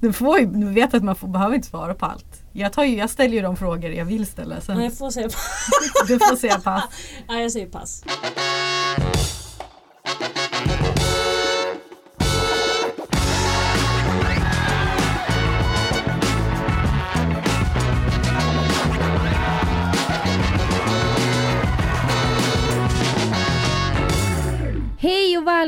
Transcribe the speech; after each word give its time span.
Du, 0.00 0.12
får 0.12 0.38
ju, 0.38 0.46
du 0.46 0.70
vet 0.70 0.94
att 0.94 1.04
man 1.04 1.16
får, 1.16 1.28
behöver 1.28 1.54
inte 1.54 1.68
svara 1.68 1.94
på 1.94 2.06
allt. 2.06 2.42
Jag, 2.52 2.72
tar 2.72 2.84
ju, 2.84 2.96
jag 2.96 3.10
ställer 3.10 3.34
ju 3.34 3.42
de 3.42 3.56
frågor 3.56 3.90
jag 3.90 4.04
vill 4.04 4.26
ställa. 4.26 4.60
Sen, 4.60 4.76
Nej, 4.76 4.84
jag 4.84 4.98
får 4.98 5.10
säga 5.10 5.28
pass. 5.28 5.68
du 6.08 6.18
får 6.18 6.36
säga 6.36 6.58
pass. 6.58 6.84
Nej, 7.28 7.42
jag 7.42 7.52
säger 7.52 7.66
pass. 7.66 8.04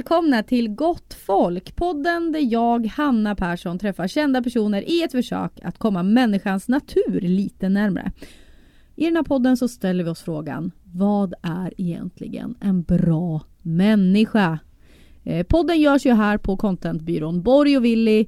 Välkomna 0.07 0.43
till 0.43 0.69
Gott 0.69 1.15
Folk, 1.15 1.77
podden 1.77 2.33
där 2.33 2.53
jag, 2.53 2.87
Hanna 2.87 3.35
Persson, 3.35 3.79
träffar 3.79 4.09
kända 4.09 4.43
personer 4.43 4.91
i 4.91 5.03
ett 5.03 5.13
försök 5.13 5.53
att 5.63 5.79
komma 5.79 6.03
människans 6.03 6.69
natur 6.69 7.21
lite 7.21 7.69
närmre. 7.69 8.13
I 8.97 9.05
den 9.05 9.17
här 9.17 9.23
podden 9.23 9.57
så 9.57 9.69
ställer 9.69 10.05
vi 10.05 10.11
oss 10.11 10.23
frågan, 10.23 10.71
vad 10.85 11.35
är 11.43 11.81
egentligen 11.81 12.55
en 12.61 12.83
bra 12.83 13.41
människa? 13.63 14.59
Eh, 15.25 15.47
podden 15.47 15.81
görs 15.81 16.07
ju 16.07 16.13
här 16.13 16.39
på 16.39 16.57
contentbyrån 16.57 17.43
Borg 17.43 17.77
och 17.77 17.85
Willy 17.85 18.27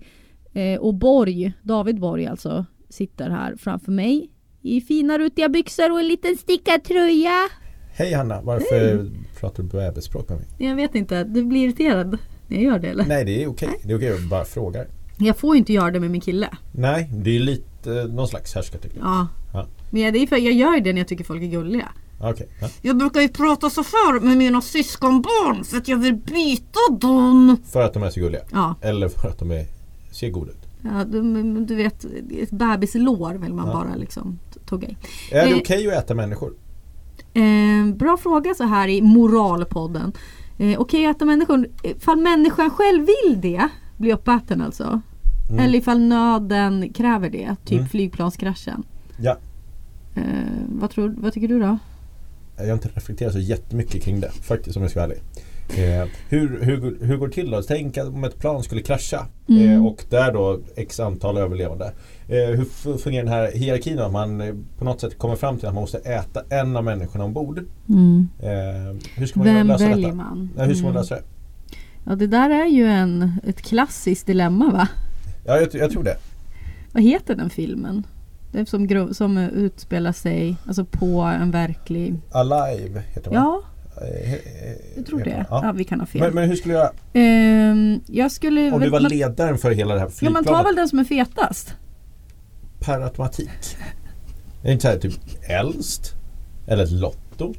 eh, 0.52 0.80
och 0.80 0.94
Borg, 0.94 1.52
David 1.62 2.00
Borg 2.00 2.26
alltså, 2.26 2.66
sitter 2.88 3.30
här 3.30 3.56
framför 3.56 3.92
mig 3.92 4.30
i 4.62 4.80
fina 4.80 5.18
rutiga 5.18 5.48
byxor 5.48 5.92
och 5.92 6.00
en 6.00 6.08
liten 6.08 6.36
stickad 6.36 6.84
tröja. 6.84 7.48
Hej 7.98 8.12
Hanna, 8.12 8.40
varför 8.42 9.10
pratar 9.40 9.62
du 9.62 9.68
bebisspråk 9.68 10.28
med 10.28 10.38
mig? 10.38 10.46
Jag 10.68 10.76
vet 10.76 10.94
inte, 10.94 11.24
du 11.24 11.44
blir 11.44 11.64
irriterad 11.64 12.18
när 12.48 12.56
jag 12.56 12.62
gör 12.64 12.78
det 12.78 12.88
eller? 12.88 13.04
Nej 13.04 13.24
det 13.24 13.42
är 13.42 13.46
okej, 13.48 13.68
det 13.82 13.92
är 13.92 13.96
okej 13.96 14.08
jag 14.08 14.28
bara 14.28 14.44
frågar. 14.44 14.86
Jag 15.18 15.36
får 15.38 15.54
ju 15.54 15.58
inte 15.58 15.72
göra 15.72 15.90
det 15.90 16.00
med 16.00 16.10
min 16.10 16.20
kille. 16.20 16.48
Nej, 16.72 17.10
det 17.12 17.36
är 17.36 17.40
lite 17.40 17.92
eh, 18.00 18.04
någon 18.06 18.28
slags 18.28 18.54
härskarteknik. 18.54 19.02
Ja. 19.04 19.26
Ja. 19.52 19.66
Men 19.90 20.12
det 20.12 20.18
är 20.18 20.26
för 20.26 20.36
jag 20.36 20.52
gör 20.54 20.80
det 20.80 20.92
när 20.92 21.00
jag 21.00 21.08
tycker 21.08 21.24
folk 21.24 21.42
är 21.42 21.46
gulliga. 21.46 21.88
Okej, 22.20 22.48
ja. 22.60 22.68
Jag 22.82 22.96
brukar 22.98 23.20
ju 23.20 23.28
prata 23.28 23.70
så 23.70 23.84
för 23.84 24.20
med 24.20 24.36
mina 24.36 24.60
syskonbarn 24.60 25.64
för 25.64 25.76
att 25.76 25.88
jag 25.88 25.96
vill 25.96 26.14
byta 26.14 26.78
dem. 27.00 27.56
För 27.64 27.82
att 27.82 27.94
de 27.94 28.02
är 28.02 28.10
så 28.10 28.20
gulliga? 28.20 28.42
Ja, 28.52 28.74
Eller 28.80 29.08
för 29.08 29.28
att 29.28 29.38
de 29.38 29.50
är, 29.50 29.66
ser 30.10 30.30
goda 30.30 30.50
ut? 30.50 30.58
ja 30.82 31.04
du, 31.04 31.22
du 31.64 31.74
vet 31.74 32.04
ett 32.42 32.50
bebislår 32.50 33.34
vill 33.34 33.54
man 33.54 33.66
Ja. 33.66 33.72
bara 33.72 33.94
liksom 33.96 34.38
tugga 34.68 34.88
i. 34.88 34.96
Är 35.30 35.44
det 35.46 35.52
Eh. 35.52 35.58
okej 35.58 35.88
att 35.88 36.04
äta 36.04 36.14
människor? 36.14 36.52
Eh, 37.38 37.94
bra 37.94 38.16
fråga 38.16 38.54
så 38.54 38.64
här 38.64 38.88
i 38.88 39.02
moralpodden. 39.02 40.12
Eh, 40.58 40.78
Okej 40.80 41.06
att 41.06 41.16
äta 41.16 41.24
människor, 41.24 41.68
ifall 41.82 42.18
människan 42.18 42.70
själv 42.70 43.06
vill 43.06 43.40
det, 43.40 43.68
bli 43.96 44.12
uppäten 44.12 44.62
alltså. 44.62 45.00
Mm. 45.50 45.64
Eller 45.64 45.78
ifall 45.78 46.00
nöden 46.00 46.92
kräver 46.92 47.30
det, 47.30 47.56
typ 47.64 47.78
Mm. 47.78 47.88
flygplanskraschen. 47.88 48.82
Ja, 49.20 49.36
Eh, 50.14 50.22
vad, 50.68 50.90
tror, 50.90 51.14
vad 51.18 51.32
tycker 51.32 51.48
du 51.48 51.60
då? 51.60 51.78
jag 52.56 52.66
har 52.66 52.72
inte 52.72 52.88
reflekterat 52.94 53.32
så 53.32 53.38
jättemycket 53.38 54.02
kring 54.02 54.20
det 54.20 54.30
faktiskt 54.30 54.76
om 54.76 54.82
jag 54.82 54.90
ska 54.90 55.00
vara 55.00 55.10
ärlig. 55.12 55.22
Eh, 56.02 56.08
hur, 56.28 56.62
hur, 56.62 56.98
hur 57.04 57.16
går 57.16 57.26
det 57.28 57.34
till 57.34 57.50
då? 57.50 57.62
Tänk 57.62 57.98
att 57.98 58.06
om 58.08 58.24
ett 58.24 58.38
plan 58.38 58.62
skulle 58.62 58.82
krascha 58.82 59.26
Mm. 59.48 59.68
eh, 59.72 59.86
och 59.86 60.04
där 60.10 60.32
då 60.32 60.60
x 60.76 61.00
antal 61.00 61.36
överlevande. 61.38 61.92
Eh, 62.28 62.36
hur 62.36 62.98
fungerar 62.98 63.24
den 63.24 63.32
här 63.32 63.50
hierarkin 63.54 63.96
då? 63.96 64.08
Man 64.08 64.40
eh, 64.40 64.54
på 64.78 64.84
något 64.84 65.00
sätt 65.00 65.18
kommer 65.18 65.36
fram 65.36 65.58
till 65.58 65.68
att 65.68 65.74
man 65.74 65.80
måste 65.82 65.98
äta 65.98 66.42
en 66.50 66.76
av 66.76 66.84
människorna 66.84 67.24
ombord. 67.24 67.58
Eh, 67.58 67.64
hur 69.14 69.26
ska 69.26 69.38
man 69.40 69.46
Vem 69.54 69.66
lösa 69.66 69.88
väljer 69.88 70.06
detta? 70.06 70.16
man? 70.16 70.50
Ja, 70.56 70.64
hur 70.64 70.74
ska 70.74 70.82
man 70.82 70.90
Mm. 70.90 71.00
lösa 71.00 71.14
det? 71.14 71.22
Ja 72.04 72.14
det 72.14 72.26
där 72.26 72.50
är 72.50 72.66
ju 72.66 72.86
en, 72.86 73.32
ett 73.46 73.62
klassiskt 73.62 74.26
dilemma 74.26 74.70
va? 74.70 74.88
Ja, 75.46 75.56
jag, 75.60 75.74
jag 75.74 75.90
tror 75.90 76.02
det. 76.02 76.16
Vad 76.92 77.02
heter 77.02 77.34
den 77.34 77.50
filmen? 77.50 78.06
Det 78.52 78.68
som, 78.68 79.14
som 79.14 79.38
utspelar 79.38 80.12
sig 80.12 80.56
alltså 80.66 80.84
på 80.84 81.20
en 81.20 81.50
verklig... 81.50 82.14
Alive 82.30 83.02
heter 83.14 83.30
man. 83.30 83.34
Ja, 83.42 83.62
jag 84.96 85.06
tror 85.06 85.18
det. 85.18 85.30
man. 85.36 85.44
Ja, 85.50 85.60
Ja. 85.64 85.72
vi 85.72 85.84
kan 85.84 86.00
ha 86.00 86.06
fel. 86.06 86.20
Men, 86.20 86.34
men 86.34 86.48
hur 86.48 86.56
skulle 86.56 86.74
jag, 86.74 86.90
Ehm, 87.12 88.00
jag 88.06 88.32
skulle... 88.32 88.72
om 88.72 88.80
du 88.80 88.88
var 88.90 89.00
man, 89.00 89.10
ledaren 89.10 89.58
för 89.58 89.70
hela 89.70 89.94
det 89.94 90.00
här 90.00 90.06
ja, 90.06 90.10
man 90.10 90.12
flygplanet 90.12 90.46
tar 90.46 90.64
väl 90.64 90.76
den 90.76 90.88
som 90.88 90.98
är 90.98 91.04
fetast? 91.04 91.74
Per 92.80 93.00
automatik? 93.00 93.48
Är 94.62 94.66
det 94.66 94.72
inte 94.72 94.82
så 94.82 94.88
här 94.88 94.98
typ 94.98 95.14
äldst? 95.48 96.14
Eller 96.66 96.86
lotto? 97.00 97.54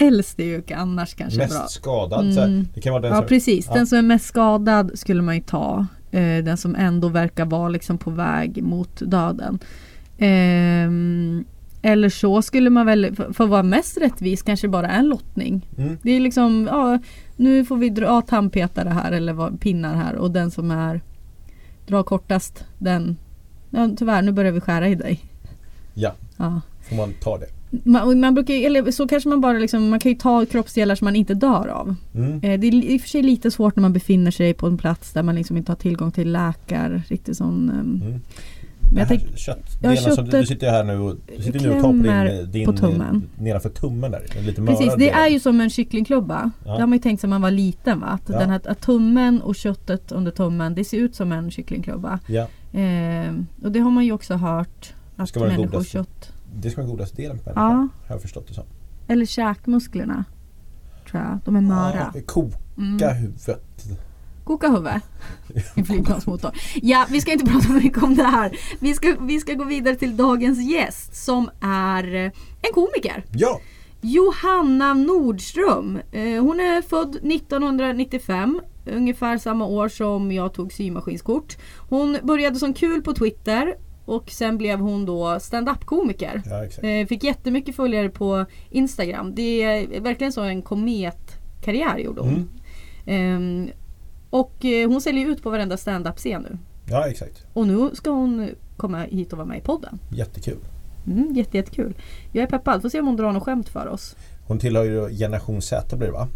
Äldst 0.00 0.40
är 0.40 0.44
ju 0.44 0.62
annars 0.74 1.14
kanske 1.14 1.38
Mest 1.38 1.58
bra. 1.58 1.66
skadad? 1.68 2.34
Så 2.34 2.40
här, 2.40 2.46
Mm. 2.46 2.66
det 2.74 2.80
kan 2.80 2.92
vara 2.92 3.02
den 3.02 3.10
Ja 3.10 3.16
som, 3.18 3.26
precis, 3.26 3.66
ja. 3.68 3.74
den 3.74 3.86
som 3.86 3.98
är 3.98 4.02
mest 4.02 4.24
skadad 4.26 4.90
skulle 4.94 5.22
man 5.22 5.34
ju 5.34 5.42
ta. 5.42 5.86
Eh, 6.10 6.44
den 6.44 6.56
som 6.56 6.74
ändå 6.74 7.08
verkar 7.08 7.44
vara 7.44 7.68
liksom 7.68 7.98
på 7.98 8.10
väg 8.10 8.62
mot 8.62 9.00
döden. 9.10 9.58
Ehm, 10.18 11.44
eller 11.82 12.08
så 12.08 12.42
skulle 12.42 12.70
man 12.70 12.86
väl, 12.86 13.14
för, 13.16 13.44
att 13.44 13.50
vara 13.50 13.62
mest 13.62 13.98
rättvis, 13.98 14.42
kanske 14.42 14.68
bara 14.68 14.88
en 14.88 15.08
lottning. 15.08 15.66
Mm. 15.78 15.98
Det 16.02 16.10
är 16.10 16.20
liksom, 16.20 16.68
ja 16.70 16.98
nu 17.36 17.64
får 17.64 17.76
vi 17.76 17.88
dra 17.90 18.22
tandpetare 18.22 18.88
här 18.88 19.12
eller 19.12 19.32
vad, 19.32 19.60
pinnar 19.60 19.94
här 19.94 20.14
och 20.16 20.30
den 20.30 20.50
som 20.50 20.70
är 20.70 21.00
drar 21.86 22.02
kortast 22.02 22.64
den, 22.78 23.16
ja, 23.70 23.90
tyvärr 23.98 24.22
nu 24.22 24.32
börjar 24.32 24.52
vi 24.52 24.60
skära 24.60 24.88
i 24.88 24.94
dig. 24.94 25.20
Ja, 25.94 26.12
Ja. 26.36 26.60
får 26.88 26.96
man 26.96 27.12
ta 27.22 27.38
det? 27.38 27.46
Man, 27.84 28.20
man 28.20 28.34
brukar, 28.34 28.54
eller 28.54 28.90
så 28.90 29.08
kanske 29.08 29.28
man 29.28 29.40
bara 29.40 29.58
liksom, 29.58 29.88
man 29.90 30.00
kan 30.00 30.12
ju 30.12 30.18
ta 30.18 30.46
kroppsdelar 30.46 30.94
som 30.94 31.04
man 31.04 31.16
inte 31.16 31.34
dör 31.34 31.68
av. 31.68 31.94
Mm. 32.14 32.32
Eh, 32.32 32.60
Det 32.60 32.66
är 32.66 32.74
i 32.74 32.96
och 32.96 33.00
för 33.00 33.08
sig 33.08 33.22
lite 33.22 33.50
svårt 33.50 33.76
när 33.76 33.80
man 33.82 33.92
befinner 33.92 34.30
sig 34.30 34.54
på 34.54 34.66
en 34.66 34.78
plats 34.78 35.12
där 35.12 35.22
man 35.22 35.34
liksom 35.34 35.56
inte 35.56 35.72
har 35.72 35.76
tillgång 35.76 36.10
till 36.12 36.32
läkare. 36.32 37.02
Riktigt 37.08 37.36
sån, 37.36 37.70
ehm, 37.70 38.02
Mm. 38.06 38.20
men 38.80 38.98
jag 38.98 39.08
tänk, 39.08 39.38
köttdelen 39.38 39.96
Ja, 40.04 40.10
som 40.14 40.24
du, 40.24 40.40
du 40.40 40.46
sitter 40.46 40.70
här 40.70 40.84
nu 40.84 40.98
och 40.98 41.16
du 41.36 41.42
sitter 41.42 41.60
nu 41.60 41.70
och 41.70 41.82
tar 41.82 41.88
på 41.92 42.32
din, 42.42 42.50
din 42.52 42.66
på 42.66 42.72
tummen. 42.72 43.22
nedanför 43.38 43.68
tummen 43.68 44.10
där. 44.10 44.22
Lite 44.46 44.62
precis, 44.62 44.94
det 44.98 45.10
är 45.10 45.28
ju 45.28 45.40
som 45.40 45.60
en 45.60 45.70
kycklingklubba. 45.70 46.50
Ja. 46.64 46.72
Det 46.74 46.80
har 46.80 46.86
man 46.86 46.92
ju 46.92 47.02
tänkt 47.02 47.20
sig 47.20 47.28
när 47.30 47.34
man 47.34 47.42
var 47.42 47.50
liten 47.50 48.00
va? 48.00 48.06
Att, 48.06 48.22
Ja. 48.28 48.38
den 48.38 48.50
här, 48.50 48.60
att 48.64 48.80
tummen 48.80 49.40
och 49.42 49.54
köttet 49.56 50.12
under 50.12 50.30
tummen 50.30 50.74
det 50.74 50.84
ser 50.84 50.96
ut 50.98 51.14
som 51.14 51.32
en 51.32 51.50
kycklingklubba. 51.50 52.18
Ja, 52.26 52.46
Ehm, 52.72 53.46
och 53.62 53.72
det 53.72 53.80
har 53.80 53.90
man 53.90 54.04
ju 54.04 54.12
också 54.12 54.34
hört 54.34 54.94
att 55.16 55.28
Ska 55.28 55.40
vara 55.40 55.50
den 55.50 55.60
människokött 55.60 56.32
det 56.54 56.70
ska 56.70 56.80
vara 56.82 56.90
godaste 56.90 57.16
delen 57.22 57.38
på 57.38 57.44
människan. 57.44 57.70
Ja. 57.70 58.06
Har 58.08 58.14
jag 58.14 58.22
förstått 58.22 58.48
det 58.48 58.54
som. 58.54 58.64
eller 59.08 59.26
käkmusklerna 59.26 60.24
tror 61.10 61.22
jag, 61.22 61.38
de 61.44 61.56
är 61.56 61.60
möra. 61.60 62.12
Ja, 62.14 62.20
koka 62.26 62.56
Mm. 62.78 63.16
huvudet. 63.16 63.84
Koka 64.44 64.68
huvud. 64.68 64.92
En 65.74 65.84
flygplansmotor. 65.84 66.50
Ja, 66.82 67.06
vi 67.10 67.20
ska 67.20 67.32
inte 67.32 67.44
prata 67.46 67.68
mycket 67.72 68.02
om 68.02 68.14
det 68.16 68.24
här. 68.24 68.56
Vi 68.80 68.94
ska, 68.94 69.16
vi 69.20 69.40
ska 69.40 69.54
gå 69.54 69.64
vidare 69.64 69.96
till 69.96 70.16
dagens 70.16 70.58
gäst 70.70 71.14
som 71.24 71.50
är 71.60 72.14
eh, 72.14 72.24
en 72.62 72.72
komiker. 72.74 73.24
Ja, 73.32 73.60
Johanna 74.00 74.94
Nordström. 74.94 75.98
Eh, 76.12 76.42
Hon 76.42 76.60
är 76.60 76.82
född 76.82 77.16
1995. 77.16 78.60
Ungefär 78.86 79.38
samma 79.38 79.66
år 79.66 79.88
som 79.88 80.32
jag 80.32 80.54
tog 80.54 80.72
symaskinskort. 80.72 81.56
Hon 81.88 82.18
började 82.22 82.56
som 82.56 82.74
kul 82.74 83.02
på 83.02 83.12
Twitter 83.14 83.74
och 84.04 84.30
sen 84.30 84.58
blev 84.58 84.78
hon 84.78 85.04
då 85.06 85.38
stand-up 85.40 85.84
komiker. 85.84 86.42
ja. 86.46 86.88
Eh, 86.88 87.06
Fick 87.06 87.24
jättemycket 87.24 87.76
följare 87.76 88.08
på 88.08 88.44
Instagram. 88.70 89.34
Det 89.34 89.62
är 89.62 90.00
verkligen 90.00 90.32
så 90.32 90.40
en 90.42 90.62
kometkarriär 90.62 91.98
gjorde 91.98 92.20
hon. 92.20 92.48
Mm. 93.06 93.66
Ehm, 93.66 93.70
och 94.30 94.64
eh, 94.64 94.88
hon 94.90 95.00
säljer 95.00 95.28
ut 95.28 95.42
på 95.42 95.50
varenda 95.50 95.76
stand-up-scen 95.76 96.42
nu. 96.50 96.58
Ja, 96.90 97.08
exakt. 97.08 97.46
Och 97.52 97.66
nu 97.66 97.90
ska 97.92 98.10
hon 98.10 98.48
komma 98.76 98.98
hit 99.02 99.32
och 99.32 99.38
vara 99.38 99.48
med 99.48 99.58
i 99.58 99.60
podden. 99.60 99.98
Jättekul. 100.12 100.58
Mm, 101.06 101.32
jätte, 101.34 101.56
jättekul. 101.56 101.94
Jag 102.32 102.42
är 102.42 102.46
peppad. 102.46 102.82
Får 102.82 102.88
se 102.88 103.00
om 103.00 103.06
hon 103.06 103.16
drar 103.16 103.32
något 103.32 103.42
skämt 103.42 103.68
för 103.68 103.88
oss. 103.88 104.16
Hon 104.46 104.58
tillhör 104.58 104.84
ju 104.84 105.08
generation 105.16 105.62
Z 105.62 105.96
blir 105.96 106.06
det 106.06 106.12
va? 106.12 106.28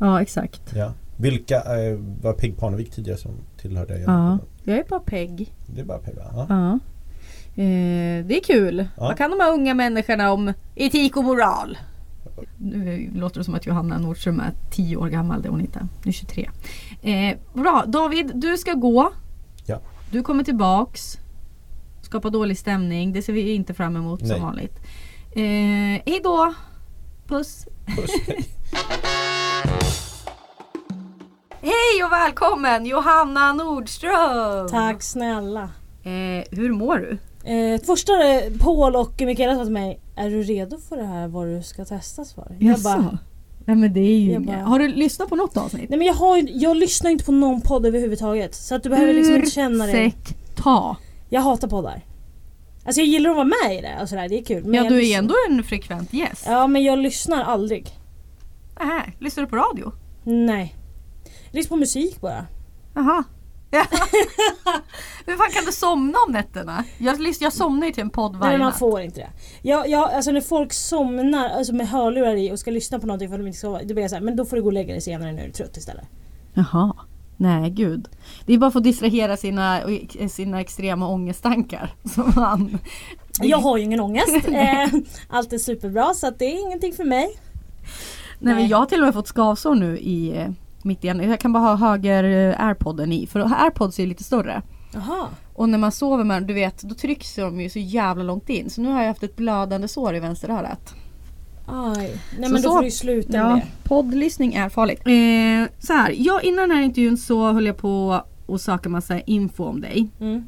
Ja, 0.00 0.22
exakt. 0.22 0.72
Ja. 0.76 0.92
Vilka 1.16 1.56
eh, 1.56 1.98
var 2.22 2.32
Peg 2.32 2.56
Parnevik 2.58 2.90
tidigare 2.90 3.18
som 3.18 3.30
tillhörde 3.60 3.92
Ja, 3.94 3.98
generationen? 4.06 4.40
jag 4.64 4.78
är 4.78 4.84
bara 4.88 5.00
pegg. 5.00 5.52
Det 5.66 5.80
är 5.80 5.84
bara 5.84 5.98
Peg 5.98 6.14
va? 6.16 6.22
Ja. 6.34 6.46
Ja. 6.48 6.72
Eh, 7.62 8.24
det 8.26 8.36
är 8.36 8.44
kul. 8.44 8.78
Ja. 8.96 9.02
Vad 9.02 9.16
kan 9.18 9.30
de 9.30 9.40
här 9.40 9.52
unga 9.52 9.74
människorna 9.74 10.32
om 10.32 10.52
etik 10.74 11.16
och 11.16 11.24
moral? 11.24 11.78
Nu 12.58 13.10
låter 13.14 13.38
det 13.40 13.44
som 13.44 13.54
att 13.54 13.66
Johanna 13.66 13.98
Nordström 13.98 14.40
är 14.40 14.52
10 14.70 14.96
år 14.96 15.08
gammal, 15.08 15.42
det 15.42 15.48
är 15.48 15.50
hon 15.50 15.60
inte. 15.60 15.78
Hon 15.78 15.88
är 16.08 16.12
23. 16.12 16.50
Eh, 17.02 17.36
bra, 17.54 17.84
David, 17.86 18.32
du 18.34 18.56
ska 18.56 18.72
gå. 18.72 19.12
Ja. 19.66 19.80
Du 20.10 20.22
kommer 20.22 20.44
tillbaks. 20.44 21.18
Skapa 22.16 22.30
dålig 22.30 22.58
stämning, 22.58 23.12
det 23.12 23.22
ser 23.22 23.32
vi 23.32 23.54
inte 23.54 23.74
fram 23.74 23.96
emot 23.96 24.20
Nej. 24.20 24.30
som 24.30 24.40
vanligt. 24.42 24.76
Eh, 25.32 25.42
hej 26.06 26.20
då! 26.24 26.54
Puss! 27.26 27.66
Puss. 27.96 28.10
Hej 31.60 32.04
och 32.04 32.12
välkommen 32.12 32.86
Johanna 32.86 33.52
Nordström! 33.52 34.68
Tack 34.70 35.02
snälla. 35.02 35.62
Eh, 36.02 36.44
hur 36.50 36.72
mår 36.72 36.96
du? 36.96 37.18
Eh, 37.50 37.80
första 37.80 38.12
eh, 38.12 38.52
Paul 38.60 38.96
och 38.96 39.22
Mikaela 39.26 39.54
sa 39.56 39.62
till 39.64 39.72
mig 39.72 40.00
Är 40.16 40.30
du 40.30 40.42
redo 40.42 40.78
för 40.88 40.96
det 40.96 41.06
här 41.06 41.28
vad 41.28 41.46
du 41.46 41.62
ska 41.62 41.84
testas 41.84 42.34
för? 42.34 42.56
Jag 42.58 42.80
bara 42.80 43.18
Nej 43.64 43.76
men 43.76 43.92
det 43.92 44.00
är 44.00 44.18
ju 44.18 44.38
bara- 44.38 44.56
Har 44.56 44.78
du 44.78 44.88
lyssnat 44.88 45.28
på 45.28 45.36
något 45.36 45.56
avsnitt? 45.56 45.90
Nej 45.90 45.98
men 45.98 46.06
jag, 46.06 46.14
har, 46.14 46.42
jag 46.48 46.76
lyssnar 46.76 47.10
inte 47.10 47.24
på 47.24 47.32
någon 47.32 47.60
podd 47.60 47.86
överhuvudtaget. 47.86 48.54
Så 48.54 48.74
att 48.74 48.82
du 48.82 48.88
behöver 48.88 49.14
liksom 49.14 49.34
inte 49.34 49.50
känna 49.50 49.86
det. 49.86 49.92
Ursäkta. 49.92 50.96
Jag 51.28 51.40
hatar 51.40 51.68
poddar. 51.68 52.04
Alltså 52.84 53.00
jag 53.00 53.08
gillar 53.08 53.30
att 53.30 53.36
vara 53.36 53.50
med 53.64 53.78
i 53.78 53.80
det 53.80 53.98
och 54.02 54.08
sådär, 54.08 54.28
det 54.28 54.38
är 54.38 54.44
kul. 54.44 54.64
Men 54.64 54.74
Ja 54.74 54.88
du 54.88 54.96
är 54.96 55.00
lyssnar- 55.00 55.18
ändå 55.18 55.34
en 55.48 55.64
frekvent 55.64 56.12
gäst. 56.12 56.44
Ja 56.46 56.66
men 56.66 56.82
jag 56.84 56.98
lyssnar 56.98 57.44
aldrig. 57.44 57.98
Nähä, 58.80 59.12
lyssnar 59.18 59.44
du 59.44 59.50
på 59.50 59.56
radio? 59.56 59.92
Nej. 60.24 60.74
Jag 61.50 61.54
lyssnar 61.54 61.68
på 61.76 61.80
musik 61.80 62.20
bara. 62.20 62.46
Jaha. 62.94 63.24
Hur 65.26 65.36
fan 65.36 65.50
kan 65.52 65.64
du 65.64 65.72
somna 65.72 66.18
om 66.26 66.32
nätterna? 66.32 66.84
Jag, 66.98 67.34
jag 67.40 67.52
somnar 67.52 67.86
ju 67.86 67.92
till 67.92 68.02
en 68.02 68.10
podd 68.10 68.32
Nej 68.32 68.40
varje 68.40 68.52
men 68.52 68.58
man 68.60 68.68
natt. 68.70 68.78
får 68.78 69.00
inte 69.00 69.20
det. 69.20 69.30
Jag, 69.62 69.88
jag, 69.88 70.10
alltså 70.12 70.30
när 70.30 70.40
folk 70.40 70.72
somnar 70.72 71.48
alltså 71.48 71.74
med 71.74 71.88
hörlurar 71.88 72.36
i 72.36 72.52
och 72.52 72.58
ska 72.58 72.70
lyssna 72.70 72.98
på 72.98 73.06
någonting 73.06 73.28
för 73.28 73.34
att 73.34 73.40
de 73.40 73.46
inte 73.46 73.58
ska 73.58 73.66
sova. 73.66 73.78
Då 73.82 73.86
blir 73.94 74.00
jag 74.00 74.10
såhär, 74.10 74.22
men 74.22 74.36
då 74.36 74.44
får 74.44 74.56
du 74.56 74.62
gå 74.62 74.68
och 74.68 74.72
lägga 74.72 74.92
dig 74.92 75.00
senare 75.00 75.32
när 75.32 75.42
du 75.42 75.48
är 75.48 75.52
trött 75.52 75.76
istället. 75.76 76.04
Jaha. 76.54 76.92
Nej 77.36 77.70
gud. 77.70 78.08
Det 78.46 78.54
är 78.54 78.58
bara 78.58 78.70
för 78.70 78.78
att 78.78 78.84
distrahera 78.84 79.36
sina, 79.36 79.80
sina 80.28 80.60
extrema 80.60 81.08
ångesttankar. 81.08 81.94
Som 82.04 82.32
man... 82.36 82.78
Jag 83.40 83.58
har 83.58 83.76
ju 83.76 83.82
ingen 83.82 84.00
ångest. 84.00 84.48
Eh, 84.48 84.88
Allt 85.28 85.52
är 85.52 85.58
superbra 85.58 86.14
så 86.14 86.30
det 86.30 86.44
är 86.44 86.66
ingenting 86.66 86.92
för 86.92 87.04
mig. 87.04 87.28
Nej, 88.38 88.54
Nej. 88.54 88.66
jag 88.66 88.78
har 88.78 88.86
till 88.86 88.98
och 89.00 89.04
med 89.04 89.14
fått 89.14 89.28
skavsår 89.28 89.74
nu 89.74 89.98
i 89.98 90.36
eh, 90.36 90.48
mitt 90.82 91.04
igen. 91.04 91.30
Jag 91.30 91.40
kan 91.40 91.52
bara 91.52 91.62
ha 91.62 91.76
höger 91.76 92.24
eh, 92.24 92.66
airpodden 92.66 93.12
i. 93.12 93.26
För 93.26 93.40
airpods 93.40 93.98
är 93.98 94.06
lite 94.06 94.24
större. 94.24 94.62
Jaha. 94.94 95.26
Och 95.54 95.68
när 95.68 95.78
man 95.78 95.92
sover 95.92 96.24
med 96.24 96.46
du 96.46 96.54
vet, 96.54 96.82
då 96.82 96.94
trycks 96.94 97.34
de 97.34 97.60
ju 97.60 97.70
så 97.70 97.78
jävla 97.78 98.24
långt 98.24 98.48
in. 98.48 98.70
Så 98.70 98.80
nu 98.80 98.88
har 98.88 99.00
jag 99.00 99.08
haft 99.08 99.22
ett 99.22 99.36
blödande 99.36 99.88
sår 99.88 100.16
i 100.16 100.20
vänsterörat. 100.20 100.94
Aj. 101.66 102.20
Nej 102.38 102.48
Så 102.48 102.52
men 102.52 102.62
då 102.62 102.70
får 102.70 102.78
du 102.78 102.84
ju 102.84 102.90
sluta 102.90 103.32
med 103.32 103.40
Ja, 103.40 103.54
det. 103.54 103.88
poddlyssning 103.88 104.54
är 104.54 104.68
farligt. 104.68 105.00
Eh, 105.06 105.72
så 105.86 105.92
här, 105.92 106.14
jag, 106.18 106.44
innan 106.44 106.68
den 106.68 106.76
här 106.78 106.84
intervjun 106.84 107.16
så 107.16 107.52
höll 107.52 107.66
jag 107.66 107.76
på 107.76 108.22
att 108.48 108.60
söka 108.60 108.88
massa 108.88 109.20
info 109.20 109.64
om 109.64 109.80
dig. 109.80 110.08
Mm. 110.20 110.44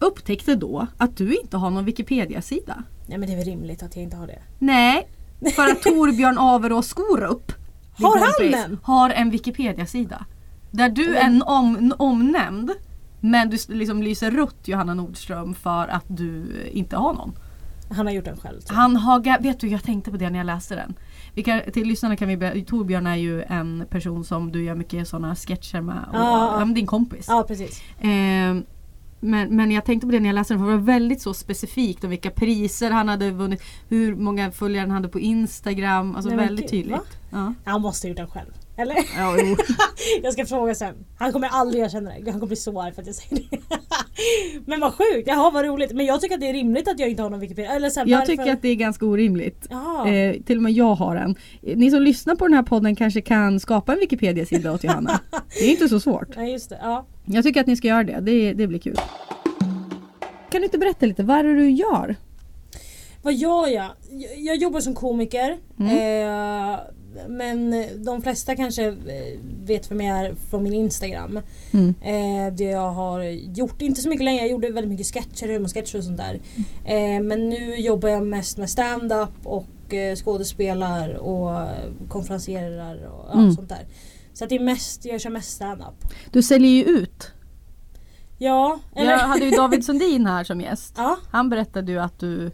Upptäckte 0.00 0.54
då 0.54 0.86
att 0.96 1.16
du 1.16 1.36
inte 1.36 1.56
har 1.56 1.70
någon 1.70 1.84
Wikipedia-sida. 1.84 2.82
Nej 3.06 3.18
men 3.18 3.28
det 3.28 3.34
är 3.34 3.36
väl 3.36 3.46
rimligt 3.46 3.82
att 3.82 3.96
jag 3.96 4.02
inte 4.02 4.16
har 4.16 4.26
det. 4.26 4.38
Nej, 4.58 5.08
för 5.56 5.62
att 5.62 5.82
Torbjörn 5.82 6.38
Averås 6.38 6.86
Skorup 6.86 7.52
Har 7.98 8.18
han 8.18 8.50
den? 8.52 8.78
Har 8.82 9.10
en 9.10 9.30
Wikipedia-sida. 9.30 10.24
Där 10.70 10.88
du 10.88 11.16
är 11.16 11.24
en 11.26 11.42
om, 11.42 11.92
omnämnd 11.98 12.70
men 13.20 13.50
du 13.50 13.56
liksom 13.68 14.02
lyser 14.02 14.30
rött 14.30 14.68
Johanna 14.68 14.94
Nordström 14.94 15.54
för 15.54 15.88
att 15.88 16.04
du 16.06 16.46
inte 16.72 16.96
har 16.96 17.12
någon. 17.12 17.32
Han 17.90 18.06
har 18.06 18.12
gjort 18.12 18.24
den 18.24 18.36
själv. 18.36 18.60
Han 18.68 18.96
har, 18.96 19.42
vet 19.42 19.60
du 19.60 19.68
jag 19.68 19.82
tänkte 19.82 20.10
på 20.10 20.16
det 20.16 20.30
när 20.30 20.38
jag 20.38 20.46
läste 20.46 20.74
den. 20.74 20.94
Kan, 21.44 21.60
till 21.72 21.88
lyssnarna 21.88 22.16
kan 22.16 22.28
vi 22.28 22.36
be, 22.36 22.64
Torbjörn 22.66 23.06
är 23.06 23.16
ju 23.16 23.42
en 23.42 23.86
person 23.90 24.24
som 24.24 24.52
du 24.52 24.64
gör 24.64 24.74
mycket 24.74 25.08
sådana 25.08 25.34
sketcher 25.34 25.80
med. 25.80 26.04
Och, 26.08 26.14
Ja, 26.14 26.60
ja. 26.60 26.64
din 26.64 26.86
kompis. 26.86 27.26
Ja 27.28 27.44
precis. 27.48 27.82
Ehm, 28.00 28.64
men, 29.20 29.56
men 29.56 29.70
jag 29.70 29.84
tänkte 29.84 30.06
på 30.06 30.12
det 30.12 30.20
när 30.20 30.28
jag 30.28 30.34
läste 30.34 30.54
den 30.54 30.60
för 30.60 30.70
det 30.70 30.76
var 30.76 30.84
väldigt 30.84 31.22
så 31.22 31.34
specifikt 31.34 32.04
om 32.04 32.10
vilka 32.10 32.30
priser 32.30 32.90
han 32.90 33.08
hade 33.08 33.30
vunnit. 33.30 33.62
Hur 33.88 34.16
många 34.16 34.50
följare 34.50 34.80
han 34.80 34.90
hade 34.90 35.08
på 35.08 35.20
Instagram. 35.20 36.16
Alltså 36.16 36.28
Nej, 36.28 36.38
väldigt 36.38 36.70
gud, 36.70 36.70
tydligt. 36.70 37.18
Ja. 37.30 37.54
Han 37.64 37.80
måste 37.80 38.06
ha 38.06 38.08
gjort 38.08 38.16
den 38.16 38.28
själv. 38.28 38.52
Eller? 38.76 38.96
Ja, 39.16 39.36
jo. 39.38 39.56
Jag 40.22 40.32
ska 40.32 40.46
fråga 40.46 40.74
sen. 40.74 40.94
Han 41.18 41.32
kommer 41.32 41.48
aldrig 41.48 41.82
erkänna 41.84 42.10
det. 42.10 42.30
Han 42.30 42.32
kommer 42.40 42.46
bli 42.46 42.56
så 42.56 42.80
arg 42.80 42.92
för 42.94 43.00
att 43.02 43.06
jag 43.06 43.16
säger 43.16 43.42
det. 43.50 43.58
Men 44.66 44.80
vad 44.80 44.94
sjukt. 44.94 45.28
Jaha 45.28 45.50
vad 45.50 45.64
roligt. 45.64 45.92
Men 45.92 46.06
jag 46.06 46.20
tycker 46.20 46.34
att 46.34 46.40
det 46.40 46.48
är 46.48 46.52
rimligt 46.52 46.88
att 46.88 46.98
jag 47.00 47.08
inte 47.08 47.22
har 47.22 47.30
någon 47.30 47.40
Wikipedia. 47.40 47.72
Eller 47.72 47.90
så 47.90 48.00
här, 48.00 48.06
Jag 48.06 48.18
varför- 48.18 48.32
tycker 48.32 48.52
att 48.52 48.62
det 48.62 48.68
är 48.68 48.74
ganska 48.74 49.06
orimligt. 49.06 49.68
Eh, 50.06 50.42
till 50.42 50.56
och 50.56 50.62
med 50.62 50.72
jag 50.72 50.94
har 50.94 51.16
en. 51.16 51.34
Ni 51.60 51.90
som 51.90 52.02
lyssnar 52.02 52.34
på 52.34 52.44
den 52.46 52.54
här 52.54 52.62
podden 52.62 52.96
kanske 52.96 53.20
kan 53.20 53.60
skapa 53.60 53.92
en 53.92 53.98
Wikipedia-sida 53.98 54.72
åt 54.72 54.84
Johanna. 54.84 55.20
Det 55.58 55.64
är 55.64 55.70
inte 55.70 55.88
så 55.88 56.00
svårt. 56.00 56.36
Nej 56.36 56.52
just 56.52 56.70
det. 56.70 56.78
Ja. 56.82 57.06
Jag 57.24 57.44
tycker 57.44 57.60
att 57.60 57.66
ni 57.66 57.76
ska 57.76 57.88
göra 57.88 58.04
det. 58.04 58.20
Det, 58.20 58.52
det 58.52 58.66
blir 58.66 58.78
kul. 58.78 58.96
Kan 60.50 60.60
du 60.60 60.64
inte 60.64 60.78
berätta 60.78 61.06
lite, 61.06 61.22
vad 61.22 61.38
är 61.38 61.44
det 61.44 61.54
du 61.54 61.70
gör? 61.70 62.16
Vad 63.22 63.34
gör 63.34 63.68
jag? 63.68 63.90
Jag, 64.10 64.38
jag 64.38 64.56
jobbar 64.56 64.80
som 64.80 64.94
komiker. 64.94 65.56
Mm. 65.80 65.90
Eh, 66.72 66.78
men 67.28 67.84
de 68.04 68.22
flesta 68.22 68.56
kanske 68.56 68.86
eh, 68.86 68.94
vet 69.64 69.90
vem 69.90 70.00
jag 70.00 70.18
är 70.18 70.34
från 70.50 70.62
min 70.62 70.72
Instagram. 70.74 71.40
Mm. 71.72 71.94
Eh, 72.02 72.54
det 72.54 72.64
jag 72.64 72.90
har 72.90 73.22
gjort, 73.56 73.82
inte 73.82 74.00
så 74.00 74.08
mycket 74.08 74.24
längre, 74.24 74.40
jag 74.42 74.50
gjorde 74.50 74.70
väldigt 74.70 74.90
mycket 74.90 75.06
sketcher, 75.14 75.48
humorsketcher 75.52 75.98
och 75.98 76.04
sånt 76.04 76.16
där. 76.18 76.40
Eh, 76.84 77.22
men 77.22 77.48
nu 77.48 77.76
jobbar 77.76 78.08
jag 78.08 78.26
mest 78.26 78.58
med 78.58 78.70
stand-up 78.70 79.30
och 79.42 79.94
eh, 79.94 80.16
skådespelar 80.16 81.14
och 81.14 81.68
konferenserar 82.08 82.94
och 83.06 83.26
ja, 83.32 83.38
Mm. 83.38 83.52
sånt 83.54 83.68
där. 83.68 83.86
Så 84.34 84.44
att 84.44 84.50
det 84.50 84.56
är 84.56 84.60
mest, 84.60 85.04
jag 85.04 85.20
kör 85.20 85.30
mest 85.30 85.50
stand-up. 85.50 85.94
Du 86.30 86.42
säljer 86.42 86.70
ju 86.70 86.84
ut. 86.84 87.30
Ja, 88.38 88.78
eller? 88.96 89.10
Jag 89.10 89.18
hade 89.18 89.44
ju 89.44 89.50
David 89.50 89.84
Sundin 89.84 90.26
här 90.26 90.44
som 90.44 90.60
gäst. 90.60 90.94
ja. 90.96 91.18
Han 91.30 91.48
berättade 91.50 91.92
ju 91.92 91.98
att 91.98 92.18
du, 92.20 92.50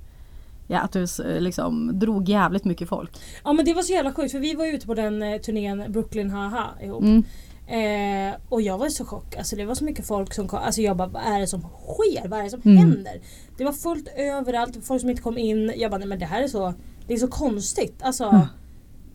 ja, 0.71 0.79
att 0.81 0.93
du 0.93 1.03
eh, 1.03 1.41
liksom 1.41 1.99
drog 1.99 2.29
jävligt 2.29 2.65
mycket 2.65 2.89
folk. 2.89 3.11
ja 3.45 3.53
men 3.53 3.65
det 3.65 3.75
var 3.75 3.83
så 3.83 3.93
jävla 3.93 4.13
sjukt 4.13 4.33
för 4.33 4.39
vi 4.39 4.55
var 4.55 4.67
ute 4.67 4.87
på 4.87 4.95
den 4.95 5.23
eh, 5.23 5.41
turnén 5.41 5.85
Brooklyn 5.93 6.31
Haha 6.31 6.67
ihop. 6.83 7.03
Mm. 7.03 7.25
Eh, 7.67 8.35
och 8.49 8.63
jag 8.63 8.79
var 8.79 8.89
så 8.89 9.05
chock. 9.05 9.37
Alltså 9.37 9.57
det 9.57 9.65
var 9.65 9.75
så 9.75 9.85
mycket 9.85 10.07
folk 10.07 10.35
som 10.35 10.49
kom. 10.49 10.59
Alltså 10.59 10.81
jag 10.83 10.97
bara, 10.97 11.09
vad 11.09 11.23
är 11.23 11.41
det 11.41 11.47
som 11.47 11.61
sker? 11.61 12.29
Vad 12.29 12.39
är 12.41 12.45
det 12.45 12.51
som 12.51 12.61
Mm. 12.65 12.77
händer? 12.79 13.21
Det 13.59 13.65
var 13.65 13.73
fullt 13.73 14.09
överallt. 14.17 14.87
Folk 14.87 15.01
som 15.01 15.11
inte 15.11 15.23
kom 15.23 15.39
in. 15.39 15.73
Jag 15.77 15.91
bara, 15.91 15.99
nej 15.99 16.09
men 16.09 16.19
det 16.19 16.25
här 16.27 16.43
är 16.43 16.49
så, 16.49 16.75
det 17.07 17.15
är 17.15 17.19
så 17.19 17.29
konstigt. 17.29 18.03
Alltså, 18.03 18.25
Mm. 18.25 18.47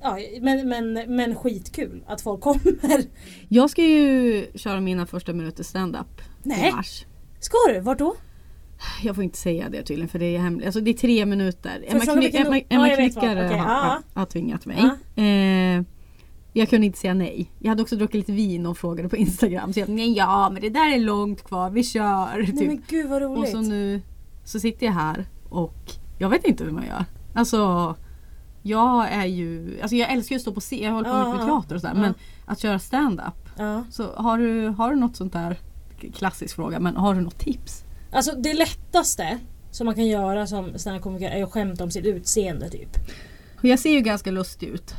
ja, 0.02 0.18
men, 0.42 0.70
men, 0.70 1.16
men 1.16 1.36
skitkul 1.36 2.04
att 2.08 2.22
folk 2.22 2.42
kommer. 2.48 3.02
Jag 3.50 3.70
ska 3.70 3.82
ju 3.84 4.46
köra 4.56 4.80
mina 4.82 5.06
första 5.06 5.34
minuter 5.34 5.64
stand-up 5.64 6.22
i 6.44 6.72
mars. 6.72 7.06
Ska 7.40 7.58
du? 7.74 7.80
Vart 7.80 8.00
då? 8.00 8.16
Jag 9.04 9.16
får 9.16 9.24
inte 9.24 9.38
säga 9.38 9.70
det 9.70 9.84
tydligen 9.84 10.10
för 10.10 10.20
det 10.20 10.36
är 10.36 10.40
hemligt. 10.40 10.66
Alltså 10.66 10.82
det 10.82 10.92
är 10.92 10.94
tre 10.94 11.26
minuter. 11.26 11.84
jag 11.88 12.08
Emma, 12.08 12.16
vilken 12.16 12.46
Emma? 12.48 12.62
Emma 12.70 12.90
Ja. 12.90 12.96
Knyckare 12.96 13.46
Okej, 13.46 13.58
har, 13.58 13.68
har, 13.68 14.02
har 14.14 14.26
tvingat 14.26 14.66
mig. 14.66 14.90
Eh, 15.16 15.84
jag 16.54 16.70
kunde 16.70 16.86
inte 16.86 17.00
säga 17.00 17.14
nej. 17.14 17.52
Jag 17.60 17.70
hade 17.70 17.82
också 17.82 17.96
druckit 17.96 18.16
lite 18.16 18.32
vin 18.32 18.66
och 18.66 18.78
frågade 18.78 19.10
på 19.10 19.16
Instagram. 19.18 19.74
Så 19.74 19.80
jag 19.80 19.90
nej, 19.90 20.14
ja 20.14 20.50
men 20.54 20.62
det 20.62 20.70
där 20.70 20.94
är 20.94 21.00
långt 21.00 21.44
kvar, 21.44 21.70
vi 21.70 21.84
kör. 21.84 22.38
Nej 22.38 22.58
Typ. 22.58 22.68
men 22.68 22.84
gud 22.88 23.10
vad 23.10 23.24
och 23.24 23.38
roligt. 23.38 23.52
så 23.52 23.62
nu 23.62 24.02
så 24.44 24.60
sitter 24.60 24.86
jag 24.86 24.94
här 24.94 25.26
och 25.50 25.92
jag 26.18 26.30
vet 26.30 26.46
inte 26.46 26.64
hur 26.64 26.72
man 26.72 26.86
gör. 26.86 27.06
Alltså 27.34 27.96
jag 28.62 29.12
är 29.12 29.26
ju, 29.26 29.80
alltså 29.82 29.96
jag 29.96 30.12
älskar 30.12 30.34
ju 30.34 30.38
att 30.38 30.42
stå 30.42 30.54
på 30.54 30.60
scen, 30.60 30.80
jag 30.80 30.92
håller 30.92 31.10
på 31.10 31.18
mycket 31.18 31.36
med 31.36 31.48
teater 31.48 31.76
och 31.76 31.82
sådär. 31.82 31.94
Men 31.94 32.14
att 32.46 32.60
köra 32.60 32.80
stand-up. 32.80 33.50
Så 33.90 34.14
har 34.16 34.38
du, 34.38 34.68
har 34.68 34.90
du 34.90 34.96
något 34.96 35.16
sånt 35.16 35.34
där, 35.34 35.58
klassisk 36.14 36.56
fråga, 36.56 36.80
men 36.80 36.96
har 36.98 37.16
du 37.16 37.22
något 37.22 37.40
tips? 37.40 37.84
Alltså 38.12 38.32
det 38.32 38.54
lättaste 38.54 39.40
som 39.72 39.86
man 39.86 39.96
kan 39.96 40.06
göra 40.08 40.48
som 40.48 40.80
stand 40.80 41.02
komiker 41.02 41.30
är 41.32 41.44
att 41.44 41.52
skämta 41.52 41.84
om 41.84 41.92
sitt 41.92 42.06
utseende 42.06 42.70
typ. 42.70 42.90
Jag 43.62 43.80
ser 43.80 43.92
ju 43.92 44.02
ganska 44.02 44.32
lustig 44.32 44.68
ut. 44.68 44.94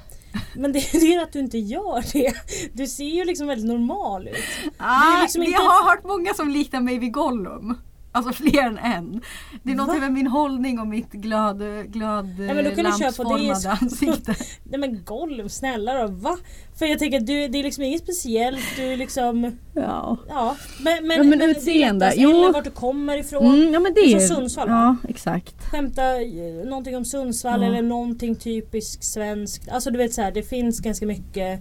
Men 0.57 0.73
det, 0.73 0.79
är 0.95 1.23
att 1.23 1.33
du 1.33 1.39
inte 1.39 1.59
gör 1.59 2.05
det. 2.13 2.33
Du 2.73 2.87
ser 2.87 3.05
ju 3.05 3.25
liksom 3.25 3.47
väldigt 3.47 3.67
normal 3.67 4.29
ut. 4.29 4.37
Ah, 4.77 5.23
liksom 5.23 5.43
jag 5.43 5.49
inte- 5.51 5.63
har 5.63 5.91
hört 5.91 6.05
många 6.05 6.35
som 6.35 6.49
liknar 6.51 6.81
mig 6.81 6.99
vid 6.99 7.13
Gollum. 7.13 7.79
Alltså 8.17 8.33
fler 8.33 8.63
än 8.63 8.79
en. 8.79 9.21
Det 9.63 9.71
är 9.73 9.75
någonting 9.77 10.01
Va? 10.01 10.07
med 10.07 10.13
min 10.13 10.27
hållning 10.27 10.79
och 10.81 10.87
mitt 10.87 11.13
glad, 11.13 11.63
glad 11.93 12.27
Ja, 12.39 12.55
men 12.55 12.65
då 12.65 12.71
kan 12.71 12.85
du 12.85 12.93
köra 12.99 13.13
på 13.25 13.37
det. 13.37 13.71
ansikte. 13.81 14.35
Nej 14.65 14.81
men 14.81 15.05
Gollum, 15.05 15.49
snälla 15.49 15.95
då, 15.95 16.07
va? 16.13 16.37
För 16.79 16.87
jag 16.87 16.99
tänker 16.99 17.21
du, 17.21 17.49
det 17.49 17.59
är 17.59 17.63
liksom 17.63 17.85
inget 17.85 18.03
speciellt, 18.03 18.61
du 18.77 18.83
är 18.83 18.97
liksom, 18.97 19.57
Ja. 19.75 20.17
ja. 20.29 20.57
Men, 20.81 21.07
men, 21.07 21.17
Ja, 21.17 21.23
men 21.25 21.43
utseende, 21.43 22.13
jo. 22.17 22.31
Eller 22.31 22.53
vart 22.53 22.65
du 22.65 22.71
kommer 22.71 23.17
ifrån. 23.17 23.47
Mm, 23.55 23.73
ja 23.73 23.81
men 23.81 23.95
det 23.95 24.01
Det 24.01 24.13
är 24.13 24.19
som 24.19 24.37
Sundsvall, 24.37 24.69
va? 24.69 24.97
Ja 25.03 25.09
exakt. 25.11 25.65
Skämta 25.71 26.21
eh, 26.23 26.67
någonting 26.69 26.97
om 26.97 27.05
Sundsvall 27.05 27.63
Ja. 27.63 27.69
eller 27.69 27.83
någonting 27.83 28.35
typiskt 28.37 29.05
svenskt. 29.05 29.69
Alltså 29.69 29.91
du 29.91 29.99
vet 29.99 30.13
så 30.15 30.23
här, 30.23 30.33
det 30.33 30.43
finns 30.43 30.81
ganska 30.81 31.07
mycket 31.07 31.61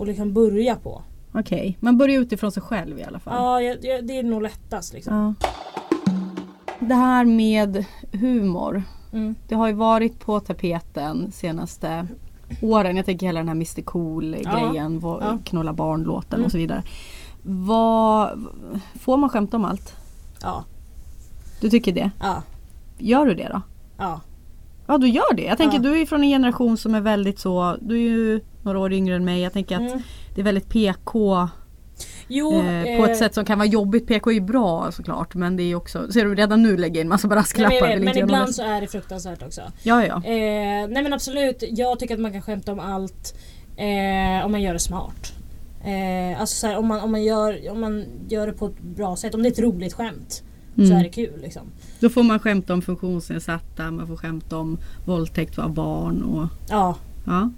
att 0.00 0.06
liksom 0.06 0.32
börja 0.32 0.76
på. 0.76 1.02
Okej, 1.38 1.76
man 1.80 1.98
börjar 1.98 2.20
utifrån 2.20 2.52
sig 2.52 2.62
själv 2.62 2.98
i 2.98 3.04
alla 3.04 3.18
fall. 3.18 3.34
Ja, 3.36 3.60
jag, 3.60 3.84
jag, 3.84 4.06
det 4.06 4.18
är 4.18 4.22
nog 4.22 4.42
lättast 4.42 4.92
liksom. 4.92 5.34
Ja. 5.40 5.48
Det 6.80 6.94
här 6.94 7.24
med 7.24 7.84
humor. 8.12 8.82
Mm. 9.12 9.34
Det 9.48 9.54
har 9.54 9.66
ju 9.68 9.72
varit 9.74 10.20
på 10.20 10.40
tapeten 10.40 11.32
senaste 11.32 12.06
åren. 12.62 12.96
Jag 12.96 13.06
tänker 13.06 13.26
hela 13.26 13.40
den 13.40 13.48
här 13.48 13.54
Mr 13.54 13.82
Cool 13.82 14.36
grejen, 14.36 15.00
vad- 15.00 15.22
Ja. 15.22 15.38
knulla 15.44 15.72
barn-låten 15.72 16.34
Mm. 16.34 16.44
och 16.44 16.50
så 16.52 16.58
vidare. 16.58 16.82
Vad, 17.42 18.46
får 19.00 19.16
man 19.16 19.30
skämta 19.30 19.56
om 19.56 19.64
allt? 19.64 19.96
Ja, 20.42 20.64
Du 21.60 21.70
tycker 21.70 21.92
det? 21.92 22.10
ja, 22.20 22.42
Gör 22.98 23.26
du 23.26 23.34
det 23.34 23.48
då? 23.52 23.60
ja. 23.98 24.20
Ja 24.86 24.98
du 24.98 25.08
gör 25.08 25.34
det. 25.34 25.42
Jag 25.42 25.58
tänker 25.58 25.76
Ja. 25.76 25.82
du 25.82 26.00
är 26.00 26.06
från 26.06 26.22
en 26.22 26.28
generation 26.28 26.76
som 26.76 26.94
är 26.94 27.00
väldigt 27.00 27.38
så, 27.38 27.76
du 27.80 27.94
är 27.96 28.00
ju 28.00 28.40
några 28.68 28.78
år 28.86 28.92
yngre 28.92 29.16
än 29.16 29.24
mig. 29.24 29.40
Jag 29.42 29.52
tänker 29.52 29.74
att 29.76 29.80
Mm. 29.92 30.02
det 30.34 30.40
är 30.40 30.44
väldigt 30.44 30.68
PK 30.68 31.48
Jo, 32.28 32.52
eh, 32.62 32.96
på 32.98 33.04
ett 33.04 33.10
eh, 33.10 33.16
sätt 33.16 33.34
som 33.34 33.44
kan 33.44 33.58
vara 33.58 33.68
jobbigt. 33.68 34.06
PK 34.06 34.30
är 34.30 34.34
ju 34.34 34.40
bra 34.40 34.92
såklart 34.92 35.34
men 35.34 35.56
det 35.56 35.62
är 35.62 35.74
också, 35.74 36.12
ser 36.12 36.24
du 36.24 36.34
redan 36.34 36.62
nu 36.62 36.76
lägger 36.76 36.96
jag 36.96 37.04
in 37.04 37.08
massa 37.08 37.28
brasklappar. 37.28 37.88
men, 37.88 38.04
men 38.04 38.18
ibland 38.18 38.54
så 38.54 38.62
är 38.62 38.80
det 38.80 38.86
fruktansvärt 38.86 39.42
också. 39.42 39.60
Ja 39.82 40.06
ja. 40.06 40.14
Eh, 40.16 40.88
nej 40.88 41.02
men 41.02 41.12
absolut, 41.12 41.62
jag 41.70 41.98
tycker 41.98 42.14
att 42.14 42.20
man 42.20 42.32
kan 42.32 42.42
skämta 42.42 42.72
om 42.72 42.80
allt. 42.80 43.34
Eh, 43.76 44.44
om 44.46 44.52
man 44.52 44.62
gör 44.62 44.72
det 44.72 44.78
smart. 44.78 45.32
Eh, 45.84 46.40
alltså 46.40 46.56
så 46.56 46.66
här, 46.66 46.76
om, 46.78 46.86
man, 46.86 47.00
om, 47.00 47.10
man 47.10 47.24
gör, 47.24 47.70
om 47.70 47.80
man 47.80 48.04
gör 48.28 48.46
det 48.46 48.52
på 48.52 48.66
ett 48.66 48.80
bra 48.80 49.16
sätt, 49.16 49.34
om 49.34 49.42
det 49.42 49.48
är 49.48 49.52
ett 49.52 49.58
roligt 49.58 49.92
skämt 49.92 50.42
så 50.76 50.82
Mm. 50.82 50.96
är 50.96 51.02
det 51.02 51.08
kul. 51.08 51.40
Liksom. 51.42 51.62
Då 52.00 52.08
får 52.08 52.22
man 52.22 52.38
skämta 52.38 52.72
om 52.72 52.82
funktionsnedsatta, 52.82 53.90
man 53.90 54.06
får 54.06 54.16
skämta 54.16 54.56
om 54.58 54.78
våldtäkt 55.06 55.58
av 55.58 55.74
barn 55.74 56.22
och 56.22 56.48
Ja, 56.70 56.96
ja. 57.26 57.50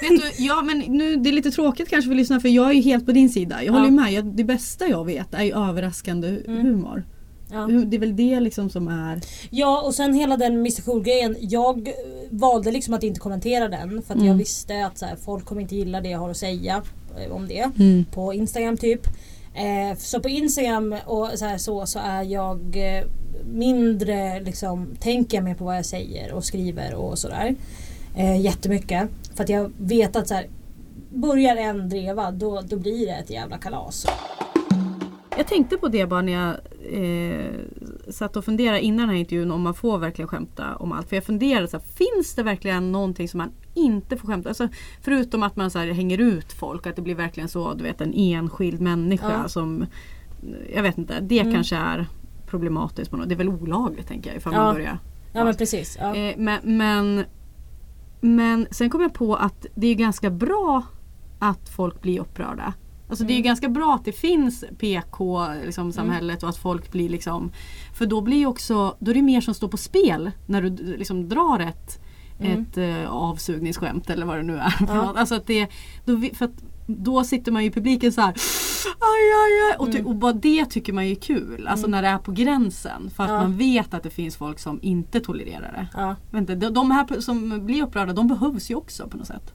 Vet 0.00 0.10
du, 0.10 0.44
ja 0.44 0.62
men 0.62 0.78
nu, 0.78 1.16
det 1.16 1.30
är 1.30 1.32
lite 1.32 1.50
tråkigt 1.50 1.88
kanske 1.88 2.08
för 2.08 2.14
lyssnarna 2.14 2.40
för 2.40 2.48
jag 2.48 2.70
är 2.70 2.74
ju 2.74 2.80
helt 2.82 3.06
på 3.06 3.12
din 3.12 3.28
sida. 3.30 3.64
Jag 3.64 3.72
håller 3.72 3.86
ju 3.86 3.92
Ja. 3.96 4.00
med. 4.02 4.12
Jag, 4.12 4.24
det 4.24 4.44
bästa 4.44 4.86
jag 4.86 5.04
vet 5.04 5.34
är 5.34 5.42
ju 5.42 5.52
överraskande 5.68 6.28
Mm. 6.28 6.62
humor. 6.66 7.04
ja. 7.52 7.66
Det 7.86 7.96
är 7.96 8.00
väl 8.00 8.16
det 8.16 8.40
liksom 8.40 8.70
som 8.70 8.88
är... 8.88 9.20
ja, 9.50 9.82
och 9.82 9.94
sen 9.94 10.14
hela 10.14 10.36
den 10.36 10.52
Mr 10.54 10.82
Cool-grejen. 10.82 11.36
Jag 11.40 11.88
eh, 11.88 11.94
valde 12.30 12.70
liksom 12.72 12.94
att 12.94 13.02
inte 13.02 13.20
kommentera 13.20 13.68
den 13.68 14.02
för 14.02 14.14
att 14.14 14.20
jag 14.20 14.26
Mm. 14.26 14.38
visste 14.38 14.86
att 14.86 15.00
här, 15.02 15.16
folk 15.24 15.44
kommer 15.44 15.62
inte 15.62 15.76
gilla 15.76 16.00
det 16.00 16.08
jag 16.08 16.18
har 16.18 16.30
att 16.30 16.36
säga 16.36 16.82
eh, 17.26 17.32
om 17.32 17.48
det. 17.48 17.70
Mm. 17.78 18.04
på 18.14 18.34
Instagram 18.34 18.76
typ. 18.76 19.06
Eh, 19.54 19.98
så 19.98 20.20
på 20.20 20.28
Instagram 20.28 20.94
och 21.06 21.28
så, 21.34 21.44
här, 21.44 21.58
så, 21.58 21.86
så 21.86 21.98
är 21.98 22.22
jag 22.22 22.58
eh, 22.76 23.04
mindre 23.54 24.40
liksom, 24.40 24.88
tänker 25.00 25.36
jag 25.36 25.44
mer 25.44 25.54
på 25.54 25.64
vad 25.64 25.76
jag 25.76 25.86
säger 25.86 26.32
och 26.32 26.44
skriver 26.44 26.94
och 26.94 27.18
sådär. 27.18 27.54
Eh, 28.16 28.40
jättemycket. 28.40 29.08
För 29.36 29.42
att 29.44 29.48
jag 29.48 29.72
vet 29.78 30.16
att 30.16 30.28
så 30.28 30.34
här, 30.34 30.46
börjar 31.10 31.56
en 31.56 31.88
dreva 31.88 32.30
då, 32.30 32.60
då 32.60 32.76
blir 32.76 33.06
det 33.06 33.12
ett 33.12 33.30
jävla 33.30 33.58
kalas. 33.58 34.06
Jag 35.36 35.46
tänkte 35.46 35.76
på 35.76 35.88
det 35.88 36.06
bara 36.06 36.22
när 36.22 36.32
jag 36.32 36.56
eh, 36.92 37.50
satt 38.10 38.36
och 38.36 38.44
funderade 38.44 38.80
innan 38.80 38.98
den 38.98 39.08
här 39.08 39.16
intervjun 39.16 39.50
om 39.50 39.62
man 39.62 39.74
får 39.74 39.98
verkligen 39.98 40.28
skämta 40.28 40.76
om 40.76 40.92
allt. 40.92 41.08
För 41.08 41.16
jag 41.16 41.24
funderade 41.24 41.68
så 41.68 41.76
här, 41.76 41.84
finns 41.84 42.34
det 42.34 42.42
verkligen 42.42 42.92
någonting 42.92 43.28
som 43.28 43.38
man 43.38 43.50
inte 43.74 44.16
får 44.16 44.28
skämta 44.28 44.48
alltså, 44.48 44.68
Förutom 45.02 45.42
att 45.42 45.56
man 45.56 45.70
så 45.70 45.78
här, 45.78 45.86
hänger 45.86 46.18
ut 46.18 46.52
folk, 46.52 46.86
att 46.86 46.96
det 46.96 47.02
blir 47.02 47.14
verkligen 47.14 47.48
så 47.48 47.74
du 47.74 47.82
vet 47.84 48.00
en 48.00 48.14
enskild 48.14 48.80
människa 48.80 49.32
Ja. 49.42 49.48
som 49.48 49.86
Jag 50.74 50.82
vet 50.82 50.98
inte, 50.98 51.20
det 51.20 51.40
Mm. 51.40 51.54
kanske 51.54 51.76
är 51.76 52.06
problematiskt 52.46 53.10
på 53.10 53.16
något 53.16 53.28
Det 53.28 53.34
är 53.34 53.36
väl 53.36 53.48
olagligt 53.48 54.08
tänker 54.08 54.30
jag 54.30 54.36
ifall 54.36 54.52
Ja. 54.52 54.62
man 54.64 54.74
börjar 54.74 54.98
Ja 55.32 55.44
men 55.44 55.54
precis. 55.54 55.98
Ja. 56.00 56.16
Eh, 56.16 56.34
men, 56.36 56.58
men, 56.62 57.24
men 58.24 58.66
sen 58.70 58.90
kom 58.90 59.00
jag 59.00 59.14
på 59.14 59.34
att 59.36 59.66
det 59.74 59.86
är 59.86 59.94
ganska 59.94 60.30
bra 60.30 60.82
att 61.38 61.68
folk 61.68 62.02
blir 62.02 62.20
upprörda. 62.20 62.72
Alltså 63.08 63.24
det 63.24 63.32
är 63.32 63.34
ju 63.34 63.38
Mm. 63.40 63.46
ganska 63.46 63.68
bra 63.68 63.94
att 63.94 64.04
det 64.04 64.12
finns 64.12 64.64
PK-samhället 64.78 66.42
och 66.42 66.48
att 66.48 66.56
folk 66.56 66.92
blir 66.92 67.08
liksom 67.08 67.50
För 67.94 68.06
då 68.06 68.20
blir 68.20 68.46
också, 68.46 68.96
då 68.98 69.10
är 69.10 69.14
det 69.14 69.22
mer 69.22 69.40
som 69.40 69.54
står 69.54 69.68
på 69.68 69.76
spel 69.76 70.30
när 70.46 70.62
du 70.62 70.96
liksom 70.96 71.28
drar 71.28 71.60
ett, 71.60 71.98
Mm. 72.40 72.62
ett 72.62 72.76
eh, 72.78 73.10
avsugningsskämt 73.12 74.10
eller 74.10 74.26
vad 74.26 74.36
det 74.36 74.42
nu 74.42 74.56
är. 74.58 74.74
Ja. 74.88 75.12
Alltså 75.16 75.34
att 75.34 75.46
det, 75.46 75.68
då, 76.04 76.20
för 76.34 76.44
att 76.44 76.64
då 76.86 77.24
sitter 77.24 77.52
man 77.52 77.62
ju 77.62 77.68
i 77.68 77.72
publiken 77.72 78.12
så 78.12 78.20
här 78.20 78.30
aj, 78.84 79.32
aj, 79.44 79.70
aj, 79.72 79.76
och, 79.78 79.92
ty, 79.92 79.98
Mm. 79.98 80.06
och 80.10 80.14
bara 80.16 80.32
det 80.32 80.66
tycker 80.66 80.92
man 80.92 81.06
ju 81.06 81.12
är 81.12 81.20
kul. 81.20 81.66
Alltså 81.68 81.86
Mm. 81.86 81.90
när 81.90 82.02
det 82.02 82.08
är 82.08 82.18
på 82.18 82.32
gränsen. 82.32 83.10
För 83.16 83.22
att 83.24 83.30
Ja. 83.30 83.40
man 83.40 83.56
vet 83.56 83.94
att 83.94 84.02
det 84.02 84.10
finns 84.10 84.36
folk 84.36 84.58
som 84.58 84.78
inte 84.82 85.20
tolererar 85.20 85.72
det. 85.72 86.00
Ja. 86.32 86.38
Inte, 86.38 86.54
de, 86.54 86.68
de 86.74 86.90
här 86.90 87.20
som 87.20 87.66
blir 87.66 87.82
upprörda 87.82 88.12
de 88.12 88.28
behövs 88.28 88.70
ju 88.70 88.74
också 88.74 89.08
på 89.08 89.16
något 89.16 89.26
sätt. 89.26 89.52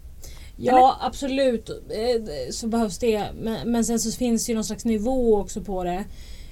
Ja 0.57 0.97
absolut 1.01 1.69
eh, 1.69 2.23
så 2.51 2.67
behövs 2.67 2.97
det. 2.97 3.25
Men, 3.41 3.71
men 3.71 3.85
sen 3.85 3.99
så 3.99 4.11
finns 4.17 4.45
det 4.45 4.51
ju 4.51 4.55
någon 4.55 4.63
slags 4.63 4.85
nivå 4.85 5.37
också 5.37 5.61
på 5.61 5.83
det. 5.83 6.03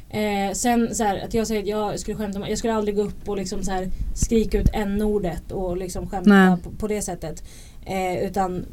Eh, 0.10 0.54
sen 0.54 0.96
så 0.96 1.04
här, 1.04 1.26
att 1.26 1.34
jag 1.34 1.48
säger 1.48 1.62
att 1.62 1.68
jag 1.68 2.00
skulle 2.00 2.18
skämta 2.18 2.40
om, 2.40 2.46
jag 2.50 2.58
skulle 2.58 2.74
aldrig 2.74 2.96
gå 2.96 3.02
upp 3.02 3.30
och 3.30 3.38
liksom 3.38 3.64
så 3.64 3.72
här, 3.72 3.90
skrika 4.16 4.60
ut 4.62 4.70
n-ordet 4.74 5.52
och 5.52 5.78
liksom 5.78 6.08
skämta 6.10 6.30
Nej. 6.30 6.58
på, 6.64 6.70
på 6.72 6.88
det 6.88 7.02
sättet. 7.02 7.44
Eh, 7.86 8.24
utan 8.28 8.66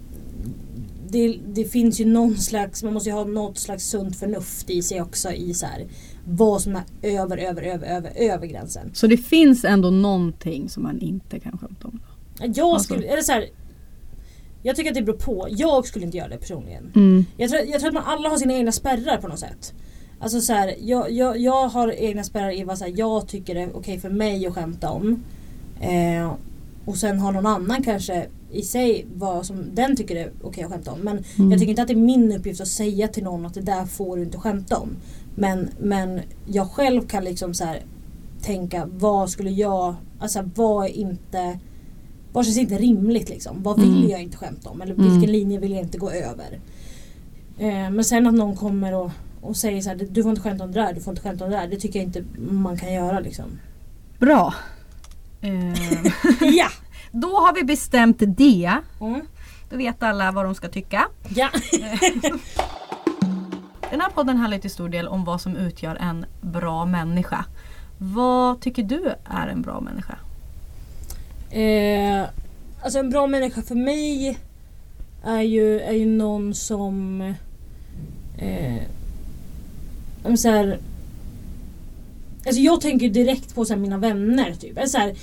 det, 1.13 1.39
det 1.55 1.65
finns 1.65 2.01
ju 2.01 2.05
någon 2.05 2.37
slags, 2.37 2.83
man 2.83 2.93
måste 2.93 3.09
ju 3.09 3.15
ha 3.15 3.25
något 3.25 3.59
slags 3.59 3.85
sunt 3.85 4.17
förnuft 4.17 4.71
i 4.71 4.83
sig 4.83 5.03
också 5.03 5.33
i 5.33 5.55
så 5.55 5.67
här, 5.67 5.87
vad 6.25 6.63
som 6.63 6.77
är 6.77 6.83
över, 7.03 7.39
över, 7.39 7.63
över, 7.63 7.87
över, 7.87 8.13
över 8.17 8.47
gränsen. 8.47 8.91
Så 8.95 9.07
det 9.07 9.17
finns 9.17 9.65
ändå 9.65 9.91
någonting 9.91 10.69
som 10.69 10.83
man 10.83 11.01
inte 11.01 11.41
kan 11.41 11.59
skämta 11.59 11.89
om. 11.89 12.01
Jag 12.39 12.59
Alltså. 12.59 12.85
skulle, 12.95 13.07
eller 13.07 13.23
så 13.23 13.33
här, 13.33 13.47
jag 14.63 14.77
tycker 14.77 14.91
att 14.91 14.95
det 14.95 15.03
beror 15.03 15.17
på. 15.19 15.47
Jag 15.51 15.87
skulle 15.87 16.05
inte 16.05 16.17
göra 16.17 16.29
det 16.29 16.39
personligen. 16.39 16.93
Mm. 16.95 17.25
Jag 17.37 17.51
tror, 17.51 17.63
jag 17.63 17.81
tror 17.81 17.89
att 17.89 17.95
man 17.95 18.05
alla 18.07 18.29
har 18.29 18.37
sina 18.37 18.53
egna 18.55 18.73
spärrar 18.73 19.17
på 19.17 19.29
något 19.29 19.39
sätt. 19.39 19.75
Alltså 20.21 20.41
så 20.41 20.53
här, 20.53 20.75
jag, 20.81 21.11
jag, 21.11 21.39
jag 21.39 21.69
har 21.69 21.93
egna 21.93 22.25
spärrar 22.25 22.59
i 22.59 22.65
vad 22.65 22.79
så 22.79 22.85
här, 22.85 22.93
jag 22.97 23.29
tycker 23.29 23.55
det 23.55 23.61
är 23.61 23.77
okej 23.77 23.99
för 24.01 24.11
mig 24.11 24.47
att 24.47 24.55
skämta 24.55 24.91
om. 24.91 25.25
Eh, 25.81 26.33
och 26.85 26.97
sen 26.97 27.19
har 27.19 27.33
någon 27.33 27.47
annan 27.47 27.83
kanske 27.83 28.27
i 28.53 28.63
sig 28.63 29.07
vad 29.17 29.47
som 29.47 29.75
den 29.75 29.97
tycker 29.97 30.17
är 30.17 30.31
okej 30.43 30.65
att 30.65 30.71
skämta 30.73 30.93
om. 30.93 30.99
Men 31.01 31.25
Mm. 31.39 31.51
jag 31.51 31.61
tycker 31.61 31.71
inte 31.71 31.83
att 31.83 31.89
det 31.89 31.95
är 31.95 31.97
min 31.97 32.33
uppgift 32.33 32.61
att 32.61 32.69
säga 32.69 33.09
till 33.09 33.25
någon 33.25 33.47
att 33.47 33.55
det 33.55 33.61
där 33.61 33.85
får 33.85 34.17
du 34.17 34.23
inte 34.23 34.39
skämta 34.39 34.77
om. 34.77 34.89
Men, 35.35 35.69
men 35.81 36.21
jag 36.47 36.71
själv 36.71 37.07
kan 37.07 37.25
liksom 37.25 37.55
så 37.55 37.65
här 37.65 37.83
tänka 38.43 38.89
vad 38.93 39.31
skulle 39.31 39.51
jag, 39.51 39.95
alltså 40.19 40.51
vad 40.55 40.85
är 40.87 40.91
inte 40.91 41.59
vad 42.33 42.45
känns 42.45 42.59
inte 42.59 42.79
rimligt 42.79 43.29
liksom? 43.29 43.63
Vad 43.63 43.81
vill 43.81 43.97
Mm. 43.99 44.11
jag 44.11 44.23
inte 44.23 44.37
skämta 44.37 44.71
om? 44.71 44.83
Eller 44.83 44.95
Mm. 44.95 45.11
vilken 45.11 45.33
linje 45.33 45.59
vill 45.59 45.73
jag 45.73 45.81
inte 45.81 45.99
gå 45.99 46.11
över? 46.11 46.61
Eh, 47.59 47.91
men 47.91 48.05
sen 48.05 48.27
att 48.27 48.35
någon 48.35 48.57
kommer 48.57 48.95
och, 48.95 49.11
och 49.41 49.57
säger 49.57 49.83
så 49.83 49.89
här, 49.89 50.07
du 50.11 50.23
får 50.23 50.31
inte 50.31 50.43
skämta 50.43 50.65
om 50.65 50.73
det 50.73 50.81
där, 50.81 50.93
du 50.93 51.01
får 51.01 51.11
inte 51.13 51.23
skämta 51.23 51.45
om 51.45 51.51
det 51.51 51.57
där. 51.57 51.69
Det 51.69 51.77
tycker 51.77 51.99
jag 51.99 52.07
inte 52.07 52.25
man 52.51 52.77
kan 52.79 52.93
göra 52.93 53.21
liksom. 53.21 53.45
Bra. 54.19 54.55
Eh, 55.41 55.73
ja! 56.59 56.69
Då 57.13 57.37
har 57.37 57.55
vi 57.55 57.65
bestämt 57.65 58.17
det. 58.19 58.77
Mm. 59.01 59.21
Då 59.71 59.77
vet 59.77 60.03
alla 60.03 60.33
vad 60.33 60.45
de 60.45 60.55
ska 60.55 60.69
tycka. 60.69 61.09
Ja! 61.29 61.49
Den 63.91 64.01
här 64.01 64.11
podden 64.11 64.37
handlar 64.37 64.59
till 64.59 64.71
stor 64.71 64.89
del 64.89 65.09
om 65.09 65.25
vad 65.25 65.41
som 65.41 65.57
utgör 65.57 65.97
en 66.01 66.27
bra 66.41 66.87
människa. 66.87 67.45
Vad 67.99 68.61
tycker 68.61 68.83
du 68.83 69.15
är 69.25 69.49
en 69.49 69.63
bra 69.63 69.81
människa? 69.81 70.19
Eh, 71.51 72.29
alltså 72.83 72.99
en 72.99 73.11
bra 73.11 73.27
människa 73.27 73.63
för 73.63 73.75
mig 73.75 74.39
är 75.25 75.41
ju, 75.41 75.81
är 75.81 75.93
ju 75.93 76.07
någon 76.07 76.55
som... 76.55 77.21
Eh, 78.39 78.83
så 80.37 80.49
här, 80.49 80.79
alltså 82.47 82.61
jag 82.61 82.81
tänker 82.81 83.09
direkt 83.09 83.55
på 83.55 83.65
så 83.65 83.77
mina 83.77 83.99
vänner. 83.99 84.55
Typ. 84.55 84.79
Så 84.89 84.99
här, 84.99 85.15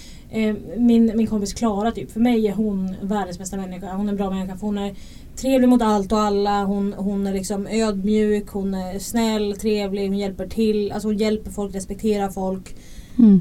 min, 0.78 1.12
min 1.16 1.28
kompis 1.28 1.54
Klara, 1.54 1.92
typ. 1.92 2.12
för 2.12 2.20
mig 2.20 2.48
är 2.48 2.54
hon 2.54 2.96
världens 3.02 3.40
bästa 3.40 3.58
människa. 3.58 3.94
Hon 3.94 4.06
är 4.08 4.12
en 4.12 4.18
bra 4.18 4.30
människa 4.30 4.58
för 4.58 4.66
hon 4.66 4.78
är 4.78 4.96
trevlig 5.36 5.70
mot 5.70 5.82
allt 5.82 6.12
och 6.12 6.20
alla. 6.20 6.64
Hon, 6.64 6.94
hon 6.94 7.28
är 7.28 7.34
liksom 7.34 7.68
ödmjuk, 7.68 8.48
hon 8.50 8.74
är 8.74 9.00
snäll, 9.00 9.56
trevlig, 9.62 10.08
hon 10.08 10.18
hjälper 10.18 10.48
till. 10.48 10.92
Alltså 10.92 11.08
hon 11.08 11.18
hjälper 11.18 11.52
folk, 11.52 11.76
respekterar 11.76 12.30
folk. 12.30 12.76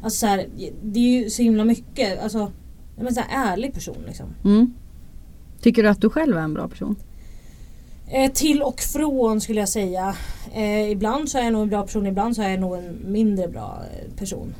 Alltså 0.02 0.18
så 0.18 0.26
här, 0.26 0.46
det 0.82 1.00
är 1.00 1.22
ju 1.22 1.30
så 1.30 1.42
himla 1.42 1.64
mycket. 1.64 2.22
Alltså, 2.22 2.52
men 2.96 3.14
så 3.14 3.20
här, 3.20 3.52
ärlig 3.52 3.74
person 3.74 3.96
liksom. 4.06 4.26
Mm. 4.44 4.74
Tycker 5.60 5.82
du 5.82 5.88
att 5.88 6.00
du 6.00 6.10
själv 6.10 6.36
är 6.36 6.40
en 6.40 6.54
bra 6.54 6.68
person? 6.68 6.96
Eh, 8.10 8.32
till 8.32 8.62
och 8.62 8.80
från 8.80 9.40
skulle 9.40 9.60
jag 9.60 9.68
säga. 9.68 10.14
Eh, 10.54 10.90
ibland 10.90 11.28
så 11.28 11.38
är 11.38 11.42
jag 11.42 11.52
nog 11.52 11.62
en 11.62 11.68
bra 11.68 11.82
person, 11.82 12.06
ibland 12.06 12.36
så 12.36 12.42
är 12.42 12.50
jag 12.50 12.60
nog 12.60 12.76
en 12.76 12.98
mindre 13.04 13.48
bra 13.48 13.82
eh, 13.92 14.16
person. 14.16 14.54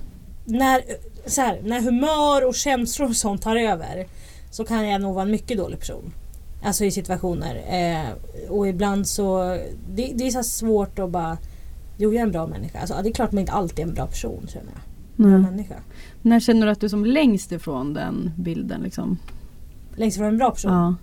När, 0.50 0.82
så 1.26 1.40
här, 1.40 1.60
när 1.64 1.80
humör 1.80 2.46
och 2.46 2.54
känslor 2.54 3.08
och 3.08 3.16
sånt 3.16 3.42
tar 3.42 3.56
över 3.56 4.06
så 4.50 4.64
kan 4.64 4.88
jag 4.88 5.00
nog 5.00 5.14
vara 5.14 5.24
en 5.24 5.30
mycket 5.30 5.58
dålig 5.58 5.78
person. 5.78 6.12
Alltså 6.62 6.84
i 6.84 6.90
situationer. 6.90 7.56
Eh, 7.68 8.50
och 8.50 8.68
ibland 8.68 9.06
så... 9.08 9.42
Det, 9.94 10.12
det 10.14 10.26
är 10.26 10.30
så 10.30 10.42
svårt 10.42 10.98
att 10.98 11.10
bara... 11.10 11.38
Jo, 11.98 12.12
jag 12.12 12.20
är 12.20 12.22
en 12.26 12.32
bra 12.32 12.46
människa. 12.46 12.78
Alltså, 12.78 12.94
det 13.02 13.08
är 13.08 13.12
klart 13.12 13.32
man 13.32 13.40
inte 13.40 13.52
alltid 13.52 13.78
är 13.84 13.88
en 13.88 13.94
bra 13.94 14.06
person 14.06 14.46
känner 14.52 14.66
jag. 14.72 14.80
Bra 15.26 15.38
Nej. 15.38 15.50
människa. 15.50 15.74
När 16.22 16.40
känner 16.40 16.66
du 16.66 16.72
att 16.72 16.80
du 16.80 16.86
är 16.86 16.88
som 16.88 17.04
längst 17.06 17.52
ifrån 17.52 17.94
den 17.94 18.30
bilden? 18.36 18.80
Liksom? 18.82 19.18
Längst 19.96 20.16
ifrån 20.16 20.28
en 20.28 20.38
bra 20.38 20.50
person. 20.50 20.72
Ja. 20.72 20.94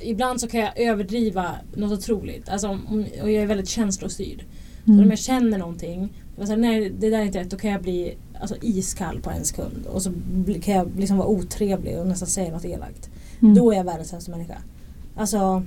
Ibland 0.00 0.40
så 0.40 0.48
kan 0.48 0.60
jag 0.60 0.78
överdriva 0.80 1.50
något 1.74 1.98
otroligt. 1.98 2.48
Alltså, 2.48 2.68
och 3.22 3.30
jag 3.30 3.42
är 3.42 3.46
väldigt 3.46 3.68
känslostyrd. 3.68 4.44
Så 4.84 4.90
om 4.90 4.98
Mm. 4.98 5.10
jag 5.10 5.18
känner 5.18 5.58
någonting, 5.58 6.21
och 6.36 6.46
så, 6.46 6.56
nej 6.56 6.90
det 6.90 7.10
där 7.10 7.18
är 7.18 7.24
inte 7.24 7.40
rätt, 7.40 7.50
då 7.50 7.56
kan 7.56 7.70
jag 7.70 7.82
bli 7.82 8.16
alltså, 8.40 8.56
iskall 8.60 9.20
på 9.20 9.30
en 9.30 9.44
sekund. 9.44 9.86
Och 9.86 10.02
så 10.02 10.12
kan 10.62 10.74
jag 10.74 10.90
liksom 10.96 11.16
vara 11.16 11.28
otrevlig 11.28 11.98
och 11.98 12.06
nästan 12.06 12.28
säga 12.28 12.52
något 12.52 12.64
elakt. 12.64 13.10
Mm. 13.42 13.54
Då 13.54 13.72
är 13.72 13.76
jag 13.76 13.84
världens 13.84 14.08
sämsta 14.08 14.30
människa. 14.30 14.58
Alltså, 15.16 15.62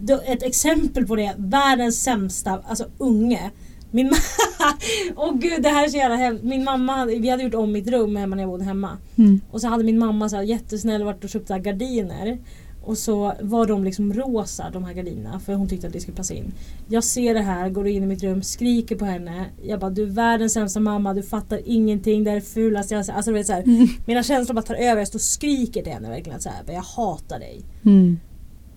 då, 0.00 0.20
ett 0.24 0.42
exempel 0.42 1.06
på 1.06 1.16
det, 1.16 1.34
världens 1.36 2.02
sämsta 2.02 2.62
alltså, 2.66 2.86
unge. 2.98 3.50
Min 3.90 4.06
mamma, 4.06 4.74
åh 5.16 5.34
gud 5.34 5.62
det 5.62 5.68
här 5.68 5.84
är 5.84 5.88
så 5.88 5.96
jävla 5.96 6.16
hemskt. 6.16 6.44
Min 6.44 6.64
mamma, 6.64 7.04
vi 7.04 7.28
hade 7.28 7.42
gjort 7.42 7.54
om 7.54 7.72
mitt 7.72 7.88
rum 7.88 8.16
hemma 8.16 8.36
när 8.36 8.42
jag 8.42 8.50
bodde 8.50 8.64
hemma. 8.64 8.98
Mm. 9.16 9.40
Och 9.50 9.60
så 9.60 9.68
hade 9.68 9.84
min 9.84 9.98
mamma 9.98 10.28
så 10.28 10.36
här, 10.36 10.42
jättesnäll 10.42 11.04
varit 11.04 11.24
och 11.24 11.30
köpt 11.30 11.48
så 11.48 11.58
gardiner. 11.58 12.38
Och 12.84 12.98
så 12.98 13.32
var 13.40 13.66
de 13.66 13.84
liksom 13.84 14.12
rosa 14.12 14.70
de 14.72 14.84
här 14.84 14.92
gardinerna 14.94 15.40
för 15.40 15.54
hon 15.54 15.68
tyckte 15.68 15.86
att 15.86 15.92
det 15.92 16.00
skulle 16.00 16.16
passa 16.16 16.34
in. 16.34 16.52
Jag 16.88 17.04
ser 17.04 17.34
det 17.34 17.40
här, 17.40 17.70
går 17.70 17.86
in 17.86 18.02
i 18.02 18.06
mitt 18.06 18.22
rum, 18.22 18.42
skriker 18.42 18.96
på 18.96 19.04
henne. 19.04 19.46
Jag 19.62 19.80
bara 19.80 19.90
du 19.90 20.02
är 20.02 20.06
världens 20.06 20.52
sämsta 20.52 20.80
mamma, 20.80 21.14
du 21.14 21.22
fattar 21.22 21.60
ingenting, 21.64 22.24
det 22.24 22.30
är 22.30 22.34
det 22.34 22.40
fulaste 22.40 22.94
jag 22.94 23.10
Alltså 23.10 23.30
du 23.30 23.36
vet 23.36 23.46
så 23.46 23.52
här, 23.52 23.62
Mm. 23.62 23.86
Mina 24.06 24.22
känslor 24.22 24.54
bara 24.54 24.62
tar 24.62 24.74
över, 24.74 24.98
jag 24.98 25.08
står 25.08 25.18
och 25.18 25.22
skriker 25.22 25.82
till 25.82 25.92
henne 25.92 26.08
verkligen 26.08 26.40
så 26.40 26.48
här, 26.48 26.74
jag 26.74 26.82
hatar 26.82 27.38
dig. 27.38 27.60
Mm. 27.84 28.18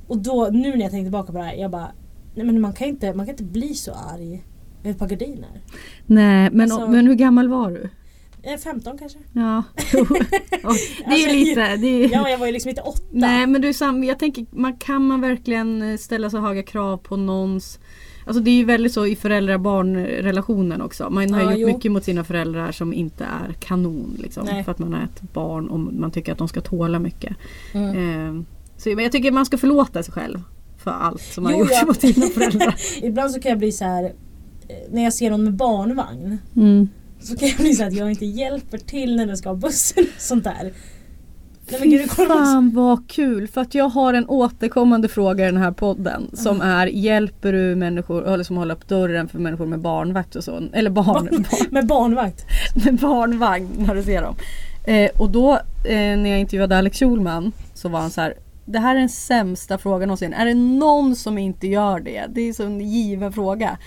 Och 0.07 0.17
då, 0.17 0.49
nu 0.51 0.69
när 0.69 0.81
jag 0.81 0.91
tänkte 0.91 1.05
tillbaka 1.05 1.31
på 1.31 1.37
det 1.37 1.43
här, 1.43 1.55
jag 1.55 1.71
bara 1.71 1.91
Nej 2.35 2.45
men 2.45 2.61
man 2.61 2.73
kan 2.73 2.87
inte, 2.87 3.13
man 3.13 3.25
kan 3.25 3.33
inte 3.33 3.43
bli 3.43 3.73
så 3.73 3.91
arg 3.91 4.43
över 4.79 4.91
ett 4.91 4.99
par 4.99 5.07
gardiner. 5.07 5.61
Nej, 6.05 6.49
men, 6.51 6.71
Alltså- 6.71 6.87
men 6.87 7.07
hur 7.07 7.15
gammal 7.15 7.49
var 7.49 7.71
du? 7.71 7.89
Eh, 8.45 8.57
15 8.57 8.97
kanske? 8.97 9.19
Ja, 9.33 9.63
det 9.91 9.97
är 9.97 11.17
ju 11.17 11.25
Alltså, 11.25 11.31
lite... 11.31 11.75
Det 11.75 11.87
är, 12.03 12.13
Ja, 12.13 12.29
jag 12.29 12.37
var 12.37 12.45
ju 12.45 12.51
liksom 12.51 12.69
inte 12.69 12.81
åtta. 12.81 13.01
Nej 13.11 13.47
men 13.47 13.61
du 13.61 13.73
jag 14.07 14.19
tänker, 14.19 14.45
man, 14.51 14.77
kan 14.77 15.07
man 15.07 15.21
verkligen 15.21 15.81
eh, 15.81 15.97
ställa 15.97 16.29
så 16.29 16.39
höga 16.39 16.63
krav 16.63 16.97
på 16.97 17.17
någons 17.17 17.79
Alltså 18.27 18.41
det 18.43 18.49
är 18.51 18.55
ju 18.55 18.63
väldigt 18.65 18.93
så 18.93 19.05
i 19.05 19.15
föräldrar-barn-relationen 19.15 20.81
också. 20.81 21.09
Man 21.09 21.33
har 21.33 21.41
Ja, 21.41 21.51
gjort 21.51 21.59
jo. 21.59 21.67
mycket 21.67 21.91
mot 21.91 22.03
sina 22.03 22.23
föräldrar 22.23 22.71
som 22.71 22.93
inte 22.93 23.23
är 23.23 23.53
kanon. 23.53 24.17
Liksom, 24.19 24.45
Nej. 24.45 24.63
för 24.63 24.71
att 24.71 24.79
man 24.79 24.93
är 24.93 25.03
ett 25.03 25.33
barn 25.33 25.67
och 25.67 25.79
man 25.79 26.11
tycker 26.11 26.31
att 26.31 26.37
de 26.37 26.47
ska 26.47 26.61
tåla 26.61 26.99
mycket. 26.99 27.35
Mm. 27.73 27.89
Eh, 27.89 28.43
så, 28.77 28.89
men 28.89 29.03
jag 29.03 29.11
tycker 29.11 29.31
man 29.31 29.45
ska 29.45 29.57
förlåta 29.57 30.03
sig 30.03 30.13
själv 30.13 30.41
för 30.77 30.91
allt 30.91 31.21
som 31.21 31.43
man 31.43 31.53
har 31.53 31.59
Jo, 31.59 31.65
gjort 31.65 31.73
ja. 31.81 31.85
mot 31.85 32.01
sina 32.01 32.27
föräldrar. 32.27 32.75
Ibland 33.03 33.31
så 33.31 33.39
kan 33.39 33.49
jag 33.49 33.59
bli 33.59 33.71
så 33.71 33.85
här 33.85 34.03
eh, 34.03 34.11
när 34.91 35.03
jag 35.03 35.13
ser 35.13 35.29
någon 35.31 35.43
med 35.43 35.53
barnvagn 35.53 36.37
Mm. 36.55 36.89
Så 37.25 37.37
kan 37.37 37.47
jag 37.47 37.57
bli 37.57 37.73
så 37.73 37.83
att 37.83 37.93
jag 37.93 38.09
inte 38.09 38.25
hjälper 38.25 38.77
till 38.77 39.15
när 39.15 39.25
den 39.25 39.37
ska 39.37 39.49
ha 39.49 39.55
bussen 39.55 40.05
och 40.15 40.21
sånt 40.21 40.43
där. 40.43 40.73
Nej, 41.69 41.79
men 41.79 41.89
gud, 41.89 42.01
Fy 42.11 42.25
fan 42.25 42.71
vad 42.73 43.09
kul! 43.09 43.47
För 43.47 43.61
att 43.61 43.75
jag 43.75 43.89
har 43.89 44.13
en 44.13 44.29
återkommande 44.29 45.07
fråga 45.07 45.43
i 45.43 45.51
den 45.51 45.61
här 45.61 45.71
podden 45.71 46.29
som 46.33 46.61
är 46.61 46.87
Hjälper 46.87 47.53
du 47.53 47.75
människor, 47.75 48.27
eller 48.27 48.43
som 48.43 48.57
håller 48.57 48.75
upp 48.75 48.87
dörren 48.87 49.27
för 49.27 49.39
människor 49.39 49.65
med 49.65 49.79
barnvakt 49.79 50.35
och 50.35 50.43
så? 50.43 50.63
Eller 50.73 50.89
barn, 50.89 51.05
barn 51.05 51.45
Med 51.71 51.87
barnvakt. 51.87 52.45
med 52.85 52.95
barnvagn 52.95 53.69
när 53.77 53.95
du 53.95 54.03
ser 54.03 54.21
dem. 54.21 54.35
Eh, 54.87 55.09
och 55.19 55.29
då 55.29 55.53
eh, 55.85 56.17
när 56.17 56.29
jag 56.29 56.39
intervjuade 56.39 56.77
Alex 56.77 56.99
Schulman 56.99 57.51
så 57.73 57.89
var 57.89 57.99
han 57.99 58.11
så 58.11 58.21
här 58.21 58.33
Det 58.65 58.79
här 58.79 58.95
är 58.95 58.99
den 58.99 59.09
sämsta 59.09 59.77
frågan 59.77 60.07
någonsin. 60.07 60.33
Är 60.33 60.45
det 60.45 60.53
någon 60.53 61.15
som 61.15 61.37
inte 61.37 61.67
gör 61.67 61.99
det? 61.99 62.25
Det 62.29 62.41
är 62.41 62.53
så 62.53 62.63
en 62.63 62.81
given 62.81 63.33
fråga. 63.33 63.77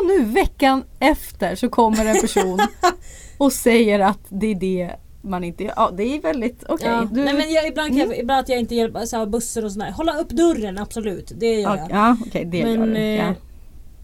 Och 0.00 0.06
nu 0.06 0.24
veckan 0.24 0.84
efter 0.98 1.54
så 1.54 1.68
kommer 1.68 2.04
en 2.06 2.20
person 2.20 2.60
och 3.38 3.52
säger 3.52 4.00
att 4.00 4.20
det 4.28 4.46
är 4.46 4.54
det 4.54 4.90
man 5.22 5.44
inte 5.44 5.64
gör. 5.64 5.72
Ja 5.76 5.90
det 5.96 6.02
är 6.16 6.20
väldigt 6.20 6.64
okej. 6.68 6.88
Ja. 6.88 7.08
du- 7.12 7.24
Nej 7.24 7.34
men 7.34 7.52
jag, 7.52 7.68
ibland 7.68 7.88
kan 7.88 7.96
Mm. 8.00 8.10
jag, 8.10 8.18
ibland 8.18 8.40
att 8.40 8.48
jag 8.48 8.58
inte 8.58 8.74
hjälper 8.74 9.06
så 9.06 9.16
här, 9.16 9.26
bussar 9.26 9.64
och 9.64 9.72
sådär. 9.72 9.90
Hålla 9.90 10.18
upp 10.18 10.28
dörren 10.28 10.78
absolut, 10.78 11.32
det 11.36 11.46
gör 11.54 11.76
ja, 11.76 11.76
jag. 11.76 11.90
ja 11.90 12.16
okej 12.26 12.44
det 12.44 12.64
men, 12.64 12.74
gör 12.74 12.86
du. 12.86 12.96
eh, 12.96 13.04
Ja. 13.26 13.34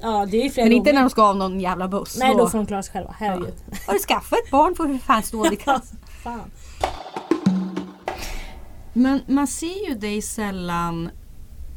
ja 0.03 0.27
det 0.31 0.47
är 0.47 0.51
flera 0.51 0.65
Men 0.67 0.73
inte 0.73 0.91
gånger. 0.91 0.95
när 0.95 1.01
de 1.07 1.11
ska 1.11 1.23
av 1.23 1.37
någon 1.37 1.61
jävla 1.61 1.89
buss. 1.89 2.17
Nej 2.19 2.35
då 2.39 2.49
får 2.49 2.59
de 2.59 2.67
klara 2.67 2.83
sig 2.83 2.93
själva, 2.93 3.15
herregud. 3.19 3.55
Har 3.87 3.93
du 3.95 3.99
skaffat 4.01 4.39
ett 4.45 4.51
barn 4.51 4.75
får 4.75 4.87
du 4.87 4.99
för 4.99 5.05
fan 5.07 5.23
stå 5.23 5.49
vid 5.51 5.61
kassan. 5.65 5.99
Fan. 6.23 6.51
Men 8.93 9.21
man 9.27 9.47
ser 9.47 9.89
ju 9.89 9.95
dig 9.95 10.23
sällan 10.23 11.11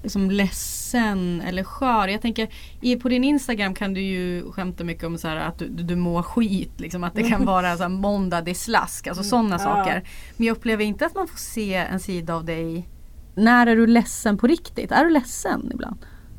som 0.07 0.31
ledsen 0.31 1.41
eller 1.41 1.63
skör. 1.63 2.07
Jag 2.07 2.21
tänker 2.21 2.49
i, 2.81 2.95
på 2.95 3.09
din 3.09 3.23
Instagram 3.23 3.73
kan 3.73 3.93
du 3.93 4.01
ju 4.01 4.51
skämta 4.51 4.83
mycket 4.83 5.03
om 5.03 5.17
så 5.17 5.27
här 5.27 5.35
att 5.35 5.59
du, 5.59 5.67
du, 5.67 5.95
mår 5.95 6.23
skit. 6.23 6.79
Liksom, 6.79 7.03
att 7.03 7.15
det 7.15 7.23
kan 7.23 7.45
vara 7.45 7.77
så 7.77 7.83
här, 7.83 7.89
måndag 7.89 8.41
det 8.41 8.51
är 8.51 8.55
slask. 8.55 9.07
Alltså 9.07 9.23
sådana 9.23 9.55
Ja. 9.55 9.59
saker. 9.59 10.07
Men 10.37 10.47
jag 10.47 10.57
upplever 10.57 10.83
inte 10.83 11.05
att 11.05 11.15
man 11.15 11.27
får 11.27 11.37
se 11.37 11.73
en 11.73 11.99
sida 11.99 12.35
av 12.35 12.45
dig. 12.45 12.87
När 13.35 13.67
är 13.67 13.75
du 13.75 13.87
ledsen 13.87 14.37
på 14.37 14.47
riktigt? 14.47 14.91
Är 14.91 15.05
du 15.05 15.09
ledsen 15.09 15.71
ibland? 15.73 15.97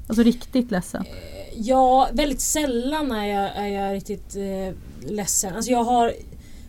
Alltså 0.09 0.23
riktigt 0.23 0.71
ledsen? 0.71 1.05
Ja, 1.57 2.09
väldigt 2.13 2.41
sällan 2.41 3.13
är 3.13 3.27
jag, 3.27 3.57
är 3.57 3.67
jag 3.67 3.95
riktigt 3.95 4.37
eh, 4.37 4.75
ledsen. 5.11 5.55
Alltså 5.57 5.71
jag 5.71 5.85
har 5.85 6.13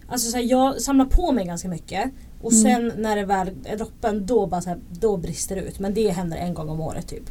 Alltså 0.09 0.31
så 0.31 0.37
här, 0.37 0.43
jag 0.43 0.81
samlar 0.81 1.05
på 1.05 1.31
mig 1.31 1.45
ganska 1.45 1.67
mycket 1.67 2.11
och 2.47 2.53
Mm. 2.53 2.91
sen 2.91 3.01
när 3.01 3.15
det 3.15 3.25
väl 3.25 3.49
är 3.65 3.77
droppen 3.77 4.25
då, 4.25 4.45
bara 4.47 4.61
så 4.61 4.69
här, 4.69 4.79
då 4.99 5.17
brister 5.17 5.55
det 5.55 5.61
ut. 5.61 5.79
Men 5.79 5.93
det 5.93 6.09
händer 6.09 6.37
en 6.37 6.53
gång 6.53 6.69
om 6.69 6.81
året 6.81 7.07
typ. 7.07 7.23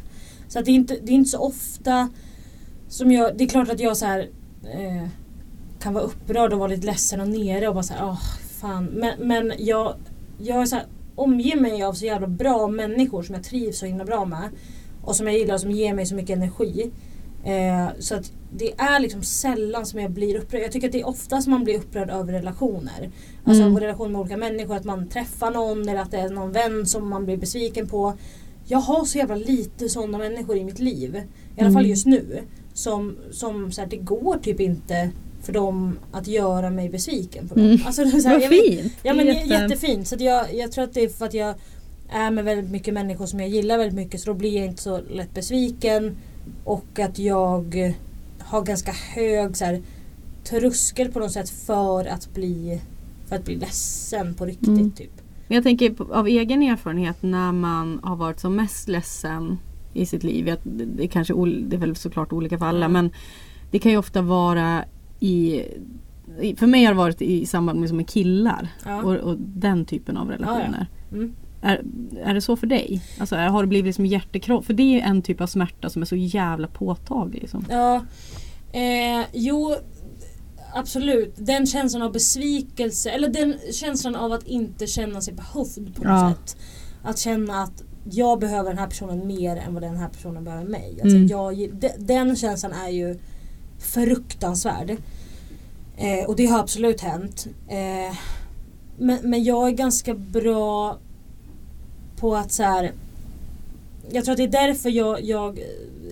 Så 0.47 0.61
det, 0.61 0.71
är 0.71 0.75
inte, 0.75 0.97
det 1.03 1.11
är 1.11 1.15
inte 1.15 1.29
så 1.29 1.39
ofta 1.39 2.09
som 2.87 3.11
jag... 3.11 3.37
Det 3.37 3.43
är 3.43 3.47
klart 3.47 3.69
att 3.69 3.79
jag 3.79 3.97
så 3.97 4.05
här, 4.05 4.19
eh, 4.73 5.07
kan 5.79 5.93
vara 5.93 6.03
upprörd 6.03 6.53
och 6.53 6.59
vara 6.59 6.67
lite 6.69 6.85
ledsen 6.85 7.21
och 7.21 7.27
nere 7.27 7.67
och 7.67 7.73
bara 7.73 7.83
såhär 7.83 8.05
åh 8.05 8.21
fan. 8.61 8.85
Men, 8.85 9.13
men 9.27 9.53
jag, 9.57 9.95
jag 10.39 10.61
är 10.61 10.65
så 10.65 10.75
här, 10.75 10.85
omger 11.15 11.55
mig 11.59 11.83
av 11.83 11.93
så 11.93 12.05
jävla 12.05 12.27
bra 12.27 12.67
människor 12.67 13.23
som 13.23 13.35
jag 13.35 13.43
trivs 13.43 13.79
så 13.79 13.85
himla 13.85 14.05
bra 14.05 14.25
med. 14.25 14.49
Och 15.03 15.15
som 15.15 15.27
jag 15.27 15.37
gillar 15.37 15.53
och 15.53 15.61
som 15.61 15.71
ger 15.71 15.93
mig 15.93 16.05
så 16.05 16.15
mycket 16.15 16.35
energi. 16.37 16.91
Eh, 17.47 17.87
så 17.99 18.15
att 18.15 18.31
det 18.57 18.71
är 18.77 18.99
liksom 18.99 19.23
sällan 19.23 19.85
som 19.85 19.99
jag 19.99 20.11
blir 20.11 20.35
upprörd. 20.37 20.61
Jag 20.61 20.71
tycker 20.71 20.87
att 20.87 20.91
det 20.93 20.99
är 21.01 21.07
ofta 21.07 21.41
som 21.41 21.51
man 21.51 21.63
blir 21.63 21.77
upprörd 21.77 22.09
över 22.09 22.33
relationer. 22.33 23.09
Alltså 23.43 23.63
Mm. 23.63 23.79
relationer 23.79 24.09
med 24.11 24.21
olika 24.21 24.37
människor. 24.37 24.75
Att 24.75 24.83
man 24.85 25.07
träffar 25.07 25.51
någon 25.51 25.89
eller 25.89 26.01
att 26.01 26.11
det 26.11 26.17
är 26.17 26.29
någon 26.29 26.51
vän 26.51 26.85
som 26.85 27.09
man 27.09 27.25
blir 27.25 27.37
besviken 27.37 27.87
på. 27.87 28.13
Jag 28.65 28.77
har 28.79 29.05
så 29.05 29.17
jävla 29.17 29.35
lite 29.35 29.89
sådana 29.89 30.17
människor 30.17 30.57
i 30.57 30.63
mitt 30.63 30.79
liv. 30.79 31.15
I 31.57 31.61
alla 31.61 31.69
fall 31.71 31.81
Mm. 31.81 31.89
just 31.89 32.05
nu. 32.05 32.41
Som, 32.73 33.17
som 33.31 33.71
så 33.71 33.81
här, 33.81 33.87
det 33.87 33.97
går 33.97 34.37
typ 34.37 34.59
inte 34.59 35.09
för 35.43 35.53
dem 35.53 35.99
att 36.11 36.27
göra 36.27 36.69
mig 36.69 36.89
besviken 36.89 37.47
på 37.47 37.55
dem. 37.55 37.63
Mm. 37.65 37.79
Alltså, 37.85 38.05
så 38.05 38.27
här, 38.27 38.33
Vad 38.35 38.43
jag 38.43 38.49
vet- 38.49 38.65
fint! 38.81 38.93
Ja 39.03 39.13
men 39.13 39.25
jätte- 39.27 39.53
jättefint. 39.53 40.07
Så 40.07 40.15
jag, 40.19 40.53
jag 40.55 40.71
tror 40.71 40.83
att 40.83 40.93
det 40.93 41.03
är 41.03 41.09
för 41.09 41.25
att 41.25 41.33
jag 41.33 41.55
är 42.09 42.31
med 42.31 42.43
väldigt 42.45 42.71
mycket 42.71 42.93
människor 42.93 43.25
som 43.25 43.39
jag 43.39 43.49
gillar 43.49 43.77
väldigt 43.77 43.95
mycket 43.95 44.21
så 44.21 44.25
då 44.29 44.33
blir 44.33 44.55
jag 44.57 44.65
inte 44.65 44.83
så 44.83 45.01
lätt 45.09 45.33
besviken. 45.33 46.17
Och 46.63 46.99
att 46.99 47.19
jag 47.19 47.95
har 48.39 48.61
ganska 48.61 48.91
hög 48.91 49.57
så 49.57 49.65
här, 49.65 49.81
tröskel 50.43 51.11
på 51.11 51.19
något 51.19 51.31
sätt 51.31 51.49
för 51.49 52.05
att 52.05 52.33
bli 52.33 52.81
för 53.25 53.35
att 53.35 53.45
bli 53.45 53.55
ledsen 53.55 54.33
på 54.33 54.45
riktigt. 54.45 54.67
Mm. 54.67 54.91
Typ. 54.91 55.11
Men 55.47 55.55
jag 55.55 55.63
tänker 55.63 55.95
av 56.13 56.27
egen 56.27 56.63
erfarenhet 56.63 57.23
när 57.23 57.51
man 57.51 57.99
har 58.03 58.15
varit 58.15 58.39
som 58.39 58.55
mest 58.55 58.87
ledsen 58.87 59.57
i 59.93 60.05
sitt 60.05 60.23
liv. 60.23 60.47
Jag- 60.47 60.57
Det 60.97 61.07
kanske, 61.07 61.33
det 61.45 61.75
är 61.75 61.79
väl 61.79 61.95
såklart 61.95 62.33
olika 62.33 62.57
för 62.57 62.65
alla 62.65 62.81
Ja. 62.85 62.87
men 62.89 63.09
det 63.71 63.79
kan 63.79 63.91
ju 63.91 63.97
ofta 63.97 64.21
vara 64.21 64.83
i 65.19 65.61
för 66.57 66.67
mig 66.67 66.83
har 66.85 66.93
det 66.93 66.97
varit 66.97 67.21
i 67.21 67.45
samband 67.45 67.79
med, 67.79 67.89
som 67.89 67.97
med 67.97 68.07
killar 68.09 68.67
Ja. 68.85 69.03
och, 69.03 69.15
och 69.15 69.35
den 69.39 69.85
typen 69.85 70.17
av 70.17 70.29
relationer. 70.29 70.87
Mm. 71.11 71.33
Är, 71.61 71.83
är 72.23 72.33
det 72.33 72.41
så 72.41 72.55
för 72.55 72.67
dig? 72.67 73.01
Alltså, 73.19 73.35
är- 73.35 73.47
har 73.49 73.63
det 73.63 73.67
blivit 73.67 73.95
som 73.95 74.05
hjärtekropp? 74.05 74.65
För 74.65 74.73
det 74.73 74.83
är 74.83 74.93
ju 74.93 74.99
en 74.99 75.21
typ 75.21 75.41
av 75.41 75.47
smärta 75.47 75.89
som 75.89 76.01
är 76.01 76.05
så 76.05 76.15
jävla 76.15 76.67
påtaglig. 76.67 77.41
Liksom. 77.41 77.65
Ja, 77.69 77.95
eh, 78.71 79.25
jo 79.33 79.75
absolut. 80.73 81.33
Den 81.37 81.65
känslan 81.65 82.01
av 82.01 82.11
besvikelse 82.11 83.09
eller 83.09 83.27
den 83.29 83.55
känslan 83.73 84.15
av 84.15 84.31
att 84.31 84.43
inte 84.47 84.87
känna 84.87 85.21
sig 85.21 85.33
behövd 85.33 85.95
på 85.95 86.03
något 86.03 86.11
Ja. 86.21 86.33
sätt. 86.45 86.57
Att 87.03 87.19
känna 87.19 87.63
att 87.63 87.83
jag 88.11 88.39
behöver 88.39 88.69
den 88.69 88.77
här 88.79 88.87
personen 88.87 89.27
mer 89.27 89.55
än 89.57 89.73
vad 89.73 89.83
den 89.83 89.97
här 89.97 90.09
personen 90.09 90.43
behöver 90.43 90.65
mig. 90.69 90.99
Alltså 91.01 91.17
Mm. 91.17 91.27
jag, 91.27 91.69
de, 91.73 91.89
den 91.97 92.35
känslan 92.35 92.71
är 92.71 92.89
ju 92.89 93.19
fruktansvärd. 93.79 94.89
Eh, 95.97 96.25
och 96.27 96.35
det 96.35 96.45
har 96.45 96.59
absolut 96.59 97.01
hänt. 97.01 97.47
Eh, 97.67 98.17
men, 98.97 99.19
men 99.23 99.43
jag 99.43 99.67
är 99.67 99.71
ganska 99.71 100.13
bra 100.13 100.99
på 102.19 102.35
att 102.35 102.51
så 102.51 102.63
här. 102.63 102.91
Jag 104.11 104.25
tror 104.25 104.31
att 104.33 104.37
det 104.37 104.43
är 104.43 104.67
därför 104.67 104.89
jag, 104.89 105.21
jag 105.23 105.57
eh, 105.59 105.63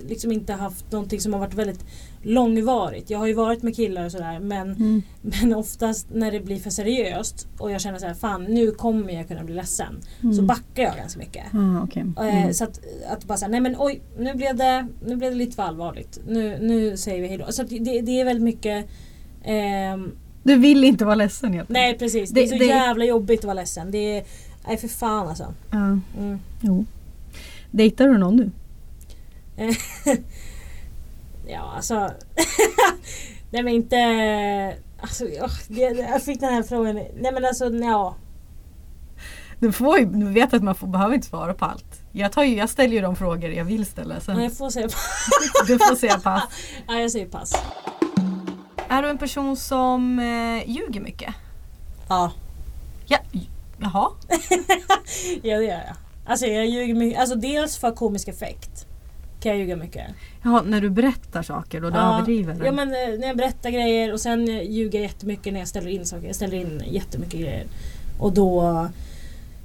liksom 0.07 0.31
inte 0.31 0.53
haft 0.53 0.91
någonting 0.91 1.19
som 1.19 1.33
har 1.33 1.39
varit 1.39 1.53
väldigt 1.53 1.85
långvarigt. 2.21 3.09
Jag 3.09 3.19
har 3.19 3.27
ju 3.27 3.33
varit 3.33 3.63
med 3.63 3.75
killar 3.75 4.05
och 4.05 4.11
sådär 4.11 4.39
men, 4.39 4.71
Mm. 4.71 5.01
men 5.21 5.53
oftast 5.55 6.07
när 6.13 6.31
det 6.31 6.39
blir 6.39 6.59
för 6.59 6.69
seriöst 6.69 7.47
och 7.57 7.71
jag 7.71 7.81
känner 7.81 7.99
så 7.99 8.05
här, 8.05 8.13
fan 8.13 8.43
nu 8.43 8.71
kommer 8.71 9.13
jag 9.13 9.27
kunna 9.27 9.43
bli 9.43 9.55
ledsen. 9.55 9.95
Så 10.21 10.27
Mm. 10.27 10.47
backar 10.47 10.83
jag 10.83 10.95
ganska 10.95 11.19
mycket. 11.19 11.43
Ah. 11.53 11.87
Eh, 12.25 12.41
Mm. 12.41 12.53
Så 12.53 12.63
att, 12.63 12.79
att 13.09 13.25
bara 13.25 13.37
säga, 13.37 13.49
nej 13.49 13.59
men 13.61 13.75
oj, 13.79 14.01
nu 14.17 14.33
blev 14.33 14.55
det, 14.55 14.87
nu 15.05 15.15
blev 15.15 15.31
det 15.31 15.37
lite 15.37 15.55
för 15.55 15.63
allvarligt. 15.63 16.19
Nu, 16.27 16.57
nu 16.61 16.97
säger 16.97 17.21
vi 17.21 17.27
hejdå. 17.27 17.45
Så 17.51 17.63
det, 17.63 18.01
det 18.01 18.21
är 18.21 18.25
väldigt 18.25 18.43
mycket 18.43 18.85
ehm, 19.43 20.11
Du 20.43 20.55
vill 20.55 20.83
inte 20.83 21.05
vara 21.05 21.15
ledsen 21.15 21.53
helt 21.53 21.69
Nej 21.69 21.97
precis, 21.97 22.29
det, 22.29 22.39
Det- 22.39 22.45
är 22.45 22.49
så 22.49 22.55
det- 22.57 22.65
jävla 22.65 23.05
jobbigt 23.05 23.39
att 23.39 23.45
vara 23.45 23.53
ledsen. 23.53 23.91
Det 23.91 24.17
är, 24.17 24.23
nej 24.67 24.77
för 24.77 24.87
fan 24.87 25.27
alltså. 25.27 25.53
Ja, 25.71 25.77
Mm. 26.17 26.39
jo. 26.61 26.85
Dejtar 27.71 28.07
du 28.07 28.17
någon 28.17 28.35
nu? 28.35 28.51
Ja 31.47 31.73
alltså. 31.75 31.95
nej 33.51 33.63
men 33.63 33.67
inte... 33.73 33.97
Alltså, 35.01 35.25
jag 35.29 35.51
fick 36.23 36.39
den 36.39 36.53
här 36.53 36.63
frågan. 36.63 36.95
Nej 36.95 37.31
men 37.33 37.45
alltså 37.45 37.65
ja. 37.69 38.15
Du, 39.59 39.71
får 39.71 39.99
ju, 39.99 40.05
du 40.05 40.25
vet 40.25 40.53
att 40.53 40.63
man 40.63 40.75
får, 40.75 40.87
behöver 40.87 41.15
inte 41.15 41.27
svara 41.27 41.53
på 41.53 41.65
allt. 41.65 42.01
Jag, 42.11 42.31
tar 42.31 42.43
ju, 42.43 42.55
jag 42.55 42.69
ställer 42.69 42.93
ju 42.95 43.01
de 43.01 43.15
frågor 43.15 43.49
jag 43.51 43.65
vill 43.65 43.85
ställa. 43.85 44.19
Sen. 44.19 44.35
Men 44.35 44.43
jag 44.43 44.57
får 44.57 44.69
säga 44.69 44.87
Du 45.67 45.77
får 45.77 45.95
säga 45.95 46.19
pass. 46.19 46.43
ja, 46.87 46.93
jag 46.99 47.11
säger 47.11 47.25
pass. 47.27 47.53
Är 48.89 49.01
du 49.01 49.09
en 49.09 49.17
person 49.17 49.57
som 49.57 50.19
eh, 50.19 50.69
ljuger 50.69 51.01
mycket? 51.01 51.33
Ja. 52.09 52.31
Ja, 53.07 53.17
jaha? 53.93 54.09
ja 55.41 55.57
det 55.57 55.65
gör 55.65 55.71
jag. 55.71 55.95
Alltså 56.25 56.45
jag 56.45 56.65
ljuger 56.65 56.93
mycket. 56.93 57.19
Alltså 57.19 57.35
dels 57.35 57.77
för 57.77 57.91
komisk 57.91 58.27
effekt. 58.27 58.85
Kan 59.39 59.51
jag 59.51 59.59
ljuga 59.59 59.75
mycket. 59.75 60.03
jaha, 60.43 60.61
när 60.65 60.81
du 60.81 60.89
berättar 60.89 61.43
saker 61.43 61.85
och 61.85 61.91
du 61.91 61.97
överdriver? 61.97 62.65
Ja 62.65 62.71
men 62.71 62.87
eh, 62.87 63.19
när 63.19 63.27
jag 63.27 63.37
berättar 63.37 63.69
grejer 63.69 64.13
och 64.13 64.19
sen 64.19 64.49
eh, 64.49 64.61
ljuger 64.61 64.99
jag 64.99 65.03
jättemycket 65.03 65.53
när 65.53 65.59
jag 65.59 65.67
ställer 65.67 65.89
in 65.89 66.05
saker. 66.05 66.27
Jag 66.27 66.35
ställer 66.35 66.57
in 66.57 66.83
jättemycket 66.85 67.39
grejer. 67.39 67.65
Och 68.19 68.33
då 68.33 68.87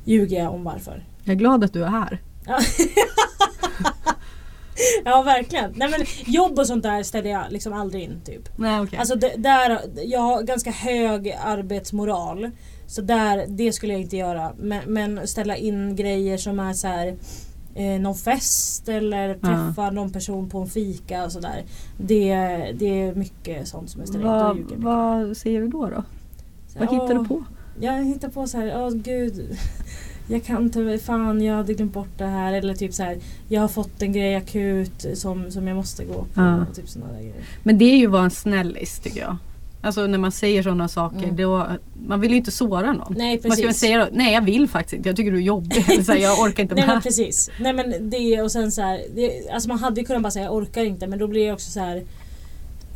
ljuger 0.04 0.38
jag 0.38 0.54
om 0.54 0.64
varför. 0.64 1.04
Jag 1.24 1.32
är 1.32 1.38
glad 1.38 1.64
att 1.64 1.72
du 1.72 1.84
är 1.84 1.88
här. 1.88 2.18
Ja. 2.46 2.58
ja 5.04 5.22
verkligen. 5.22 5.72
Nej 5.76 5.90
men 5.90 6.00
jobb 6.34 6.58
och 6.58 6.66
sånt 6.66 6.82
där 6.82 7.02
ställer 7.02 7.30
jag 7.30 7.44
liksom 7.50 7.72
aldrig 7.72 8.02
in 8.02 8.20
typ. 8.24 8.48
Nej 8.56 8.80
okej. 8.80 8.98
Alltså 8.98 9.14
det, 9.14 9.32
där, 9.36 9.80
jag 10.04 10.20
har 10.20 10.42
ganska 10.42 10.70
hög 10.70 11.36
arbetsmoral. 11.44 12.50
Så 12.90 13.02
där, 13.02 13.46
det 13.48 13.72
skulle 13.72 13.92
jag 13.92 14.02
inte 14.02 14.16
göra. 14.16 14.52
Men, 14.58 14.80
men 14.86 15.28
ställa 15.28 15.56
in 15.56 15.96
grejer 15.96 16.36
som 16.36 16.60
är 16.60 16.72
så 16.72 16.86
här 16.86 17.16
eh, 17.74 18.00
någon 18.00 18.14
fest 18.14 18.88
eller 18.88 19.34
träffa 19.34 19.90
någon 19.90 20.12
person 20.12 20.48
på 20.48 20.58
en 20.58 20.66
fika 20.66 21.24
och 21.24 21.32
sådär. 21.32 21.64
Det, 21.98 22.34
det 22.78 23.02
är 23.02 23.14
mycket 23.14 23.68
sånt 23.68 23.90
som 23.90 24.00
jag 24.00 24.08
ställer 24.08 24.56
in. 24.56 24.66
Då 24.68 24.74
vad, 24.76 25.36
säger 25.36 25.60
du 25.60 25.68
då? 25.68 25.86
då? 25.86 26.04
Så, 26.68 26.78
Vad 26.78 26.88
hittar 26.88 27.16
åh, 27.16 27.22
du 27.22 27.28
på? 27.28 27.44
Jag 27.80 28.04
hittar 28.04 28.28
på 28.28 28.46
så 28.46 28.58
här, 28.58 28.72
åh 28.76 28.90
gud. 28.90 29.58
Jag 30.28 30.44
kan 30.44 30.62
inte, 30.62 30.98
fan 30.98 31.42
jag 31.42 31.54
hade 31.54 31.74
glömt 31.74 31.92
bort 31.92 32.18
det 32.18 32.26
här. 32.26 32.52
Eller 32.52 32.74
typ 32.74 32.94
så 32.94 33.02
här, 33.02 33.18
jag 33.48 33.60
har 33.60 33.68
fått 33.68 34.02
en 34.02 34.12
grej 34.12 34.36
akut 34.36 35.06
som, 35.14 35.50
som 35.50 35.68
jag 35.68 35.76
måste 35.76 36.04
gå 36.04 36.14
på. 36.14 36.28
Ja. 36.34 36.66
Typ 36.74 36.88
såna 36.88 37.06
där 37.06 37.18
grejer. 37.18 37.44
Men 37.62 37.78
det 37.78 37.84
är 37.84 37.96
ju 37.96 38.06
att 38.06 38.12
vara 38.12 38.24
en 38.24 38.30
snällis 38.30 38.98
tycker 38.98 39.20
jag. 39.20 39.36
Alltså 39.82 40.06
när 40.06 40.18
man 40.18 40.32
säger 40.32 40.62
sådana 40.62 40.88
saker, 40.88 41.22
Mm. 41.24 41.36
då, 41.36 41.66
man 42.06 42.20
vill 42.20 42.30
ju 42.30 42.36
inte 42.36 42.50
såra 42.50 42.92
någon. 42.92 43.14
Nej 43.18 43.40
Man 43.44 43.52
ska 43.52 43.62
väl 43.62 43.66
precis. 43.68 43.80
säga 43.80 43.98
då, 43.98 44.08
nej 44.12 44.34
jag 44.34 44.42
vill 44.42 44.68
faktiskt 44.68 44.92
inte, 44.94 45.08
jag 45.08 45.16
tycker 45.16 45.30
du 45.32 45.36
är 45.38 45.42
jobbig. 45.42 45.84
Eller 45.90 46.02
så 46.02 46.12
här, 46.12 46.18
jag 46.18 46.38
orkar 46.40 46.62
inte 46.62 46.74
Nej 46.74 46.86
men 46.86 46.94
med. 46.96 47.02
precis. 47.02 47.50
Nej 47.60 47.72
men 47.72 48.10
det 48.10 48.42
och 48.42 48.52
sen 48.52 48.72
så 48.72 48.82
här, 48.82 49.00
det, 49.14 49.50
alltså 49.50 49.68
man 49.68 49.78
hade 49.78 50.00
ju 50.00 50.06
kunnat 50.06 50.22
bara 50.22 50.30
säga 50.30 50.44
jag 50.44 50.54
orkar 50.54 50.84
inte 50.84 51.06
men 51.06 51.18
då 51.18 51.26
blir 51.26 51.46
det 51.46 51.52
också 51.52 51.70
så 51.70 51.80
här. 51.80 51.96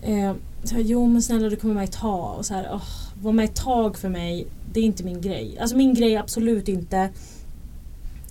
Eh, 0.02 0.32
så 0.64 0.74
här 0.74 0.82
jo 0.82 1.06
men 1.06 1.22
snälla 1.22 1.48
du 1.48 1.56
kommer 1.56 1.74
med 1.74 1.84
ett 1.84 1.92
tag 1.92 2.38
och 2.38 2.46
så 2.46 2.54
här, 2.54 2.68
åh, 2.72 2.82
vara 3.22 3.32
med 3.32 3.44
ett 3.44 3.56
tag 3.56 3.96
för 3.98 4.08
mig 4.08 4.46
det 4.72 4.80
är 4.80 4.84
inte 4.84 5.04
min 5.04 5.20
grej. 5.20 5.58
Alltså 5.60 5.76
min 5.76 5.94
grej 5.94 6.14
är 6.14 6.20
absolut 6.20 6.68
inte 6.68 7.08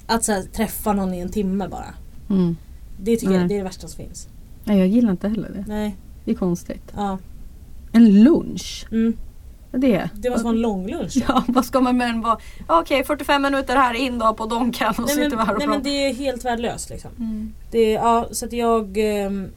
att 0.05 0.23
så 0.23 0.31
här, 0.31 0.41
träffa 0.43 0.93
någon 0.93 1.13
i 1.13 1.19
en 1.19 1.29
timme 1.29 1.67
bara. 1.67 1.93
Mm. 2.29 2.57
Det 3.01 3.15
tycker 3.17 3.29
Nej. 3.31 3.39
jag 3.39 3.49
det 3.49 3.53
är 3.55 3.57
det 3.57 3.63
värsta 3.63 3.87
som 3.87 4.05
finns. 4.05 4.27
Nej 4.63 4.77
jag 4.79 4.87
gillar 4.87 5.11
inte 5.11 5.27
heller 5.29 5.49
det. 5.49 5.65
Nej. 5.67 5.95
Det 6.25 6.31
är 6.31 6.35
konstigt. 6.35 6.93
Ja. 6.95 7.17
En 7.93 8.23
lunch? 8.23 8.85
Mm. 8.91 9.17
Det? 9.71 10.09
Det 10.13 10.29
måste 10.29 10.43
vara 10.43 10.55
en 10.55 10.61
lång 10.61 10.87
lunch. 10.87 11.23
Ja, 11.27 11.43
vad 11.47 11.65
ska 11.65 11.79
man 11.79 11.97
med 11.97 12.09
en 12.09 12.21
vara? 12.21 12.37
Okej, 12.67 13.03
45 13.03 13.41
minuter 13.41 13.75
här 13.75 13.93
in 13.93 14.19
då 14.19 14.33
på 14.33 14.45
Donken 14.45 14.89
och 14.89 14.99
Nej, 14.99 15.15
sitter 15.15 15.29
men, 15.29 15.45
här 15.45 15.53
och 15.53 15.59
nej 15.59 15.67
men 15.67 15.83
det 15.83 15.89
är 15.89 16.13
helt 16.13 16.45
värdelöst 16.45 16.89
liksom. 16.89 17.11
Mm. 17.19 17.53
Det, 17.71 17.91
ja, 17.91 18.27
så 18.31 18.45
att 18.45 18.53
jag... 18.53 18.97
ehm, 18.97 19.51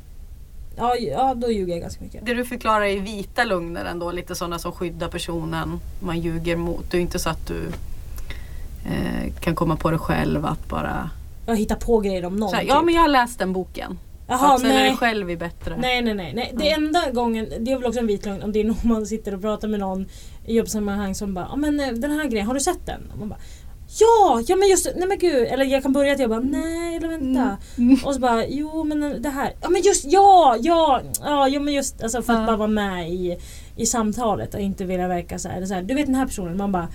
Ja, 0.79 0.97
ja, 0.97 1.35
då 1.35 1.51
ljuger 1.51 1.73
jag 1.73 1.83
ganska 1.83 2.05
mycket. 2.05 2.27
Det 2.27 2.35
du 2.35 2.45
förklarar 2.45 2.85
är 2.85 3.01
vita 3.01 3.45
lögner 3.45 3.85
ändå, 3.85 4.11
lite 4.11 4.35
sådana 4.35 4.59
som 4.59 4.73
skyddar 4.73 5.09
personen 5.09 5.81
man 6.01 6.21
ljuger 6.21 6.57
mot. 6.57 6.91
Det 6.91 6.97
är 6.97 7.01
inte 7.01 7.19
så 7.19 7.31
att 7.31 7.47
du 7.47 7.69
eh, 8.87 9.33
kan 9.41 9.55
komma 9.55 9.77
på 9.77 9.91
det 9.91 9.99
själv 9.99 10.47
att 10.47 10.69
bara... 10.69 11.11
Jag 11.47 11.57
hittar 11.57 11.77
på 11.77 12.01
grejer 12.01 12.25
om 12.25 12.37
någon. 12.37 12.49
Så 12.49 12.57
här, 12.57 12.63
typ. 12.63 12.71
ja 12.71 12.83
men 12.83 12.95
jag 12.95 13.01
har 13.01 13.09
läst 13.09 13.39
den 13.39 13.53
boken. 13.53 13.99
Jaha, 14.29 14.55
att 14.55 14.61
sälja 14.61 14.83
det 14.91 14.97
själv 14.97 15.31
är 15.31 15.37
bättre. 15.37 15.77
Nej 15.79 16.03
nej 16.03 16.15
nej. 16.15 16.33
nej. 16.35 16.55
Det 16.57 16.71
enda 16.71 17.11
gången, 17.11 17.49
det 17.61 17.73
är 17.73 17.77
väl 17.77 17.87
också 17.87 18.01
en 18.01 18.07
vit 18.07 18.27
lögn 18.27 18.43
om 18.43 18.53
det 18.53 18.61
är 18.61 18.65
någon 18.65 18.77
man 18.83 19.07
sitter 19.07 19.35
och 19.35 19.41
pratar 19.41 19.69
med 19.69 19.81
någon 19.81 20.07
i 20.47 20.57
jobbsammanhang 20.57 21.15
som 21.15 21.35
bara 21.35 21.47
ja 21.51 21.57
men 21.57 21.81
eh, 21.81 21.89
den 21.93 22.11
här 22.11 22.25
grejen, 22.29 22.47
har 22.47 22.55
du 22.55 22.61
sett 22.61 22.87
den? 22.87 23.11
Och 23.13 23.19
man 23.19 23.29
bara 23.29 23.39
Ja, 24.01 24.41
ja 24.47 24.57
men 24.57 24.69
just 24.69 24.89
nej 24.97 25.09
men 25.09 25.19
gud. 25.19 25.47
Eller 25.49 25.65
jag 25.65 25.83
kan 25.83 25.93
börja 25.93 26.13
att 26.13 26.19
jag 26.19 26.31
bara 26.31 26.41
nej 26.41 26.97
eller 26.97 27.09
vänta. 27.09 27.57
Mm. 27.79 27.99
Och 28.05 28.15
så 28.15 28.21
bara 28.21 28.47
jo 28.47 28.85
men 28.85 29.03
eh, 29.03 29.11
det 29.11 29.29
här, 29.29 29.53
ja 29.63 29.69
men 29.69 29.83
just 29.83 30.05
ja, 30.05 30.57
ja, 30.61 31.01
ja, 31.21 31.49
ja 31.49 31.61
men 31.61 31.75
just 31.75 32.03
alltså 32.03 32.23
för 32.23 32.33
att 32.33 32.39
Ja. 32.41 32.47
bara 32.47 32.57
vara 32.57 32.69
med 32.69 33.11
i, 33.11 33.39
i 33.77 33.87
samtalet 33.87 34.55
och 34.55 34.61
inte 34.61 34.85
vilja 34.85 35.09
verka 35.09 35.39
så 35.39 35.49
här, 35.49 35.57
eller 35.57 35.67
så 35.67 35.75
här. 35.75 35.83
Du 35.83 35.95
vet 35.95 36.07
den 36.07 36.15
här 36.15 36.27
personen, 36.27 36.57
man 36.57 36.73
bara 36.73 36.89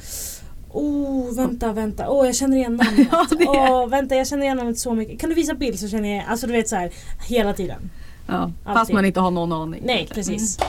Oh, 0.74 1.36
vänta, 1.36 1.74
vänta. 1.74 2.10
Åh, 2.10 2.26
jag 2.26 2.36
känner 2.36 2.58
igen 2.58 2.76
namnet. 2.76 3.08
Ja, 3.40 3.84
Åh, 3.84 3.88
vänta, 3.90 4.16
jag 4.16 4.28
känner 4.28 4.44
igen 4.44 4.58
namnet 4.58 4.80
så 4.80 4.94
mycket. 4.94 5.20
Kan 5.22 5.30
du 5.30 5.36
visa 5.36 5.54
bild 5.54 5.80
så 5.80 5.88
känner 5.88 6.16
jag 6.16 6.26
Alltså 6.28 6.48
du 6.48 6.54
vet 6.54 6.70
så 6.70 6.76
här 6.76 6.92
hela 7.28 7.54
tiden. 7.54 7.90
Ja, 8.28 8.52
fast 8.66 8.78
Alltid. 8.78 8.96
man 8.96 9.06
inte 9.06 9.20
har 9.20 9.32
någon 9.32 9.52
aning. 9.52 9.82
Nej, 9.86 9.96
egentligen. 9.96 10.26
precis. 10.40 10.60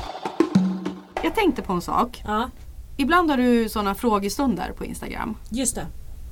Mm. 0.56 0.78
Jag 1.22 1.34
tänkte 1.34 1.62
på 1.62 1.72
en 1.72 1.80
sak. 1.80 2.22
Ja, 2.26 2.50
Ibland 2.96 3.30
har 3.30 3.36
du 3.36 3.68
sådana 3.68 3.94
frågestunder 3.94 4.72
på 4.78 4.84
Instagram. 4.84 5.34
just 5.50 5.74
det. 5.74 5.86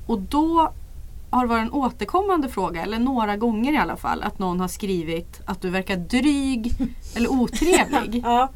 Och 0.07 0.19
då 0.21 0.71
har 1.29 1.41
det 1.43 1.49
varit 1.49 1.61
en 1.61 1.71
återkommande 1.71 2.49
fråga, 2.49 2.83
eller 2.83 2.99
några 2.99 3.37
gånger 3.37 3.73
i 3.73 3.77
alla 3.77 3.95
fall, 3.97 4.23
att 4.23 4.39
någon 4.39 4.59
har 4.59 4.67
skrivit 4.67 5.41
att 5.45 5.61
du 5.61 5.69
verkar 5.69 5.97
dryg 5.97 6.73
eller 7.15 7.31
otrevlig. 7.41 8.21
Ja. 8.25 8.49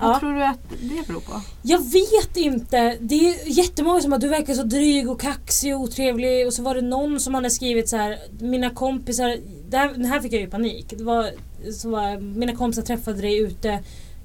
Vad 0.00 0.10
Ja. 0.10 0.20
tror 0.20 0.34
du 0.34 0.44
att 0.44 0.58
det 0.80 1.06
beror 1.06 1.20
på? 1.20 1.40
Jag 1.62 1.78
vet 1.78 2.36
inte. 2.36 2.96
Det 3.00 3.14
är 3.14 3.34
jättemånga 3.58 4.00
som 4.00 4.12
att 4.12 4.20
du 4.20 4.28
verkar 4.28 4.54
så 4.54 4.62
dryg 4.62 5.10
och 5.10 5.20
kaxig 5.20 5.74
och 5.74 5.80
otrevlig. 5.80 6.46
Och 6.46 6.52
så 6.52 6.62
var 6.62 6.74
det 6.74 6.82
någon 6.82 7.20
som 7.20 7.34
hade 7.34 7.50
skrivit 7.50 7.88
så 7.88 7.96
här. 7.96 8.18
Mina 8.40 8.70
kompisar. 8.70 9.36
Det 9.68 9.76
här, 9.76 9.94
det 9.94 10.06
här 10.06 10.20
fick 10.20 10.32
jag 10.32 10.40
ju 10.40 10.50
panik. 10.50 10.86
Det 10.98 11.04
var, 11.04 11.30
så 11.72 11.90
var, 11.90 12.20
mina 12.20 12.56
kompisar 12.56 12.82
träffade 12.82 13.20
dig 13.20 13.38
ute 13.38 13.78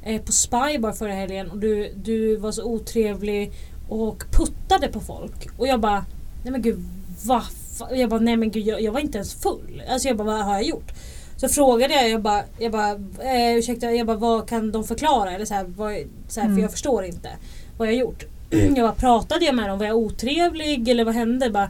eh, 0.03 0.21
på 0.21 0.31
Spybar 0.31 0.91
förra 0.91 1.13
helgen. 1.13 1.51
Och 1.51 1.57
du, 1.57 1.93
du 1.95 2.35
var 2.35 2.51
så 2.51 2.63
otrevlig 2.63 3.51
och 3.89 4.23
puttade 4.31 4.87
på 4.87 4.99
folk. 4.99 5.47
Och 5.57 5.67
jag 5.67 5.79
bara, 5.79 6.05
nej 6.43 6.51
men 6.51 6.61
gud 6.61 6.79
vad 7.25 7.41
fa-" 7.41 7.95
Jag 7.95 8.09
bara, 8.09 8.19
nej 8.19 8.37
men 8.37 8.51
gud 8.51 8.67
jag, 8.67 8.81
jag 8.81 8.91
var 8.91 8.99
inte 8.99 9.17
ens 9.17 9.33
full. 9.33 9.83
Alltså 9.89 10.07
jag 10.07 10.17
bara, 10.17 10.27
vad 10.27 10.45
har 10.45 10.53
jag 10.53 10.63
gjort? 10.63 10.91
Så 11.37 11.49
frågade 11.49 11.93
jag, 11.93 12.09
jag 12.09 12.21
bara, 12.21 12.43
jag 12.59 12.71
bara 12.71 12.91
eh, 13.19 13.55
ursäkta, 13.57 13.91
jag 13.91 14.07
bara, 14.07 14.17
vad 14.17 14.49
kan 14.49 14.71
de 14.71 14.83
förklara? 14.83 15.31
Eller 15.31 15.45
så 15.45 15.53
här, 15.53 15.63
vad, 15.63 15.93
så 16.27 16.39
här, 16.39 16.45
Mm. 16.47 16.55
För 16.55 16.61
jag 16.61 16.71
förstår 16.71 17.03
inte 17.05 17.29
vad 17.77 17.87
jag 17.87 17.93
har 17.93 17.99
gjort. 17.99 18.23
Jag 18.49 18.75
bara, 18.75 18.91
pratade 18.91 19.45
jag 19.45 19.55
med 19.55 19.69
dem? 19.69 19.79
Var 19.79 19.85
jag 19.85 19.97
otrevlig? 19.97 20.89
Eller 20.89 21.05
vad 21.05 21.15
hände? 21.15 21.49
Bara, 21.49 21.69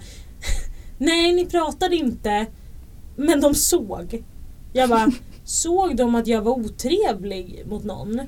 Nej, 0.97 1.33
ni 1.33 1.45
pratade 1.45 1.95
inte. 1.95 2.45
Men 3.15 3.41
de 3.41 3.55
såg. 3.55 4.23
Jag 4.73 4.89
bara, 4.89 5.11
såg 5.43 5.95
de 5.95 6.15
att 6.15 6.27
jag 6.27 6.41
var 6.41 6.51
otrevlig 6.51 7.63
mot 7.65 7.83
någon? 7.83 8.21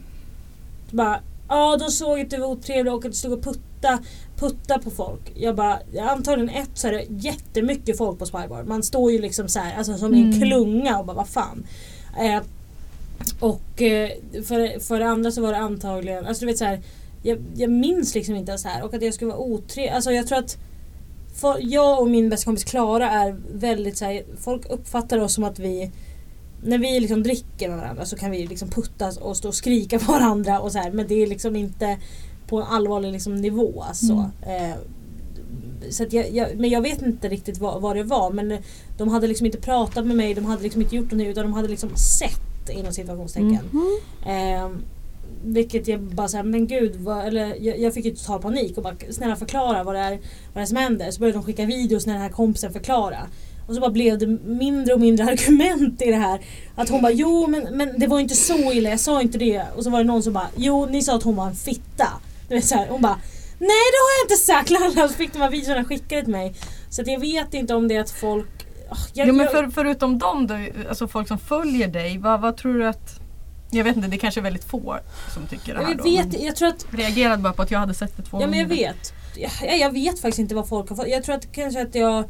Bara, 0.92 1.20
ja 1.50 1.78
de 1.78 1.92
såg 1.92 2.20
att 2.20 2.30
du 2.30 2.38
var 2.38 2.48
otrevlig 2.48 2.94
och 2.94 3.06
att 3.06 3.12
du 3.12 3.18
stod 3.18 3.34
och 3.34 3.44
putta, 3.44 4.00
putta 4.38 4.80
på 4.80 4.90
folk. 4.92 5.32
Jag 5.36 5.56
bara, 5.56 5.80
antagligen 6.02 6.50
ett 6.50 6.70
så 6.74 6.88
är 6.88 6.92
det 6.92 7.06
jättemycket 7.10 7.98
folk 7.98 8.20
på 8.20 8.26
Spybar. 8.26 8.64
Man 8.64 8.84
står 8.84 9.12
ju 9.12 9.22
liksom 9.22 9.48
så 9.48 9.60
här, 9.60 9.78
alltså 9.78 9.98
som 9.98 10.16
i 10.16 10.22
en 10.22 10.34
Mm. 10.34 10.42
klunga 10.42 11.00
och 11.00 11.06
bara, 11.06 11.18
vad 11.18 11.28
fan. 11.28 11.68
Eh, 12.20 12.42
och 13.40 13.82
eh, 13.82 14.10
för, 14.32 14.80
för 14.80 15.00
det 15.00 15.08
andra 15.08 15.32
så 15.32 15.42
var 15.42 15.52
det 15.52 15.58
antagligen, 15.58 16.26
alltså 16.26 16.40
du 16.40 16.46
vet 16.46 16.58
så 16.58 16.66
här, 16.66 16.82
jag, 17.24 17.38
jag 17.56 17.70
minns 17.72 18.16
liksom 18.16 18.36
inte 18.36 18.52
det 18.52 18.70
här 18.70 18.84
och 18.84 18.94
att 18.94 19.02
jag 19.02 19.14
skulle 19.14 19.32
vara 19.32 19.40
otrevlig. 19.40 19.90
Alltså 19.90 20.12
jag 20.12 20.28
tror 20.28 20.38
att 20.40 20.58
för 21.36 21.58
jag 21.62 22.02
och 22.02 22.10
min 22.10 22.30
bästa 22.30 22.46
kompis 22.46 22.64
Klara 22.64 23.10
är 23.10 23.36
väldigt 23.54 23.98
så 23.98 24.06
här, 24.06 24.24
folk 24.40 24.66
uppfattar 24.70 25.18
oss 25.18 25.34
som 25.34 25.44
att 25.44 25.60
vi 25.60 25.92
när 26.64 26.78
vi 26.78 27.00
liksom 27.00 27.24
dricker 27.24 27.70
med 27.70 27.78
varandra 27.78 28.06
så 28.06 28.16
kan 28.16 28.32
vi 28.32 28.48
liksom 28.48 28.70
puttas 28.70 29.18
och 29.18 29.38
stå 29.38 29.48
och 29.48 29.56
skrika 29.56 30.00
på 30.00 30.12
varandra 30.12 30.60
och 30.60 30.72
så 30.72 30.78
här, 30.78 30.92
men 30.92 31.08
det 31.08 31.24
är 31.24 31.28
liksom 31.28 31.56
inte 31.56 31.98
på 32.48 32.62
en 32.62 32.68
allvarlig 32.68 33.12
liksom 33.12 33.36
nivå. 33.36 33.84
Så. 33.94 34.30
Eh, 34.42 34.76
så 35.90 36.06
jag, 36.10 36.32
jag, 36.32 36.60
men 36.60 36.70
jag 36.70 36.82
vet 36.82 37.02
inte 37.02 37.30
riktigt 37.30 37.58
vad, 37.58 37.82
vad 37.82 37.96
det 37.96 38.04
var 38.04 38.32
men 38.32 38.58
de 38.98 39.10
hade 39.10 39.28
liksom 39.28 39.46
inte 39.46 39.58
pratat 39.58 40.06
med 40.06 40.18
mig, 40.18 40.34
de 40.34 40.46
hade 40.46 40.64
liksom 40.64 40.82
inte 40.82 40.96
gjort 40.96 41.06
någonting 41.06 41.28
utan 41.28 41.44
de 41.44 41.54
hhade 41.54 41.68
liksom 41.68 41.90
sett 41.96 42.70
inom 42.70 42.94
situationstecken. 42.94 43.70
Mhm. 43.72 44.00
Eh, 44.26 44.70
vilket 45.44 45.88
jag 45.88 46.02
bara 46.02 46.28
såhär, 46.28 46.44
men 46.44 46.68
gud, 46.68 46.96
vad, 46.96 47.26
eller 47.26 47.56
jag, 47.64 47.80
jag 47.80 47.94
fick 47.94 48.06
ju 48.06 48.16
total 48.16 48.42
panik 48.42 48.78
och 48.78 48.84
bara 48.84 48.96
snälla 49.10 49.36
förklara 49.36 49.84
vad 49.84 49.96
det 49.96 50.00
är, 50.00 50.12
vad 50.12 50.20
det 50.54 50.62
är 50.62 50.66
som 50.66 50.78
händer. 50.78 51.12
Så 51.12 51.20
började 51.20 51.38
de 51.38 51.44
skicka 51.44 51.66
videos 51.66 52.06
när 52.06 52.14
den 52.14 52.22
här 52.22 52.30
kompisen 52.30 52.74
förklara. 52.74 53.20
Och 53.68 53.76
så 53.76 53.82
bara 53.82 53.92
blev 53.92 54.18
det 54.18 54.28
mindre 54.46 54.94
och 54.94 55.00
mindre 55.00 55.26
argument 55.32 56.02
i 56.02 56.06
det 56.06 56.18
här. 56.18 56.40
Att 56.76 56.90
hon 56.90 57.02
bara, 57.02 57.12
jo 57.12 57.48
men, 57.48 57.78
men 57.78 58.00
det 58.00 58.08
var 58.08 58.20
inte 58.20 58.36
så 58.36 58.74
illa, 58.74 58.90
jag 58.90 59.00
sa 59.00 59.22
inte 59.22 59.38
det. 59.38 59.64
Och 59.76 59.84
så 59.84 59.90
var 59.90 60.00
det 60.00 60.06
någon 60.06 60.24
som 60.24 60.34
bara, 60.34 60.48
jo 60.56 60.86
ni 60.86 61.02
sa 61.02 61.16
att 61.16 61.24
hon 61.24 61.36
var 61.36 61.48
en 61.48 61.56
fitta. 61.56 62.08
Du 62.50 62.56
vet, 62.56 62.66
så 62.66 62.76
här, 62.76 62.88
hon 62.88 63.02
bara, 63.02 63.20
nej 63.60 63.68
det 63.92 63.98
har 64.04 64.12
jag 64.20 64.26
inte 64.26 64.36
sagt. 64.36 65.10
Så 65.10 65.18
fick 65.18 65.34
de 65.34 65.40
här 65.40 65.50
videorna 65.50 65.84
skickade 65.84 66.22
till 66.22 66.32
mig. 66.32 66.54
Så 66.90 67.02
att 67.02 67.08
jag 67.08 67.20
vet 67.20 67.54
inte 67.54 67.76
om 67.76 67.88
det 67.88 67.96
är 67.96 68.02
att 68.02 68.12
folk... 68.12 68.48
Ah, 68.90 68.96
jag, 69.14 69.28
Jo, 69.28 69.34
men 69.34 69.48
för, 69.48 69.68
förutom 69.74 70.18
dem, 70.20 70.48
då, 70.48 70.56
alltså 70.90 71.08
folk 71.08 71.28
som 71.28 71.38
följer 71.40 71.88
dig, 71.88 72.18
vad, 72.18 72.42
vad 72.42 72.58
tror 72.58 72.74
du 72.74 72.88
att... 72.88 73.20
Jag 73.72 73.84
vet 73.84 73.96
inte, 73.96 74.08
det 74.08 74.18
kanske 74.18 74.40
är 74.40 74.44
väldigt 74.44 74.64
få 74.64 74.98
som 75.34 75.48
tycker 75.48 75.74
det 75.74 75.80
här 75.82 75.88
jag 75.90 75.98
då. 75.98 76.04
vet, 76.04 76.26
men 76.28 76.46
jag 76.46 76.56
tror 76.56 76.68
att 76.68 76.86
reagerade 76.92 77.38
bara 77.42 77.54
på 77.54 77.62
att 77.62 77.72
jag 77.72 77.80
hade 77.80 77.94
sett 77.94 78.18
det 78.18 78.24
två 78.24 78.42
Ja 78.42 78.48
men 78.48 78.60
jag 78.60 78.70
gånger. 78.70 78.94
vet. 78.94 79.14
Jag, 79.62 79.80
jag 79.80 79.92
vet 79.94 80.20
faktiskt 80.20 80.40
inte 80.40 80.56
vad 80.56 80.70
folk 80.70 80.90
har 80.90 80.96
fått. 80.96 81.08
Jag 81.08 81.24
tror 81.24 81.36
att 81.36 81.52
kanske 81.52 81.82
att 81.82 81.96
jag 81.96 82.24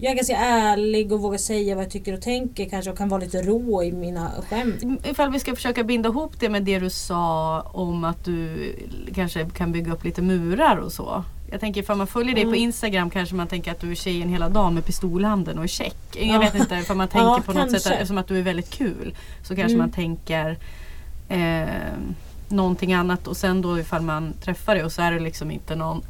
jag 0.00 0.10
är 0.12 0.16
ganska 0.16 0.36
ärlig 0.36 1.12
och 1.12 1.20
vågar 1.20 1.38
säga 1.38 1.74
vad 1.74 1.84
jag 1.84 1.90
tycker 1.90 2.12
och 2.14 2.20
tänker 2.22 2.68
kanske 2.68 2.90
och 2.90 2.98
kan 2.98 3.08
vara 3.08 3.20
lite 3.20 3.42
rå 3.42 3.82
i 3.82 3.92
mina 3.92 4.30
skämt. 4.48 4.82
Ifall 5.04 5.30
vi 5.32 5.40
ska 5.40 5.54
försöka 5.54 5.84
binda 5.84 6.08
ihop 6.08 6.40
det 6.40 6.48
med 6.48 6.62
det 6.62 6.78
du 6.78 6.90
sa 6.90 7.60
om 7.60 8.04
att 8.04 8.24
du 8.24 8.72
kanske 9.14 9.44
kan 9.56 9.72
bygga 9.72 9.92
upp 9.92 10.04
lite 10.04 10.22
murar 10.22 10.76
och 10.76 10.92
så. 10.92 11.24
Jag 11.50 11.60
tänker 11.60 11.80
ifall 11.80 11.96
man 11.96 12.06
följer 12.06 12.34
dig 12.34 12.44
på 12.44 12.48
Mm. 12.50 12.60
Instagram 12.60 13.10
kanske 13.10 13.34
man 13.34 13.46
tänker 13.46 13.70
att 13.70 13.80
du 13.80 13.90
är 13.90 13.94
tjejen 13.94 14.28
hela 14.28 14.48
dagen 14.48 14.74
med 14.74 14.84
pistolhanden 14.84 15.58
och 15.58 15.64
är 15.64 15.68
check. 15.68 15.96
Jag 16.14 16.26
Ja. 16.26 16.38
vet 16.38 16.54
inte, 16.54 16.74
ifall 16.74 16.96
man 16.96 17.08
tänker 17.08 17.26
Ja, 17.26 17.42
på 17.46 17.52
något 17.52 17.62
sätt 17.70 17.72
kanske. 17.72 17.92
eftersom 17.94 18.18
att 18.18 18.26
du 18.28 18.38
är 18.38 18.42
väldigt 18.42 18.70
kul. 18.70 19.14
Så 19.42 19.56
kanske 19.56 19.74
Mm. 19.74 19.78
man 19.78 19.90
tänker 19.90 20.58
eh, 21.28 21.68
någonting 22.48 22.92
annat 22.92 23.26
och 23.26 23.36
sen 23.36 23.62
då 23.62 23.78
ifall 23.78 24.02
man 24.02 24.32
träffar 24.44 24.74
dig 24.74 24.84
och 24.84 24.92
så 24.92 25.02
är 25.02 25.12
det 25.12 25.20
liksom 25.20 25.50
inte 25.50 25.76
någon 25.76 26.02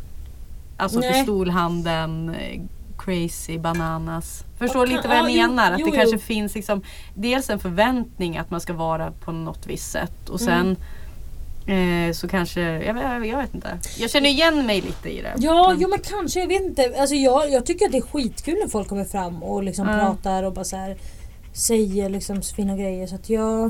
Alltså 0.77 0.99
Nej. 1.01 1.12
pistolhanden, 1.12 2.37
crazy 3.07 3.59
bananas. 3.59 4.45
Förstår 4.59 4.81
Och- 4.81 4.88
lite 4.88 5.09
vad 5.09 5.16
jag 5.16 5.25
ja, 5.31 5.35
jo, 5.42 5.49
menar? 5.49 5.73
Att 5.73 5.79
jo, 5.81 5.87
det 5.87 5.90
jo. 5.95 5.97
kanske 6.01 6.19
finns 6.19 6.55
liksom 6.55 6.83
dels 7.14 7.51
en 7.51 7.59
förväntning 7.59 8.37
att 8.38 8.51
man 8.51 8.61
ska 8.61 8.73
vara 8.73 9.11
på 9.11 9.33
något 9.33 9.66
visst 9.66 9.90
sätt 9.90 10.29
och 10.29 10.40
sen 10.40 10.77
Mm. 11.66 12.09
eh, 12.09 12.12
så 12.12 12.29
kanske, 12.29 12.61
jag, 12.61 12.95
vet- 12.95 13.29
jag 13.29 13.38
vet 13.38 13.55
inte. 13.55 13.79
Jag 13.99 14.11
känner 14.11 14.29
igen 14.31 14.66
mig 14.66 14.81
lite 14.81 15.09
i 15.09 15.23
det. 15.23 15.35
Ja, 15.38 15.69
Men- 15.71 15.81
jo 15.81 15.88
men 15.88 15.99
kanske. 15.99 16.40
Jag 16.40 16.47
vet 16.47 16.62
inte. 16.62 16.95
Alltså 16.99 17.14
jag, 17.14 17.51
jag 17.51 17.66
tycker 17.66 17.87
att 17.87 17.92
det 17.92 17.99
är 17.99 18.03
skitkul 18.03 18.55
när 18.62 18.69
folk 18.69 18.88
kommer 18.88 19.05
fram 19.05 19.42
och 19.42 19.62
liksom 19.62 19.88
Ja. 19.88 19.99
pratar 19.99 20.42
och 20.42 20.53
bara 20.53 20.64
så 20.64 20.77
här, 20.77 20.97
säger 21.53 22.09
liksom 22.09 22.42
fina 22.42 22.77
grejer. 22.77 23.07
Så 23.07 23.14
att 23.14 23.31
jag... 23.31 23.64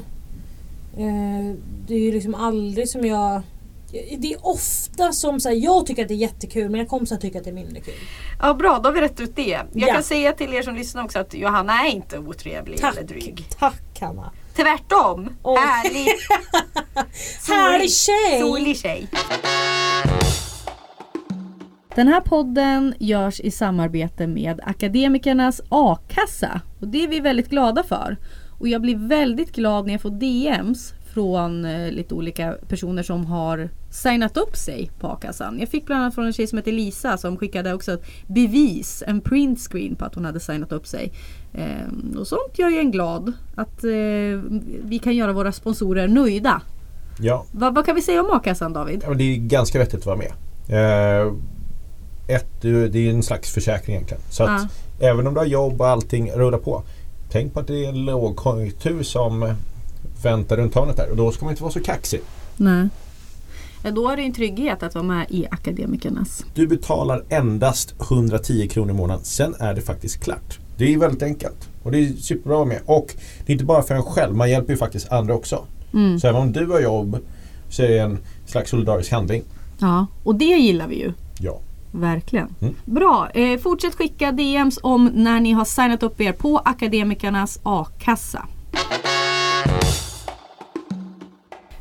Eh, 0.97 1.55
det 1.87 1.95
är 1.95 1.99
ju 2.01 2.13
liksom 2.13 2.35
aldrig 2.35 2.89
som 2.89 3.07
jag... 3.07 3.43
Det 4.19 4.33
är 4.33 4.47
ofta 4.47 5.13
som 5.13 5.41
så 5.41 5.49
här, 5.49 5.57
jag 5.57 5.87
tycker 5.87 6.03
att 6.03 6.09
det 6.09 6.15
är 6.15 6.17
jättekul 6.17 6.71
men 6.71 6.87
kompisar 6.87 7.17
tycker 7.17 7.39
att 7.39 7.45
det 7.45 7.51
är 7.51 7.55
mindre 7.55 7.81
kul. 7.81 7.95
Ja 8.41 8.55
bra, 8.55 8.79
då 8.83 8.89
har 8.89 8.95
vi 8.95 9.01
rätt 9.01 9.21
ut 9.21 9.37
det. 9.37 9.43
Jag 9.73 9.89
Ja. 9.89 9.95
kan 9.95 10.03
säga 10.03 10.33
till 10.33 10.55
er 10.55 10.63
som 10.63 10.75
lyssnar 10.75 11.05
också 11.05 11.19
att 11.19 11.35
Johanna 11.35 11.73
är 11.73 11.91
inte 11.91 12.19
otrevlig 12.19 12.79
Tack! 12.81 12.97
eller 12.97 13.07
dryg. 13.09 13.45
Tack 13.59 14.01
Hanna! 14.01 14.33
Tvärtom! 14.57 15.29
Åh. 15.43 15.59
Härlig! 15.61 16.07
Härlig 17.49 17.91
tjej! 17.93 18.41
Solig 18.41 18.77
tjej! 18.79 19.09
Den 21.95 22.09
här 22.09 22.21
podden 22.21 22.95
görs 22.99 23.41
i 23.41 23.51
samarbete 23.51 24.27
med 24.27 24.61
Akademikernas 24.65 25.61
a-kassa 25.69 26.61
och 26.81 26.89
det 26.89 27.05
är 27.05 27.09
vi 27.09 27.21
väldigt 27.21 27.51
glada 27.51 27.83
för. 27.83 28.17
Och 28.61 28.69
jag 28.69 28.81
blir 28.83 28.97
väldigt 29.09 29.53
glad 29.53 29.87
när 29.87 29.93
jag 29.95 30.01
får 30.03 30.11
DMs 30.11 30.93
från 31.17 31.65
eh, 31.65 31.93
lite 31.93 32.15
olika 32.15 32.55
personer 32.69 33.03
som 33.03 33.27
har 33.27 33.69
signat 33.91 34.37
upp 34.37 34.57
sig 34.57 34.91
på 35.01 35.07
a-kassan. 35.07 35.59
Jag 35.61 35.69
fick 35.69 35.87
bland 35.87 36.03
annat 36.03 36.15
från 36.15 36.27
en 36.27 36.33
tjej 36.33 36.47
som 36.47 36.59
heter 36.59 36.73
Lisa 36.73 37.17
som 37.17 37.37
skickade 37.37 37.75
också 37.75 37.93
ett 37.93 38.05
bevis, 38.27 39.03
en 39.07 39.21
printscreen 39.21 39.95
på 39.97 40.05
att 40.05 40.15
hon 40.15 40.25
hade 40.25 40.41
signat 40.41 40.73
upp 40.73 40.87
sig. 40.87 41.13
Ehm, 41.55 42.17
och 42.19 42.27
sånt 42.27 42.59
gör 42.59 42.69
ju 42.69 42.79
en 42.79 42.91
glad. 42.91 43.33
Att 43.55 43.85
eh, 43.85 43.91
vi 44.85 45.01
kan 45.03 45.17
göra 45.17 45.33
våra 45.33 45.53
sponsorer 45.53 46.09
nöjda. 46.09 46.63
Ja, 47.21 47.45
Vad, 47.53 47.75
vad 47.75 47.87
kan 47.87 47.95
vi 47.95 48.03
säga 48.03 48.23
om 48.23 48.31
a-kassan 48.31 48.73
David? 48.73 49.03
Ja, 49.07 49.15
det 49.15 49.25
är 49.25 49.37
ganska 49.37 49.79
vettigt 49.79 50.01
att 50.01 50.07
vara 50.07 50.17
med. 50.17 50.33
Eh, 50.69 51.33
ett, 52.37 52.63
det 52.63 52.99
är 52.99 53.11
en 53.11 53.23
slags 53.23 53.55
försäkring 53.55 53.97
egentligen. 53.97 54.23
Så 54.31 54.45
att 54.45 54.63
även 55.01 55.27
om 55.27 55.35
du 55.35 55.41
har 55.41 55.47
jobb 55.47 55.81
och 55.81 55.89
allting 55.89 56.31
rullar 56.31 56.59
på. 56.59 56.83
Tänk 57.31 57.55
på 57.55 57.61
att 57.61 57.67
det 57.67 57.85
är 57.85 57.89
en 57.89 58.05
lågkonjunktur 58.05 59.03
som 59.03 59.55
väntar 60.23 60.57
runt 60.57 60.75
hörnet 60.75 60.97
där 60.97 61.11
och 61.11 61.17
då 61.17 61.33
ska 61.33 61.45
man 61.45 61.53
inte 61.53 61.63
vara 61.63 61.73
så 61.73 61.81
kaxig. 61.81 62.21
Nej. 62.57 62.89
Då 63.93 64.09
är 64.09 64.17
det 64.17 64.23
en 64.23 64.33
trygghet 64.33 64.83
att 64.83 64.95
vara 64.95 65.05
med 65.05 65.27
i 65.31 65.47
Akademikernas. 65.51 66.45
Du 66.55 66.67
betalar 66.67 67.25
endast 67.29 67.95
110 68.01 68.69
kronor 68.69 68.91
i 68.91 68.95
månaden. 68.95 69.25
Sen 69.25 69.55
är 69.59 69.75
det 69.75 69.81
faktiskt 69.81 70.25
klart. 70.25 70.59
Det 70.77 70.95
är 70.95 70.99
väldigt 70.99 71.23
enkelt. 71.23 71.69
Och 71.83 71.93
det 71.93 71.99
är 71.99 72.13
superbra 72.13 72.65
med. 72.65 72.81
Och 72.87 73.15
det 73.47 73.53
är 73.53 73.55
inte 73.55 73.65
bara 73.65 73.83
för 73.83 73.95
en 73.95 74.03
själv. 74.03 74.35
Man 74.35 74.51
hjälper 74.51 74.73
ju 74.73 74.77
faktiskt 74.77 75.13
andra 75.13 75.35
också. 75.35 75.65
Mm. 75.95 76.21
Så 76.21 76.29
även 76.29 76.41
om 76.41 76.53
du 76.53 76.67
har 76.67 76.81
jobb 76.81 77.19
så 77.69 77.83
är 77.83 77.89
det 77.89 77.99
en 77.99 78.19
slags 78.47 78.71
solidarisk 78.71 79.13
handling. 79.13 79.43
Ja, 79.79 80.07
och 80.25 80.35
det 80.35 80.45
gillar 80.45 80.89
vi 80.89 80.99
ju. 80.99 81.13
Ja. 81.41 81.61
Verkligen. 81.91 82.55
Mm. 82.61 82.75
Bra. 82.85 83.31
Eh, 83.35 83.59
fortsätt 83.59 83.95
skicka 83.95 84.33
DMs 84.33 84.79
om 84.83 85.11
när 85.15 85.41
ni 85.41 85.53
har 85.53 85.65
signat 85.65 86.03
upp 86.03 86.21
er 86.21 86.33
på 86.33 86.59
Akademikernas 86.59 87.61
a-kassa. 87.63 88.47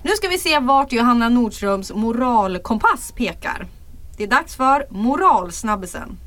Nu 0.06 0.12
ska 0.12 0.28
vi 0.28 0.38
se 0.38 0.60
vart 0.60 0.92
Johanna 0.92 1.30
Nordströms 1.30 1.92
moralkompass 1.94 3.12
pekar. 3.12 3.68
Det 4.18 4.24
är 4.24 4.28
dags 4.28 4.56
för 4.56 4.88
moralsnabbisen. 4.90 6.18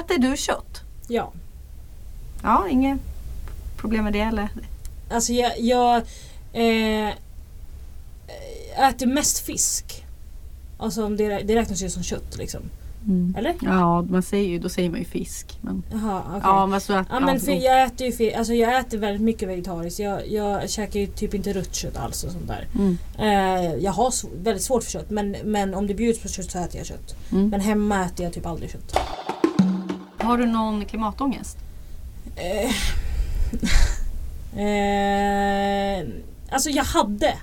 Äter 0.00 0.18
du 0.18 0.36
kött? 0.36 0.80
Ja. 1.08 1.32
Ja, 2.42 2.68
inget 2.68 3.00
problem 3.76 4.04
med 4.04 4.12
det 4.12 4.20
eller? 4.20 4.48
Alltså 5.10 5.32
jag, 5.32 5.60
jag 5.60 5.96
eh, 6.52 7.14
äter 8.88 9.06
mest 9.06 9.46
fisk. 9.46 10.04
Alltså 10.78 11.04
om 11.04 11.16
det, 11.16 11.28
det 11.28 11.56
räknas 11.56 11.82
ju 11.82 11.90
som 11.90 12.02
kött 12.02 12.36
liksom. 12.36 12.60
Mm. 13.06 13.34
Eller? 13.38 13.54
Ja, 13.60 14.02
man 14.02 14.22
säger 14.22 14.48
ju, 14.48 14.58
då 14.58 14.68
säger 14.68 14.90
man 14.90 14.98
ju 14.98 15.04
fisk. 15.04 15.58
Men, 15.60 15.82
Jaha, 15.92 16.22
okej. 16.28 16.40
ja, 16.42 16.66
men 16.66 16.80
så 16.80 16.92
att, 16.92 17.06
Ja 17.10 17.20
men 17.20 17.40
för 17.40 17.52
jag 17.52 17.82
äter 17.82 18.06
ju 18.06 18.12
fi- 18.12 18.34
alltså 18.34 18.54
jag 18.54 18.78
äter 18.78 18.98
väldigt 18.98 19.22
mycket 19.22 19.48
vegetariskt. 19.48 19.98
Jag, 20.00 20.28
jag 20.30 20.70
käkar 20.70 21.00
ju 21.00 21.06
typ 21.06 21.34
inte 21.34 21.52
rött 21.52 21.74
kött 21.74 21.96
alls 21.96 22.24
och 22.24 22.32
sånt 22.32 22.48
där. 22.48 22.66
Mm. 22.74 22.98
Eh, 23.18 23.74
jag 23.74 23.92
har 23.92 24.12
väldigt 24.44 24.62
svårt 24.64 24.84
för 24.84 24.90
kött 24.90 25.10
men, 25.10 25.36
men 25.44 25.74
om 25.74 25.86
det 25.86 25.94
bjuds 25.94 26.18
på 26.22 26.28
kött 26.28 26.50
så 26.50 26.58
äter 26.58 26.76
jag 26.76 26.86
kött. 26.86 27.14
Mm. 27.32 27.48
Men 27.48 27.60
hemma 27.60 28.04
äter 28.04 28.24
jag 28.24 28.32
typ 28.32 28.46
aldrig 28.46 28.70
kött. 28.70 28.96
Har 30.18 30.38
du 30.38 30.46
någon 30.46 30.84
klimatångest? 30.84 31.56
Eh, 32.36 32.70
eh, 34.60 36.06
alltså 36.50 36.70
jag 36.70 36.84
hade. 36.84 37.34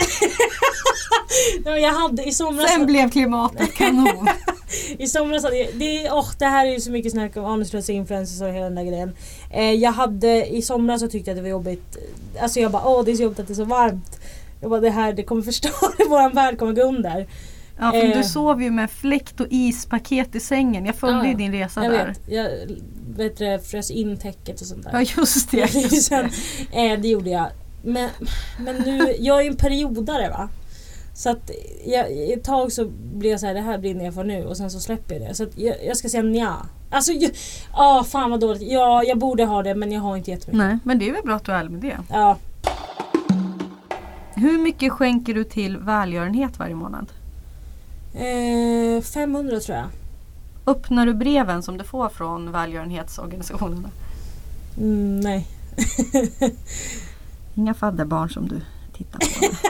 Nej, 1.64 1.82
jag 1.82 1.92
hade 1.94 2.24
i 2.24 2.32
somras. 2.32 2.70
Sen 2.72 2.86
blev 2.86 3.10
klimatet 3.10 3.74
kanon. 3.74 4.28
I 4.98 5.06
somras 5.06 5.42
hade 5.44 5.56
jag, 5.56 5.68
det, 5.74 6.10
oh, 6.10 6.28
det 6.38 6.44
här 6.44 6.66
är 6.66 6.70
ju 6.72 6.80
så 6.80 6.90
mycket 6.90 7.12
snack 7.12 7.36
om 7.36 7.44
anuslösa 7.44 7.92
influencers 7.92 8.40
och 8.42 8.48
hela 8.48 8.64
den 8.64 8.74
där 8.74 8.84
grejen. 8.84 9.12
Eh, 9.52 9.72
jag 9.72 9.92
hade, 9.92 10.46
i 10.46 10.62
somras 10.62 11.00
så 11.00 11.08
tyckte 11.08 11.30
jag 11.30 11.34
att 11.34 11.38
det 11.38 11.42
var 11.42 11.48
jobbigt. 11.48 11.96
Alltså 12.40 12.60
jag 12.60 12.70
bara 12.72 12.84
åh 12.88 13.04
det 13.04 13.10
är 13.10 13.16
så 13.16 13.22
jobbigt 13.22 13.38
att 13.38 13.46
det 13.46 13.52
är 13.52 13.54
så 13.54 13.64
varmt. 13.64 14.20
Jag 14.60 14.70
bara 14.70 14.80
det 14.80 14.90
här 14.90 15.12
det 15.12 15.22
kommer 15.22 15.42
förstöra, 15.42 15.90
våran 16.08 16.32
värld 16.32 16.58
kommer 16.58 16.72
gå 16.72 16.82
under. 16.82 17.26
Ja, 17.80 17.90
för 17.90 18.04
Eh. 18.10 18.16
du 18.18 18.24
sov 18.24 18.62
ju 18.62 18.70
med 18.70 18.90
fläkt 18.90 19.40
och 19.40 19.46
ispaket 19.50 20.34
i 20.34 20.40
sängen. 20.40 20.86
Jag 20.86 20.96
följde 20.96 21.18
Ja, 21.24 21.26
ju 21.28 21.34
din 21.34 21.52
resa 21.52 21.84
Jag 21.84 21.92
där. 21.92 22.06
vet, 22.06 22.20
jag 22.28 22.48
vet 23.16 23.36
det, 23.38 23.70
frös 23.70 23.90
in 23.90 24.16
täcket 24.18 24.60
och 24.60 24.66
sånt 24.66 24.82
där. 24.82 24.90
Ja 24.92 25.00
just 25.16 25.50
det. 25.50 25.68
Sen, 26.02 26.24
eh, 26.72 27.00
det 27.00 27.08
gjorde 27.08 27.30
jag. 27.30 27.46
Men, 27.82 28.10
men 28.58 28.76
nu, 28.76 29.14
jag 29.18 29.38
är 29.38 29.42
ju 29.42 29.48
en 29.48 29.56
periodare 29.56 30.28
va. 30.30 30.48
Så 31.14 31.30
att 31.30 31.50
jag, 31.86 32.30
ett 32.32 32.44
tag 32.44 32.72
så 32.72 32.84
blir 33.14 33.30
jag 33.30 33.40
så 33.40 33.46
här, 33.46 33.54
det 33.54 33.60
här 33.60 33.78
brinner 33.78 34.04
jag 34.04 34.14
för 34.14 34.24
nu 34.24 34.44
och 34.44 34.56
sen 34.56 34.70
så 34.70 34.80
släpper 34.80 35.14
jag 35.14 35.28
det. 35.28 35.34
Så 35.34 35.42
att 35.42 35.58
jag, 35.58 35.76
jag 35.86 35.96
ska 35.96 36.08
säga 36.08 36.22
nja. 36.22 36.56
Alltså, 36.90 37.12
jag, 37.12 37.30
ah, 37.72 38.04
fan 38.04 38.30
vad 38.30 38.40
dåligt. 38.40 38.62
Ja, 38.62 39.02
jag 39.04 39.18
borde 39.18 39.44
ha 39.44 39.62
det 39.62 39.74
men 39.74 39.92
jag 39.92 40.00
har 40.00 40.16
inte 40.16 40.30
jättemycket. 40.30 40.58
Nej, 40.66 40.78
men 40.84 40.98
det 40.98 41.08
är 41.08 41.12
väl 41.12 41.22
bra 41.22 41.34
att 41.34 41.44
du 41.44 41.52
är 41.52 41.56
ärlig 41.56 41.70
med 41.70 41.80
det. 41.80 41.96
Ja, 42.10 42.36
Hur 44.34 44.58
mycket 44.58 44.92
skänker 44.92 45.34
du 45.34 45.44
till 45.44 45.76
välgörenhet 45.78 46.58
varje 46.58 46.74
månad? 46.74 47.06
eh, 48.14 49.02
500 49.02 49.60
tror 49.60 49.76
jag. 49.78 49.86
Öppnar 50.66 51.06
du 51.06 51.14
breven 51.14 51.62
som 51.62 51.78
du 51.78 51.84
får 51.84 52.08
från 52.08 52.52
välgörenhetsorganisationerna? 52.52 53.90
Mm, 54.78 55.20
nej. 55.20 55.46
Inga 57.54 57.74
fadderbarn 57.74 58.30
som 58.30 58.48
du 58.48 58.60
tittar 58.96 59.18
på. 59.18 59.56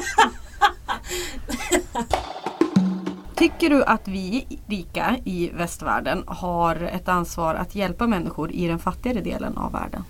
Tycker 3.37 3.71
du 3.71 3.85
att 3.85 4.09
vi 4.09 4.47
rika 4.67 5.17
i 5.25 5.51
västvärlden 5.55 6.25
har 6.27 6.77
ett 6.83 7.09
ansvar 7.09 7.55
att 7.55 7.75
hjälpa 7.75 8.07
människor 8.07 8.53
i 8.53 8.67
den 8.67 8.79
fattigare 8.79 9.21
delen 9.21 9.57
av 9.59 9.73
världen? 9.73 10.05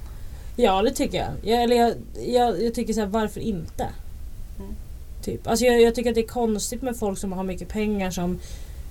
Ja 0.56 0.82
det 0.82 0.90
tycker 0.90 1.18
jag. 1.18 1.28
jag 1.42 1.62
eller 1.62 1.76
jag, 1.76 1.94
jag, 2.26 2.62
jag 2.62 2.74
tycker 2.74 2.92
så 2.92 3.00
här, 3.00 3.06
varför 3.06 3.40
inte? 3.40 3.88
Mm. 4.58 4.70
Typ. 5.22 5.46
Alltså 5.46 5.64
jag, 5.64 5.80
jag 5.82 5.94
tycker 5.94 6.10
att 6.10 6.14
det 6.14 6.24
är 6.24 6.28
konstigt 6.28 6.82
med 6.82 6.96
folk 6.96 7.18
som 7.18 7.32
har 7.32 7.44
mycket 7.44 7.68
pengar 7.68 8.10
som, 8.10 8.38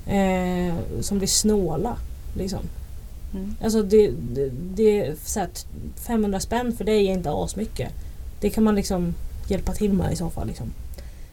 eh, 0.07 0.75
som 1.01 1.17
blir 1.17 1.27
snåla. 1.27 1.95
Liksom. 2.37 2.59
Mm. 3.33 3.55
Alltså 3.63 3.83
det, 3.83 4.11
det, 4.33 4.49
det 4.75 4.99
är 4.99 5.15
så 5.25 5.39
här, 5.39 5.47
t- 5.47 5.67
500 6.07 6.39
spänn 6.39 6.75
för 6.77 6.83
dig 6.85 7.07
är 7.07 7.13
inte 7.13 7.31
asmycket. 7.31 7.91
Det 8.41 8.49
kan 8.49 8.63
man 8.63 8.75
liksom 8.75 9.15
hjälpa 9.47 9.73
till 9.73 9.93
med 9.93 10.13
i 10.13 10.15
så 10.15 10.29
fall. 10.29 10.47
Liksom. 10.47 10.73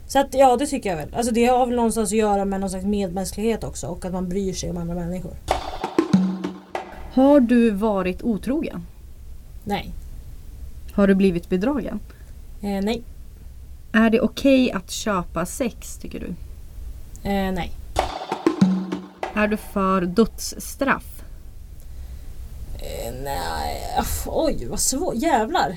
Så 0.09 0.19
att 0.19 0.35
ja 0.35 0.57
det 0.57 0.67
tycker 0.67 0.91
jag 0.91 0.97
väl. 0.97 1.15
Alltså 1.15 1.33
det 1.33 1.47
har 1.47 1.67
väl 1.67 1.77
någonstans 1.77 2.13
att 2.13 2.19
göra 2.19 2.45
med 2.45 2.61
någon 2.61 2.71
slags 2.71 2.85
medmänsklighet 2.85 3.65
också 3.65 3.87
och 3.87 4.05
att 4.05 4.13
man 4.13 4.29
bryr 4.29 4.53
sig 4.53 4.71
om 4.71 4.77
andra 4.77 4.95
människor. 4.95 5.35
Har 7.13 7.41
du 7.41 7.71
varit 7.71 8.23
otrogen? 8.23 8.87
Nej. 9.65 9.93
Har 10.93 11.07
du 11.07 11.15
blivit 11.15 11.49
bedragen? 11.49 12.01
Eh, 12.63 12.85
nej. 12.85 13.03
Är 13.93 14.11
det 14.11 14.21
okej 14.21 14.73
att 14.73 14.91
köpa 14.91 15.47
sex 15.47 15.99
tycker 15.99 16.21
du? 16.21 16.27
Eh, 17.31 17.53
nej. 17.53 17.73
Är 19.35 19.49
du 19.49 19.57
för 19.57 20.01
dödsstraff? 20.01 21.23
Eh, 22.79 23.15
nej. 23.25 23.83
Oj 24.27 24.67
vad 24.67 24.81
svårt. 24.81 25.15
Jävlar. 25.15 25.77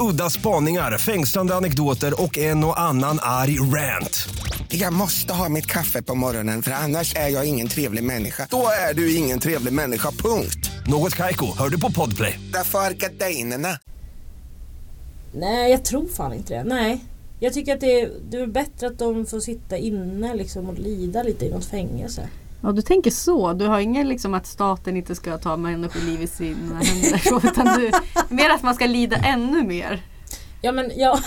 Udda 0.00 0.30
spaningar, 0.30 0.98
fängslande 0.98 1.54
anekdoter 1.54 2.22
och 2.22 2.38
en 2.38 2.64
och 2.64 2.80
annan 2.80 3.18
arg 3.22 3.60
rant. 3.60 4.28
Jag 4.68 4.92
måste 4.92 5.32
ha 5.32 5.48
mitt 5.48 5.66
kaffe 5.66 6.02
på 6.02 6.14
morgonen 6.14 6.62
för 6.62 6.70
annars 6.70 7.14
är 7.16 7.28
jag 7.28 7.44
ingen 7.48 7.68
trevlig 7.68 8.04
människa. 8.04 8.46
Då 8.50 8.66
är 8.90 8.94
du 8.94 9.16
ingen 9.16 9.40
trevlig 9.40 9.72
människa, 9.72 10.10
punkt. 10.10 10.70
Något 10.86 11.14
Kaiko, 11.14 11.46
hör 11.58 11.68
du 11.68 11.80
på 11.80 11.92
Podplay. 11.92 12.40
Därför 12.52 12.78
är 12.78 12.90
gardinerna. 12.90 13.78
Nej, 15.32 15.70
jag 15.70 15.84
tror 15.84 16.08
fan 16.08 16.32
inte 16.32 16.54
det. 16.54 16.64
Nej. 16.64 17.04
Jag 17.40 17.52
tycker 17.52 17.74
att 17.74 17.80
det 17.80 18.00
är, 18.00 18.10
det 18.30 18.36
är 18.36 18.46
bättre 18.46 18.86
att 18.86 18.98
de 18.98 19.26
får 19.26 19.40
sitta 19.40 19.76
inne 19.76 20.34
liksom 20.34 20.68
och 20.68 20.78
lida 20.78 21.22
lite 21.22 21.44
i 21.44 21.50
något 21.50 21.64
fängelse. 21.64 22.28
Ja, 22.60 22.72
du 22.72 22.82
tänker 22.82 23.10
så. 23.10 23.52
Du 23.52 23.66
har 23.66 23.80
ingen 23.80 24.08
liksom 24.08 24.34
att 24.34 24.46
staten 24.46 24.96
inte 24.96 25.14
ska 25.14 25.38
ta 25.38 25.56
människoliv 25.56 26.22
i 26.22 26.26
sina 26.26 26.74
händer. 26.78 27.18
så, 27.18 27.40
Utan 27.46 27.66
du, 27.78 27.90
mer 28.28 28.50
att 28.50 28.62
man 28.62 28.74
ska 28.74 28.86
lida 28.86 29.16
ännu 29.16 29.62
mer. 29.62 30.02
Ja 30.60 30.72
men 30.72 30.90
ja, 30.96 31.18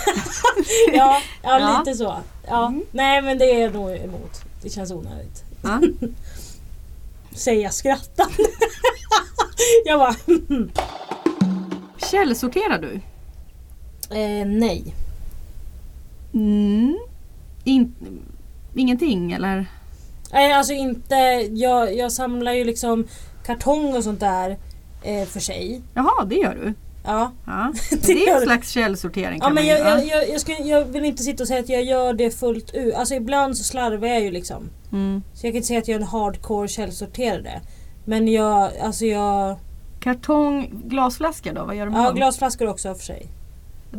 ja, 0.92 1.20
ja, 1.42 1.58
Ja. 1.60 1.82
lite 1.86 1.98
så. 1.98 2.14
Ja. 2.48 2.74
Nej 2.92 3.22
men 3.22 3.38
det 3.38 3.62
är 3.62 3.70
nog 3.70 3.90
emot. 3.96 4.40
Det 4.62 4.70
känns 4.70 4.90
onödigt. 4.92 5.44
Ja. 5.62 5.80
Säger 7.34 7.62
jag 7.62 7.74
skrattande. 7.74 8.34
jag 9.84 9.98
bara 9.98 10.14
Källsorterar 12.10 12.78
du? 12.78 12.94
eh, 14.18 14.46
nej. 14.46 14.94
Mm. 16.34 16.98
In, 17.64 17.94
ingenting 18.74 19.32
eller? 19.32 19.66
Nej 20.32 20.52
alltså 20.52 20.72
inte, 20.72 21.14
jag, 21.52 21.96
jag 21.96 22.12
samlar 22.12 22.52
ju 22.52 22.64
liksom 22.64 23.06
kartong 23.46 23.96
och 23.96 24.04
sånt 24.04 24.20
där 24.20 24.58
eh, 25.02 25.24
för 25.26 25.40
sig. 25.40 25.82
Jaha, 25.94 26.24
det 26.24 26.34
gör 26.34 26.54
du? 26.54 26.74
Ja. 27.04 27.32
Ja. 27.46 27.72
Det 28.06 28.12
är 28.28 28.36
en 28.36 28.42
slags 28.42 28.70
källsortering. 28.70 29.38
Ja 29.42 29.50
men 29.50 29.66
jag, 29.66 29.80
jag, 29.80 30.06
jag, 30.06 30.28
jag, 30.28 30.40
ska, 30.40 30.52
jag 30.52 30.84
vill 30.84 31.04
inte 31.04 31.22
sitta 31.22 31.42
och 31.42 31.48
säga 31.48 31.60
att 31.60 31.68
jag 31.68 31.84
gör 31.84 32.12
det 32.14 32.30
fullt 32.30 32.74
ut. 32.74 32.94
Alltså 32.94 33.14
ibland 33.14 33.56
så 33.56 33.64
slarvar 33.64 34.08
jag 34.08 34.20
ju 34.20 34.30
liksom. 34.30 34.70
Mm. 34.92 35.22
Så 35.34 35.46
jag 35.46 35.52
kan 35.52 35.56
inte 35.56 35.66
säga 35.68 35.78
att 35.78 35.88
jag 35.88 35.96
är 35.96 36.00
en 36.00 36.06
hardcore 36.06 36.68
källsorterare. 36.68 37.60
Men 38.04 38.28
jag, 38.28 38.70
alltså 38.82 39.04
jag... 39.06 39.56
Kartong, 40.00 40.82
glasflaskor 40.84 41.52
då? 41.52 41.64
Vad 41.64 41.76
gör 41.76 41.86
du 41.86 41.92
med 41.92 42.00
Ja, 42.00 42.04
dem? 42.06 42.14
glasflaskor 42.14 42.68
också 42.68 42.94
för 42.94 43.04
sig. 43.04 43.26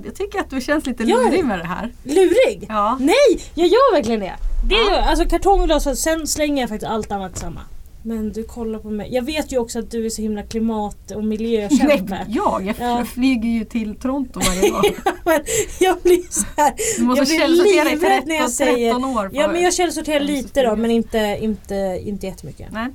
Jag 0.06 0.16
tycker 0.16 0.40
att 0.40 0.50
du 0.50 0.62
känns 0.62 0.86
lite 0.86 1.04
lurig 1.04 1.46
med 1.46 1.60
det 1.60 1.66
här. 1.68 1.92
Lurig! 2.04 2.66
Ja. 2.70 2.98
Nej! 3.00 3.40
Jag 3.56 3.68
gör 3.68 3.94
verkligen 3.96 4.20
det! 4.20 4.34
Det 4.70 4.76
Ja. 4.76 4.92
gör. 4.92 5.00
Alltså 5.02 5.26
kartong 5.26 5.60
och 5.62 5.66
glasflaskor, 5.66 5.96
sen 6.18 6.28
slänger 6.28 6.64
jag 6.64 6.70
faktiskt 6.70 6.92
allt 6.92 7.12
annat 7.12 7.38
samma. 7.38 7.60
Men 8.06 8.32
du 8.34 8.44
kollar 8.44 8.80
på 8.80 8.90
mig. 8.90 9.14
Jag 9.14 9.22
vet 9.26 9.52
ju 9.54 9.58
också 9.58 9.80
att 9.80 9.92
du 9.92 10.06
är 10.06 10.10
så 10.10 10.22
himla 10.22 10.44
klimat 10.44 11.12
och 11.12 11.24
miljökämpe. 11.24 12.26
jag? 12.28 12.66
Jag 12.66 12.76
Ja. 12.80 13.06
flyger 13.06 13.50
ju 13.50 13.66
till 13.66 13.96
Toronto 13.96 14.40
varje 14.40 14.72
dag. 14.72 14.84
Men 15.26 15.42
jag 15.80 15.98
blir 16.02 16.32
så 16.32 16.46
här. 16.58 16.74
Du 16.98 17.04
måste 17.04 17.34
jag 17.34 17.42
källsortera 17.42 17.90
i 17.90 17.92
livrädd 17.92 18.10
13, 18.12 18.28
när 18.30 18.36
jag 18.36 18.50
säger... 18.52 18.94
13 18.94 19.18
år. 19.18 19.30
Ja 19.34 19.48
men 19.48 19.62
jag 19.64 19.74
källsorterar 19.74 20.20
Ja, 20.20 20.26
lite 20.26 20.62
då 20.64 20.76
men 20.76 20.92
inte, 20.92 21.38
inte, 21.42 22.00
inte 22.06 22.28
jättemycket. 22.28 22.68
Nej. 22.72 22.88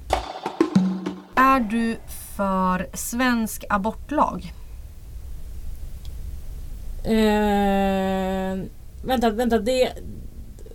Är 1.34 1.60
du 1.60 1.96
för 2.36 2.96
svensk 2.96 3.64
abortlag? 3.68 4.52
Eh, 7.08 8.64
vänta, 9.02 9.30
vänta. 9.30 9.58
Det, 9.58 9.92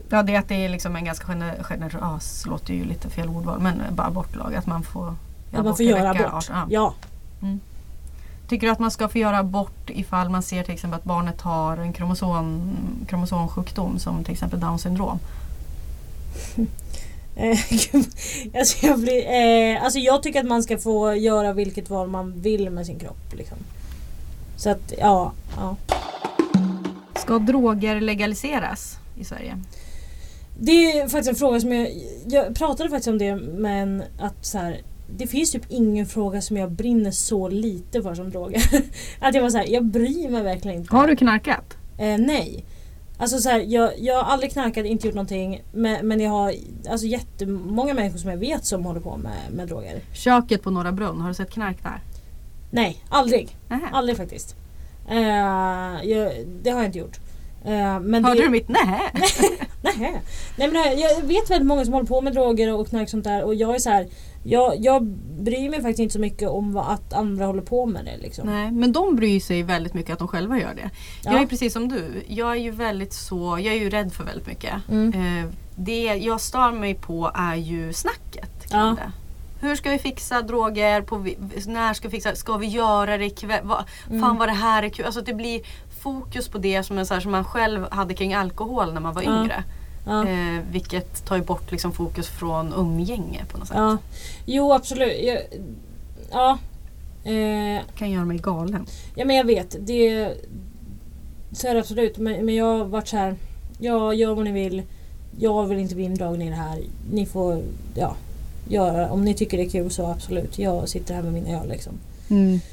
Ja, 0.10 0.24
det 0.24 0.36
är 0.36 0.40
att 0.40 0.48
det 0.50 0.66
är 0.66 0.70
liksom 0.70 0.96
en 0.96 1.06
ganska 1.06 1.26
gener- 1.28 1.64
generös, 1.64 2.46
låter 2.46 2.74
ju 2.74 2.84
lite 2.84 3.10
fel 3.10 3.30
ordval, 3.30 3.60
men 3.60 3.82
bara 3.92 4.08
abortlag. 4.08 4.56
Att 4.56 4.66
man 4.66 4.84
får, 4.84 5.16
att 5.54 5.66
man 5.66 5.76
får 5.76 5.86
göra 5.86 6.10
abort. 6.10 6.50
18. 6.50 6.56
Ja. 6.70 6.94
Tycker 8.48 8.68
du 8.68 8.74
att 8.74 8.80
man 8.80 8.92
ska 8.92 9.08
få 9.08 9.18
göra 9.18 9.38
abort 9.38 9.90
ifall 9.90 10.30
man 10.30 10.44
ser 10.44 10.64
till 10.64 10.74
exempel 10.74 11.00
att 11.00 11.04
barnet 11.06 11.42
har 11.42 11.78
en 11.78 11.94
kromosom, 11.94 12.76
kromosomsjukdom 13.08 14.00
som 14.00 14.24
till 14.24 14.34
exempel 14.34 14.60
Downs 14.60 14.82
syndrom? 14.82 15.20
Eh, 17.36 17.58
alltså, 18.60 18.86
jag 18.88 19.00
blir, 19.00 19.26
eh, 19.32 19.84
alltså 19.84 20.00
jag 20.00 20.24
tycker 20.24 20.40
att 20.40 20.46
man 20.46 20.64
ska 20.64 20.78
få 20.78 21.16
göra 21.16 21.54
vilket 21.54 21.90
val 21.90 22.10
man 22.10 22.42
vill 22.42 22.70
med 22.70 22.86
sin 22.86 23.00
kropp. 23.00 23.34
Liksom. 23.34 23.58
Så 24.56 24.70
att 24.70 24.94
ja, 25.00 25.34
ja. 25.58 25.76
Ska 27.16 27.40
droger 27.40 28.02
legaliseras 28.02 28.98
i 29.16 29.24
Sverige? 29.24 29.58
Det 30.60 31.00
är 31.00 31.08
faktiskt 31.08 31.30
en 31.30 31.36
fråga 31.36 31.60
som 31.60 31.74
jag... 31.74 31.90
Jag 32.28 32.56
pratade 32.56 32.90
faktiskt 32.90 33.08
om 33.08 33.18
det 33.18 33.36
men 33.36 34.04
att 34.20 34.46
så 34.46 34.58
här, 34.58 34.82
Det 35.18 35.28
finns 35.28 35.52
typ 35.52 35.66
ingen 35.70 36.06
fråga 36.06 36.42
som 36.42 36.58
jag 36.58 36.72
brinner 36.72 37.12
så 37.12 37.50
lite 37.50 38.02
för 38.02 38.16
som 38.16 38.30
droger. 38.30 38.64
att 39.20 39.36
jag 39.36 39.42
var 39.42 39.50
så 39.50 39.58
här, 39.58 39.68
jag 39.68 39.86
bryr 39.86 40.30
mig 40.30 40.44
verkligen 40.44 40.78
inte. 40.78 40.96
Har 40.96 41.08
du 41.08 41.16
knarkat? 41.16 41.78
Eh, 41.98 42.18
nej. 42.18 42.66
Alltså 43.18 43.38
så 43.38 43.50
här, 43.50 43.60
jag, 43.60 43.92
jag 44.00 44.24
har 44.24 44.32
aldrig 44.32 44.52
knarkat, 44.52 44.86
inte 44.86 45.08
gjort 45.08 45.16
någonting. 45.16 45.62
Men, 45.74 46.08
men 46.08 46.20
jag 46.20 46.32
har 46.32 46.54
alltså, 46.90 47.08
jättemånga 47.08 47.94
människor 47.94 48.18
som 48.18 48.30
jag 48.30 48.38
vet 48.38 48.66
som 48.66 48.86
håller 48.86 49.00
på 49.00 49.18
med, 49.18 49.54
med 49.54 49.68
droger. 49.68 50.02
Köket 50.14 50.62
på 50.64 50.72
Norra 50.72 50.92
Brunn, 50.92 51.22
har 51.22 51.28
du 51.28 51.34
sett 51.34 51.52
knark 51.52 51.84
där? 51.84 52.02
Nej, 52.74 53.04
aldrig. 53.10 53.58
Nähä. 53.70 53.90
Aldrig 53.92 54.18
faktiskt. 54.18 54.56
Eh, 55.10 55.18
jag, 56.10 56.32
det 56.64 56.70
har 56.70 56.78
jag 56.80 56.86
inte 56.86 57.00
gjort. 57.00 57.18
Eh, 57.66 58.00
men 58.00 58.26
Hörde 58.26 58.40
det, 58.40 58.46
du 58.46 58.50
mitt 58.50 58.70
nej? 58.70 58.84
Nej. 59.82 60.22
Nej 60.58 60.68
men 60.72 60.76
jag- 60.76 61.00
jag 61.00 61.22
vet 61.22 61.50
väldigt 61.50 61.68
många 61.68 61.86
som 61.86 61.94
håller 61.94 62.08
på 62.08 62.22
med 62.22 62.34
droger 62.34 62.74
och 62.74 62.88
knark 62.88 63.04
och 63.04 63.10
sånt 63.10 63.24
där 63.24 63.44
och 63.44 63.56
jag 63.56 63.76
är 63.76 63.80
så 63.80 63.90
här. 63.90 64.08
Jag, 64.44 64.74
jag 64.80 65.04
bryr 65.40 65.70
mig 65.70 65.82
faktiskt 65.82 66.00
inte 66.00 66.14
så 66.14 66.20
mycket 66.20 66.50
om 66.50 66.74
vad, 66.74 66.88
att 66.94 67.14
andra 67.14 67.46
håller 67.46 67.62
på 67.62 67.86
med 67.86 68.06
det 68.06 68.18
liksom. 68.18 68.48
Nej, 68.48 68.72
men 68.72 68.92
de 68.92 69.16
bryr 69.16 69.40
sig 69.40 69.64
väldigt 69.64 69.94
mycket 69.94 70.14
att 70.14 70.20
de 70.20 70.28
själva 70.28 70.60
gör 70.60 70.74
det. 70.76 70.90
Jag 71.24 71.34
Ja. 71.34 71.40
är 71.42 71.46
precis 71.46 71.74
som 71.74 71.88
du. 71.90 72.24
Jag 72.28 72.52
är 72.52 72.56
ju 72.62 72.72
väldigt 72.72 73.14
så, 73.14 73.60
jag 73.62 73.74
är 73.76 73.80
ju 73.80 73.90
rädd 73.90 74.14
för 74.14 74.24
väldigt 74.24 74.48
mycket. 74.48 74.74
Mm. 74.92 75.14
Eh, 75.40 75.46
det 75.76 76.04
jag 76.04 76.42
stör 76.42 76.72
mig 76.72 76.94
på 76.96 77.32
är 77.36 77.56
ju 77.56 77.94
snacket 77.94 78.70
kring 78.70 78.80
Ja. 78.80 78.96
det. 79.00 79.12
Hur 79.64 79.76
ska 79.76 79.90
vi 79.90 79.98
fixa 80.00 80.42
droger? 80.42 81.02
På, 81.02 81.26
när 81.68 81.94
ska 81.94 82.08
vi 82.08 82.12
fixa? 82.12 82.36
Ska 82.36 82.58
vi 82.58 82.68
göra 82.68 83.18
det 83.18 83.26
ikväll? 83.26 83.66
Va, 83.66 83.86
Mm. 84.10 84.22
Fan 84.22 84.38
vad 84.38 84.48
det 84.48 84.54
här 84.54 84.84
är 84.84 84.90
kul. 84.90 85.06
Alltså 85.06 85.22
det 85.22 85.34
blir 85.34 85.62
fokus 86.04 86.48
på 86.48 86.58
det 86.58 86.84
som, 86.84 86.98
en, 86.98 87.06
så 87.06 87.14
här, 87.14 87.22
som 87.22 87.32
man 87.32 87.46
själv 87.46 87.88
hade 87.92 88.14
kring 88.14 88.34
alkohol 88.34 88.94
när 88.94 89.02
man 89.02 89.14
var 89.14 89.22
yngre. 89.22 89.64
Ja. 90.08 90.28
Eh, 90.28 90.60
vilket 90.72 91.26
tar 91.26 91.36
ju 91.36 91.42
bort 91.42 91.72
liksom 91.72 91.92
fokus 91.92 92.28
från 92.28 92.74
umgänge 92.74 93.46
på 93.52 93.58
något 93.58 93.68
sätt. 93.68 93.78
Ja. 93.78 93.98
Jo 94.46 94.74
absolut. 94.74 95.24
Jag, 95.24 95.38
ja. 96.32 96.58
Eh, 97.32 97.82
kan 97.98 98.12
göra 98.12 98.26
mig 98.26 98.38
galen. 98.38 98.86
ja 99.16 99.26
men 99.26 99.36
jag 99.36 99.46
vet. 99.46 99.76
Det, 99.80 100.34
så 101.52 101.68
är 101.68 101.74
det 101.74 101.80
absolut. 101.80 102.18
Men, 102.18 102.46
men 102.46 102.56
jag 102.56 102.78
har 102.78 102.86
varit 102.86 103.08
så 103.08 103.18
här. 103.18 103.36
Ja, 103.80 104.14
gör 104.14 104.34
vad 104.36 104.46
ni 104.46 104.52
vill. 104.52 104.84
Jag 105.40 105.66
vill 105.66 105.80
inte 105.80 105.96
bli 105.96 106.04
indragen 106.04 106.42
i 106.42 106.50
det 106.50 106.56
här. 106.56 106.80
Ni 107.12 107.26
får 107.26 107.62
ja, 107.96 108.16
göra. 108.68 109.12
Om 109.12 109.26
ni 109.26 109.34
tycker 109.34 109.58
det 109.58 109.64
är 109.64 109.70
kul 109.70 109.92
så 109.92 110.06
absolut. 110.06 110.60
Jag 110.60 110.90
sitter 110.90 111.14
här 111.14 111.22
med 111.22 111.34
mina 111.34 111.62
öl 111.62 111.70
liksom. 111.70 111.94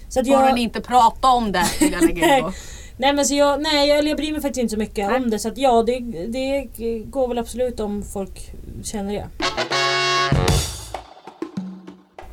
Så 0.09 0.21
att 0.21 0.27
Bara 0.27 0.47
jag, 0.47 0.55
ni 0.55 0.61
inte 0.61 0.81
prata 0.81 1.29
om 1.29 1.53
det 1.53 1.67
vill 1.81 1.93
jag 1.93 2.03
lägga 2.03 2.37
in 2.37 2.45
på. 2.45 2.53
Nej 2.97 3.13
men 3.13 3.25
så 3.25 3.35
jag, 3.35 3.63
nej, 3.63 3.89
jag, 3.89 4.05
jag 4.05 4.17
bryr 4.17 4.33
mig 4.33 4.41
faktiskt 4.41 4.61
inte 4.61 4.71
så 4.71 4.79
mycket 4.79 5.09
Nej. 5.09 5.17
om 5.17 5.31
det. 5.31 5.39
Så 5.39 5.49
att 5.49 5.59
ja, 5.59 5.83
det, 5.83 5.99
det 6.29 6.69
går 7.05 7.29
väl 7.29 7.39
absolut 7.39 7.81
om 7.81 8.03
folk 8.03 8.53
känner 8.83 9.13
det. 9.13 9.27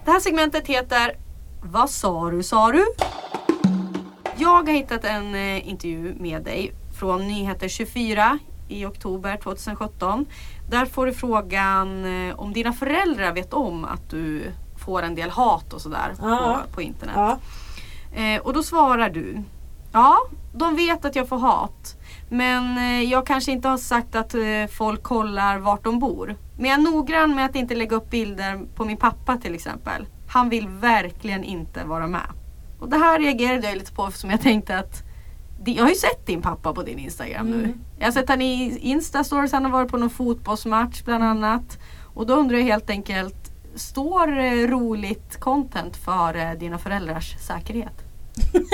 Det 0.05 0.11
här 0.11 0.19
segmentet 0.19 0.67
heter 0.67 1.17
Vad 1.63 1.89
sa 1.89 2.29
du 2.29 2.43
sa 2.43 2.71
du? 2.71 2.85
Jag 4.37 4.67
har 4.67 4.73
hittat 4.73 5.03
en 5.03 5.35
eh, 5.35 5.69
intervju 5.69 6.15
med 6.19 6.41
dig 6.43 6.71
från 6.99 7.27
Nyheter 7.27 7.67
24 7.67 8.39
i 8.69 8.85
oktober 8.85 9.37
2017. 9.43 10.25
Där 10.69 10.85
får 10.85 11.05
du 11.05 11.13
frågan 11.13 12.05
eh, 12.29 12.39
om 12.39 12.53
dina 12.53 12.73
föräldrar 12.73 13.31
vet 13.33 13.53
om 13.53 13.85
att 13.85 14.09
du 14.09 14.51
får 14.85 15.01
en 15.03 15.15
del 15.15 15.29
hat 15.29 15.73
och 15.73 15.81
sådär 15.81 16.13
Ja. 16.21 16.59
på, 16.69 16.73
på 16.75 16.81
internet. 16.81 17.15
Ja. 17.15 17.37
Eh, 18.21 18.41
och 18.41 18.53
då 18.53 18.63
svarar 18.63 19.09
du 19.09 19.43
Ja, 19.91 20.17
de 20.53 20.75
vet 20.75 21.05
att 21.05 21.15
jag 21.15 21.29
får 21.29 21.37
hat. 21.37 21.95
Men 22.29 22.77
eh, 22.77 23.01
jag 23.03 23.27
kanske 23.27 23.51
inte 23.51 23.67
har 23.67 23.77
sagt 23.77 24.15
att 24.15 24.35
eh, 24.35 24.41
folk 24.71 25.03
kollar 25.03 25.57
vart 25.57 25.83
de 25.83 25.99
bor. 25.99 26.35
Men 26.57 26.69
jag 26.69 26.79
är 26.79 26.83
noggrann 26.83 27.35
med 27.35 27.45
att 27.45 27.55
inte 27.55 27.75
lägga 27.75 27.95
upp 27.95 28.09
bilder 28.09 28.59
på 28.75 28.85
min 28.85 28.97
pappa 28.97 29.37
till 29.37 29.55
exempel. 29.55 30.05
Han 30.29 30.49
vill 30.49 30.67
verkligen 30.67 31.43
inte 31.43 31.83
vara 31.83 32.07
med. 32.07 32.27
Och 32.79 32.89
det 32.89 32.97
här 32.97 33.19
reagerade 33.19 33.67
jag 33.67 33.77
lite 33.77 33.91
på 33.93 34.07
eftersom 34.07 34.29
jag 34.29 34.41
tänkte 34.41 34.79
att 34.79 35.03
jag 35.65 35.83
har 35.83 35.89
ju 35.89 35.95
sett 35.95 36.25
din 36.25 36.41
pappa 36.41 36.73
på 36.73 36.83
din 36.83 36.99
Instagram 36.99 37.51
nu. 37.51 37.57
Mm. 37.57 37.79
Jag 37.99 38.05
har 38.05 38.11
sett 38.11 38.29
han 38.29 38.41
i 38.41 38.77
Instastories, 38.81 39.51
han 39.51 39.65
har 39.65 39.71
varit 39.71 39.91
på 39.91 39.97
någon 39.97 40.09
fotbollsmatch 40.09 41.03
bland 41.03 41.23
annat. 41.23 41.79
Och 42.13 42.27
då 42.27 42.33
undrar 42.33 42.57
jag 42.57 42.65
helt 42.65 42.89
enkelt, 42.89 43.51
står 43.75 44.39
eh, 44.39 44.51
roligt 44.51 45.39
content 45.39 45.97
för 45.97 46.35
eh, 46.35 46.51
dina 46.59 46.77
föräldrars 46.77 47.35
säkerhet? 47.47 47.93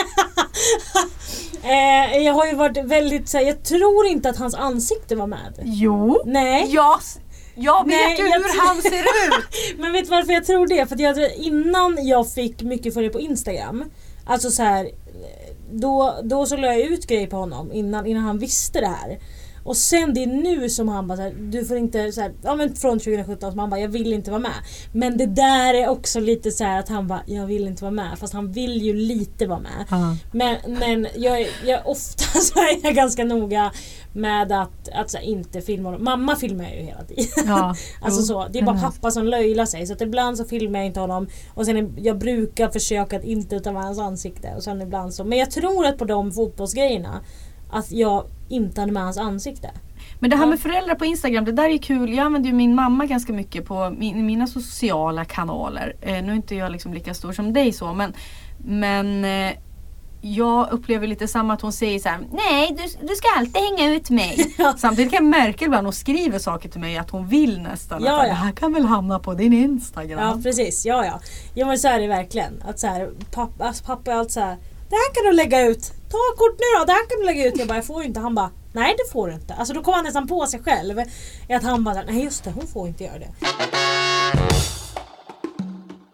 Eh, 1.66 2.18
jag 2.18 2.34
har 2.34 2.46
ju 2.46 2.56
varit 2.56 2.78
väldigt 2.86 3.30
så 3.30 3.38
här, 3.38 3.46
jag 3.46 3.64
tror 3.64 4.06
inte 4.06 4.30
att 4.30 4.38
hans 4.38 4.56
ansikte 4.56 5.16
var 5.16 5.28
med. 5.28 5.62
Jo! 5.64 6.22
Nej. 6.26 6.68
Jag, 6.74 7.00
jag 7.56 7.86
vet 7.86 7.98
Nej, 7.98 8.18
ju 8.18 8.28
jag 8.28 8.36
hur 8.36 8.68
han 8.68 8.82
ser 8.82 9.02
ut! 9.02 9.78
Men 9.78 9.92
vet 9.92 10.06
du 10.06 10.12
varför 10.12 10.34
jag 10.34 10.46
tror 10.46 10.68
det? 10.68 10.86
För 10.86 10.96
att 10.96 11.02
jag, 11.02 11.36
innan 11.36 12.08
jag 12.08 12.32
fick 12.32 12.62
mycket 12.62 12.94
följare 12.94 13.14
på 13.14 13.20
Instagram. 13.20 13.84
Alltså 14.26 14.52
så 14.52 14.64
här, 14.64 14.90
då, 15.82 16.20
då 16.24 16.46
så 16.46 16.58
la 16.58 16.68
jag 16.68 16.80
ut 16.80 17.08
grejer 17.08 17.28
på 17.28 17.38
honom 17.38 17.72
innan, 17.72 18.06
innan 18.06 18.24
han 18.24 18.40
visste 18.40 18.80
det 18.80 18.88
här. 18.88 19.20
Och 19.64 19.78
sen 19.78 20.14
det 20.14 20.24
är 20.24 20.28
nu 20.28 20.70
som 20.70 20.88
han 20.88 21.08
bara 21.08 21.16
så 21.16 21.22
här, 21.22 21.34
du 21.40 21.66
får 21.66 21.78
inte 21.78 22.12
så 22.12 22.22
här, 22.22 22.32
ja 22.42 22.56
men 22.56 22.76
från 22.76 23.00
2017 23.00 23.52
som 23.52 23.60
han 23.60 23.70
bara 23.70 23.80
jag 23.80 23.90
vill 23.90 24.14
inte 24.14 24.32
vara 24.32 24.42
med. 24.42 24.52
Men 24.94 25.18
det 25.18 25.26
där 25.26 25.74
är 25.74 25.90
också 25.90 26.20
lite 26.20 26.52
så 26.52 26.64
här 26.64 26.80
att 26.80 26.90
han 26.90 27.08
bara 27.08 27.22
jag 27.26 27.46
vill 27.46 27.68
inte 27.68 27.84
vara 27.84 27.92
med 27.92 28.20
fast 28.20 28.34
han 28.34 28.52
vill 28.52 28.82
ju 28.82 28.94
lite 28.94 29.48
vara 29.48 29.60
med. 29.60 29.86
Ja. 29.90 30.16
Men, 30.32 30.56
men 30.68 31.08
jag, 31.16 31.48
jag, 31.66 31.82
ofta 31.88 32.24
så 32.40 32.60
är 32.60 32.84
jag 32.86 32.96
ganska 32.96 33.24
noga 33.24 33.72
med 34.14 34.52
att, 34.52 34.90
att 34.94 35.12
så 35.12 35.18
här, 35.18 35.26
inte 35.26 35.62
filma 35.62 35.90
honom. 35.90 36.04
Mamma 36.04 36.36
filmar 36.36 36.64
jag 36.64 36.76
ju 36.76 36.82
hela 36.82 37.04
tiden. 37.04 37.26
Ja. 37.48 37.76
Alltså 38.02 38.20
Jo, 38.22 38.26
så, 38.26 38.48
det 38.52 38.60
är 38.60 38.64
bara 38.64 38.80
pappa 38.80 39.12
som 39.12 39.26
löjlar 39.28 39.66
sig. 39.66 39.88
Så 39.88 39.94
att 39.94 40.02
ibland 40.02 40.38
så 40.38 40.46
filmar 40.46 40.80
jag 40.80 40.86
inte 40.86 41.00
honom. 41.00 41.28
Och 41.54 41.66
sen 41.66 41.78
är- 41.78 41.90
jag 41.98 42.18
brukar 42.18 42.70
försöka 42.70 43.18
att 43.18 43.24
inte 43.24 43.60
ta 43.60 43.72
med 43.72 43.84
hans 43.84 44.00
ansikte. 44.00 44.54
Och 44.56 44.64
sen 44.64 44.82
ibland 44.82 45.14
så. 45.14 45.24
Men 45.24 45.38
jag 45.38 45.52
tror 45.52 45.86
att 45.86 45.98
på 45.98 46.06
de 46.06 46.32
fotbollsgrejerna 46.32 47.22
att 47.74 47.92
jag 47.92 48.26
inte 48.50 48.82
hade 48.82 48.92
med 48.92 49.04
hans 49.04 49.18
ansikte. 49.18 49.72
Men 50.20 50.30
det 50.30 50.36
här 50.36 50.46
med 50.46 50.60
föräldrar 50.60 50.96
på 50.96 51.06
Instagram, 51.06 51.46
det 51.46 51.52
där 51.52 51.70
är 51.70 51.78
kul. 51.78 52.14
Jag 52.14 52.26
använder 52.26 52.50
ju 52.50 52.56
min 52.56 52.76
mamma 52.76 53.06
ganska 53.06 53.34
mycket 53.34 53.66
på 53.66 53.90
min, 53.98 54.26
mina 54.26 54.48
sociala 54.48 55.26
kanaler. 55.26 55.96
Eh, 56.02 56.24
nu 56.24 56.32
är 56.32 56.36
inte 56.36 56.56
jag 56.56 56.72
liksom 56.72 56.94
lika 56.94 57.14
stor 57.14 57.32
som 57.32 57.54
dig 57.54 57.72
så 57.72 57.94
men, 57.94 58.14
men 58.58 59.26
eh, 59.26 59.54
jag 60.26 60.72
upplever 60.72 61.08
lite 61.08 61.28
samma 61.28 61.54
att 61.54 61.62
hon 61.62 61.74
säger 61.74 62.00
så 62.00 62.10
här: 62.10 62.20
Nej 62.32 62.78
du, 62.78 63.08
du 63.08 63.16
ska 63.16 63.28
alltid 63.38 63.62
hänga 63.62 63.96
ut 63.96 64.10
mig. 64.10 64.54
Ja. 64.58 64.74
Samtidigt 64.78 65.12
kan 65.12 65.26
jag 65.26 65.42
märka 65.42 65.66
ibland 65.66 65.88
hon 65.88 65.94
skriver 65.94 66.40
saker 66.40 66.70
till 66.70 66.82
mig 66.82 66.98
att 66.98 67.10
hon 67.10 67.28
vill 67.28 67.62
nästan. 67.62 68.04
Ja, 68.04 68.22
att 68.22 68.28
ja. 68.28 68.34
det 68.34 68.40
här 68.40 68.52
kan 68.52 68.74
väl 68.74 68.86
hamna 68.86 69.20
på 69.20 69.34
din 69.34 69.54
Instagram. 69.54 70.20
Ja 70.20 70.40
precis, 70.44 70.86
ja 70.86 71.06
ja. 71.06 71.20
Ja 71.54 71.66
men 71.66 71.78
så 71.78 71.88
är 71.88 72.00
det 72.00 72.08
verkligen. 72.08 72.64
Att 72.68 72.80
så 72.80 72.88
här, 72.88 73.10
pappa, 73.32 73.66
alltså, 73.66 73.84
pappa 73.84 74.12
är 74.12 74.16
alltid 74.16 74.34
så 74.34 74.40
här. 74.40 74.58
Det 74.90 74.96
här 74.96 75.14
kan 75.14 75.32
du 75.32 75.38
lägga 75.38 75.62
ut. 75.62 75.94
Ta 76.14 76.36
kort 76.38 76.60
nu 76.60 76.80
då, 76.80 76.86
det 76.86 76.92
här 76.92 77.10
kan 77.10 77.20
du 77.20 77.26
lägga 77.26 77.48
ut. 77.48 77.58
Jag 77.60 77.68
bara, 77.68 77.76
jag 77.76 77.86
får 77.86 78.02
ju 78.02 78.08
inte. 78.08 78.20
Han 78.20 78.36
bara, 78.36 78.50
nej 78.74 78.96
det 78.98 79.12
får 79.12 79.28
du 79.28 79.34
inte. 79.34 79.54
Alltså 79.54 79.74
då 79.74 79.82
kommer 79.84 79.96
han 79.96 80.06
nästan 80.06 80.28
på 80.28 80.46
sig 80.48 80.60
själv. 80.64 81.00
Att 81.50 81.64
han 81.64 81.84
bara, 81.84 82.02
nej 82.08 82.24
just 82.24 82.44
det, 82.44 82.52
hon 82.52 82.68
får 82.68 82.88
inte 82.88 83.04
göra 83.04 83.20
det. 83.20 83.30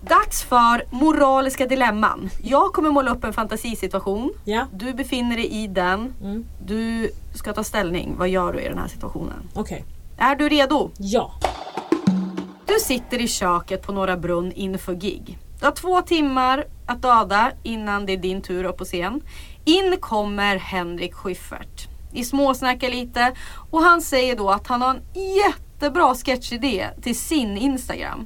Dags 0.02 0.44
för 0.44 0.84
moraliska 0.92 1.66
dilemman. 1.66 2.30
Jag 2.44 2.74
kommer 2.74 2.92
måla 2.92 3.12
upp 3.12 3.24
en 3.24 3.34
fantasisituation. 3.34 4.34
Ja, 4.46 4.68
Du 4.74 4.94
befinner 4.94 5.36
dig 5.36 5.48
i 5.64 5.68
den. 5.68 6.14
Mm. 6.22 6.46
Du 6.66 7.12
ska 7.36 7.54
ta 7.54 7.64
ställning. 7.64 8.16
Vad 8.18 8.30
gör 8.30 8.54
du 8.54 8.60
i 8.60 8.68
den 8.70 8.78
här 8.78 8.88
situationen? 8.88 9.50
okej. 9.54 9.84
Är 10.18 10.36
du 10.36 10.50
redo? 10.50 10.90
Ja. 10.98 11.32
Du 12.66 12.80
sitter 12.82 13.22
i 13.22 13.28
köket 13.28 13.82
på 13.82 13.92
Norra 13.92 14.18
Brunn 14.18 14.52
inför 14.52 14.94
gig. 14.94 15.38
Du 15.60 15.66
har 15.66 15.72
två 15.72 16.02
timmar 16.02 16.66
att 16.86 17.02
döda 17.02 17.52
innan 17.64 18.06
det 18.06 18.14
är 18.14 18.18
din 18.18 18.42
tur 18.42 18.64
upp 18.64 18.78
på 18.78 18.86
scen. 18.86 19.22
In 19.70 19.98
kommer 20.00 20.56
Henrik 20.58 21.14
Schyffert. 21.14 21.88
i 22.14 22.24
småsnackar 22.24 22.90
lite 22.90 23.34
och 23.72 23.82
han 23.82 24.02
säger 24.02 24.36
då 24.36 24.50
att 24.50 24.68
han 24.68 24.82
har 24.82 24.90
en 24.90 25.02
jättebra 25.36 26.16
sketchidé 26.16 26.88
till 27.02 27.20
sin 27.20 27.58
Instagram. 27.58 28.26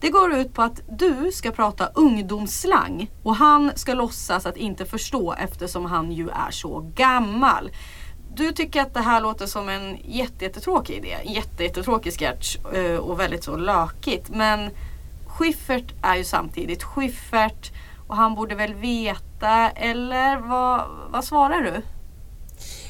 Det 0.00 0.10
går 0.10 0.34
ut 0.34 0.54
på 0.54 0.62
att 0.62 0.80
du 0.98 1.32
ska 1.32 1.50
prata 1.50 1.86
ungdomsslang 1.86 3.10
och 3.22 3.36
han 3.36 3.72
ska 3.74 3.94
låtsas 3.94 4.46
att 4.46 4.56
inte 4.56 4.84
förstå 4.84 5.32
eftersom 5.32 5.84
han 5.84 6.12
ju 6.12 6.28
är 6.28 6.50
så 6.50 6.92
gammal. 6.94 7.70
Du 8.34 8.52
tycker 8.52 8.82
att 8.82 8.94
det 8.94 9.00
här 9.00 9.20
låter 9.20 9.46
som 9.46 9.68
en 9.68 9.96
jättetråkig 10.04 10.96
idé. 10.96 11.12
En 11.24 11.32
jättetråkig 11.32 12.12
sketch 12.18 12.56
eh, 12.74 12.96
och 12.96 13.20
väldigt 13.20 13.44
så 13.44 13.56
lökigt. 13.56 14.30
Men 14.30 14.70
Schyffert 15.26 15.94
är 16.02 16.16
ju 16.16 16.24
samtidigt 16.24 16.82
Schyffert 16.82 17.72
och 18.08 18.16
han 18.16 18.34
borde 18.34 18.54
väl 18.54 18.74
veta 18.74 19.70
eller 19.70 20.36
vad, 20.36 20.80
vad 21.10 21.24
svarar 21.24 21.60
du? 21.62 21.82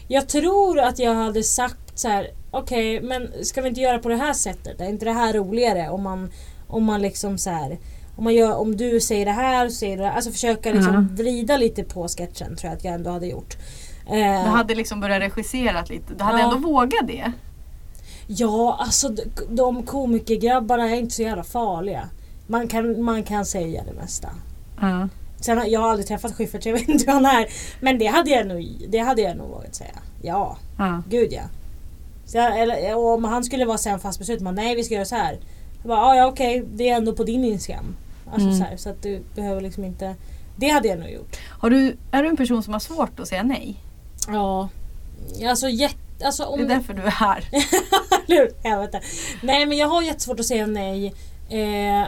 Jag 0.09 0.29
tror 0.29 0.79
att 0.81 0.99
jag 0.99 1.15
hade 1.15 1.43
sagt 1.43 1.99
så 1.99 2.09
här. 2.09 2.31
okej 2.51 3.01
men 3.03 3.45
ska 3.45 3.62
vi 3.62 3.69
inte 3.69 3.81
göra 3.81 3.99
på 3.99 4.09
det 4.09 4.17
här 4.17 4.33
sättet? 4.33 4.81
Är 4.81 4.89
inte 4.89 5.05
det 5.05 5.12
här 5.12 5.33
roligare 5.33 5.89
om 5.89 6.03
man, 6.03 6.31
om 6.69 6.85
man 6.85 7.03
liksom 7.03 7.39
så 7.39 7.51
här. 7.51 7.79
Om, 8.17 8.25
man 8.25 8.35
gör, 8.35 8.57
om 8.57 8.77
du 8.77 9.01
säger 9.01 9.25
det 9.27 9.33
här 9.33 9.67
och 9.67 9.73
säger 9.73 9.97
det 9.99 10.05
här. 10.05 10.12
Alltså 10.17 10.31
försöka 10.31 10.73
liksom 10.73 10.95
Mm. 10.95 11.15
vrida 11.17 11.57
lite 11.57 11.85
på 11.85 12.09
sketchen 12.09 12.57
tror 12.57 12.71
jag 12.71 12.77
att 12.77 12.85
jag 12.85 12.95
ändå 12.95 13.11
hade 13.11 13.27
gjort. 13.27 13.57
Du 14.11 14.21
Eh, 14.21 14.41
hade 14.45 14.75
liksom 14.75 15.01
börjat 15.01 15.23
regissera 15.23 15.83
lite. 15.83 16.15
Du 16.15 16.25
hade 16.25 16.39
Ja. 16.39 16.45
ändå 16.55 16.69
vågat 16.69 17.07
det. 17.07 17.33
Ja, 18.27 18.77
alltså 18.81 19.09
de, 19.09 19.23
de 19.49 19.83
komikergrabbarna 19.83 20.91
är 20.91 20.97
inte 20.97 21.15
så 21.15 21.23
jävla 21.23 21.45
farliga. 21.45 22.09
Man 22.47 22.69
kan, 22.69 23.03
man 23.03 23.23
kan 23.23 23.47
säga 23.47 23.83
det 23.87 23.93
mesta. 23.93 24.29
Sen, 25.41 25.59
har- 25.59 25.64
jag 25.66 25.81
har 25.81 25.89
aldrig 25.91 26.07
träffat 26.09 26.35
Schyffert 26.35 26.62
så 26.62 26.68
jag 26.68 26.75
vet 26.75 26.89
inte 26.89 27.05
hur 27.07 27.12
han 27.12 27.27
är. 27.27 27.47
Men 27.81 27.99
det 27.99 28.07
hade 28.07 28.31
jag 28.31 28.47
nog, 28.47 28.87
det 28.89 28.99
hade 28.99 29.22
jag 29.22 29.37
nog 29.37 29.49
vågat 29.49 29.75
säga. 29.75 29.99
Ja, 30.22 30.57
Ja. 30.79 31.03
gud 31.09 31.33
ja. 31.33 31.43
Så 32.27 32.37
jag, 32.37 32.61
eller, 32.61 32.95
om 32.97 33.25
han 33.25 33.45
skulle 33.45 33.64
vara 33.64 33.79
sen 33.79 34.01
fast 34.01 34.18
beslut, 34.18 34.41
man, 34.41 34.55
nej 34.55 34.77
vi 34.77 34.85
ska 34.85 34.95
göra 34.95 35.05
så 35.05 35.14
här. 35.16 35.39
Jag 35.83 35.89
bara, 35.89 35.99
"Ah, 35.99 36.14
ja 36.16 36.27
okej, 36.27 36.64
det 36.75 36.91
är 36.91 36.97
ändå 36.97 37.12
på 37.12 37.25
din 37.25 37.45
Instagram. 37.45 37.97
Alltså 38.27 38.47
Mm. 38.49 38.59
så, 38.59 38.64
här, 38.64 38.77
så 38.77 38.91
att 38.91 39.03
du 39.03 39.22
behöver 39.35 39.61
liksom 39.61 39.85
inte... 39.85 40.14
Det 40.57 40.68
hade 40.68 40.89
jag 40.89 40.99
nog 40.99 41.11
gjort. 41.11 41.37
Har 41.61 41.70
du, 41.70 41.97
är 42.11 42.22
du 42.22 42.29
en 42.29 42.37
person 42.37 42.62
som 42.62 42.72
har 42.72 42.81
svårt 42.81 43.20
att 43.20 43.29
säga 43.29 43.43
nej? 43.43 43.77
Ja. 44.29 44.68
Alltså 45.49 45.68
jätte... 45.68 45.97
Alltså, 46.25 46.45
om, 46.45 46.59
Det 46.59 46.64
är 46.64 46.68
därför 46.68 46.95
du 46.95 47.03
är 47.03 47.11
här. 47.11 47.45
Helvete. 48.68 49.01
Nej 49.43 49.66
men 49.66 49.79
jag 49.79 49.89
har 49.89 50.03
jättesvårt 50.03 50.41
att 50.41 50.47
säga 50.47 50.66
nej. 50.66 51.14
Eh, 51.49 52.05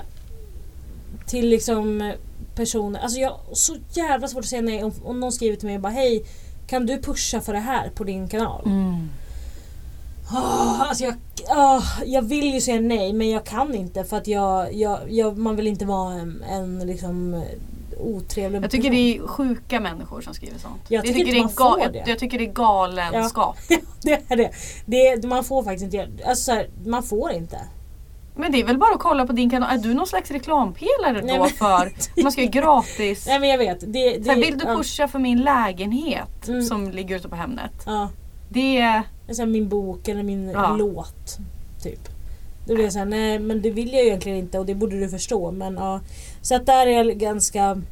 till 1.27 1.49
liksom 1.49 2.13
personer. 2.57 3.01
Alltså 3.01 3.19
jag 3.19 3.31
har 3.31 3.55
så 3.55 3.77
jävla 3.93 4.29
svårt 4.29 4.41
att 4.41 4.51
säga 4.51 4.63
nej 4.63 4.85
om, 4.85 4.93
om 5.05 5.21
någon 5.21 5.33
skriver 5.33 5.57
till 5.57 5.67
mig 5.67 5.77
och 5.77 5.83
bara 5.83 5.93
hej 5.93 6.25
kan 6.67 6.87
du 6.87 7.03
pusha 7.03 7.41
för 7.41 7.53
det 7.53 7.59
här 7.59 7.91
på 7.91 8.05
din 8.05 8.29
kanal? 8.29 8.63
Mm. 8.67 9.09
Ah, 10.31 10.85
alltså 10.85 11.05
jag, 11.05 11.15
ah, 11.49 11.83
jag 12.07 12.23
vill 12.23 12.55
ju 12.55 12.61
säga 12.61 12.81
nej 12.81 13.13
men 13.13 13.31
jag 13.31 13.45
kan 13.45 13.75
inte 13.75 14.05
för 14.05 14.17
att 14.17 14.27
jag, 14.27 14.75
jag, 14.75 15.01
jag, 15.09 15.39
man 15.39 15.57
vill 15.57 15.67
inte 15.67 15.85
vara 15.85 16.15
en, 16.15 16.45
en 16.51 16.79
liksom 16.79 17.35
eh, 17.35 17.43
otrevlig 17.99 18.63
Jag 18.63 18.71
tycker 18.71 18.91
person. 18.91 18.97
det 18.97 19.17
är 19.17 19.27
sjuka 19.27 19.81
människor 19.81 20.21
som 20.21 20.35
skriver 20.35 20.59
sånt. 20.59 20.81
Jag 20.89 21.05
tycker 21.05 21.21
inte 21.21 21.31
det 21.33 21.39
är 21.39 21.43
man 21.43 21.51
får 21.51 21.81
jag, 21.81 21.93
det. 21.93 22.05
jag 22.07 22.19
tycker 22.19 22.39
det 22.39 22.45
är 22.45 22.53
galenskap. 22.53 23.57
det 24.03 24.23
är 24.29 24.37
det. 24.37 24.51
det. 24.87 25.29
Man 25.29 25.45
får 25.45 25.63
faktiskt 25.63 25.95
inte 25.95 26.29
alltså 26.29 26.45
så 26.45 26.53
här, 26.53 26.69
man 26.85 27.03
får 27.03 27.33
inte. 27.33 27.59
Men 28.37 28.53
det 28.53 28.61
är 28.61 28.65
väl 28.65 28.79
bara 28.79 28.95
att 28.95 29.01
kolla 29.01 29.27
på 29.27 29.33
din 29.33 29.51
kanal. 29.51 29.75
Är 29.75 29.79
du 29.79 29.95
någon 29.95 30.07
slags 30.07 30.31
reklampelare 30.31 31.21
då 31.21 31.27
Nej, 31.27 31.51
för 31.51 31.93
man 32.23 32.33
ska 32.33 32.43
ju 32.43 32.49
gratis? 32.49 33.27
Nej 33.27 33.41
men 33.41 33.49
jag 33.49 33.59
vet. 33.59 33.81
Det, 33.81 33.87
det, 34.19 34.25
Så 34.25 34.31
här, 34.31 34.39
vill 34.39 34.59
du 34.59 34.65
ja, 34.65 34.77
pusha 34.77 35.09
för 35.09 35.19
min 35.19 35.41
lägenhet 35.43 36.49
Mm. 36.49 36.63
som 36.63 36.91
ligger 36.91 37.17
ute 37.17 37.29
på 37.29 37.37
Hemnet? 37.37 37.73
Ja. 37.87 38.09
Det 38.49 38.79
är... 38.79 39.03
Så 39.33 39.47
min 39.47 39.69
bok 39.69 40.09
eller 40.09 40.23
min 40.23 40.51
Ja. 40.51 40.77
låt. 40.77 41.39
Typ. 41.83 42.01
Då 42.67 42.75
blir 42.75 42.85
jag 42.85 42.93
såhär, 42.93 43.07
nej 43.07 43.39
men 43.39 43.63
det 43.63 43.71
vill 43.71 43.93
jag 43.93 44.03
egentligen 44.03 44.39
inte 44.39 44.59
och 44.59 44.67
det 44.67 44.75
borde 44.75 45.01
du 45.01 45.09
förstå. 45.09 45.51
Men 45.51 45.75
ja. 45.75 46.01
Så 46.43 46.55
att 46.55 46.67
där 46.67 46.87
är 46.87 46.91
jag 46.91 47.07
ganska 47.19 47.83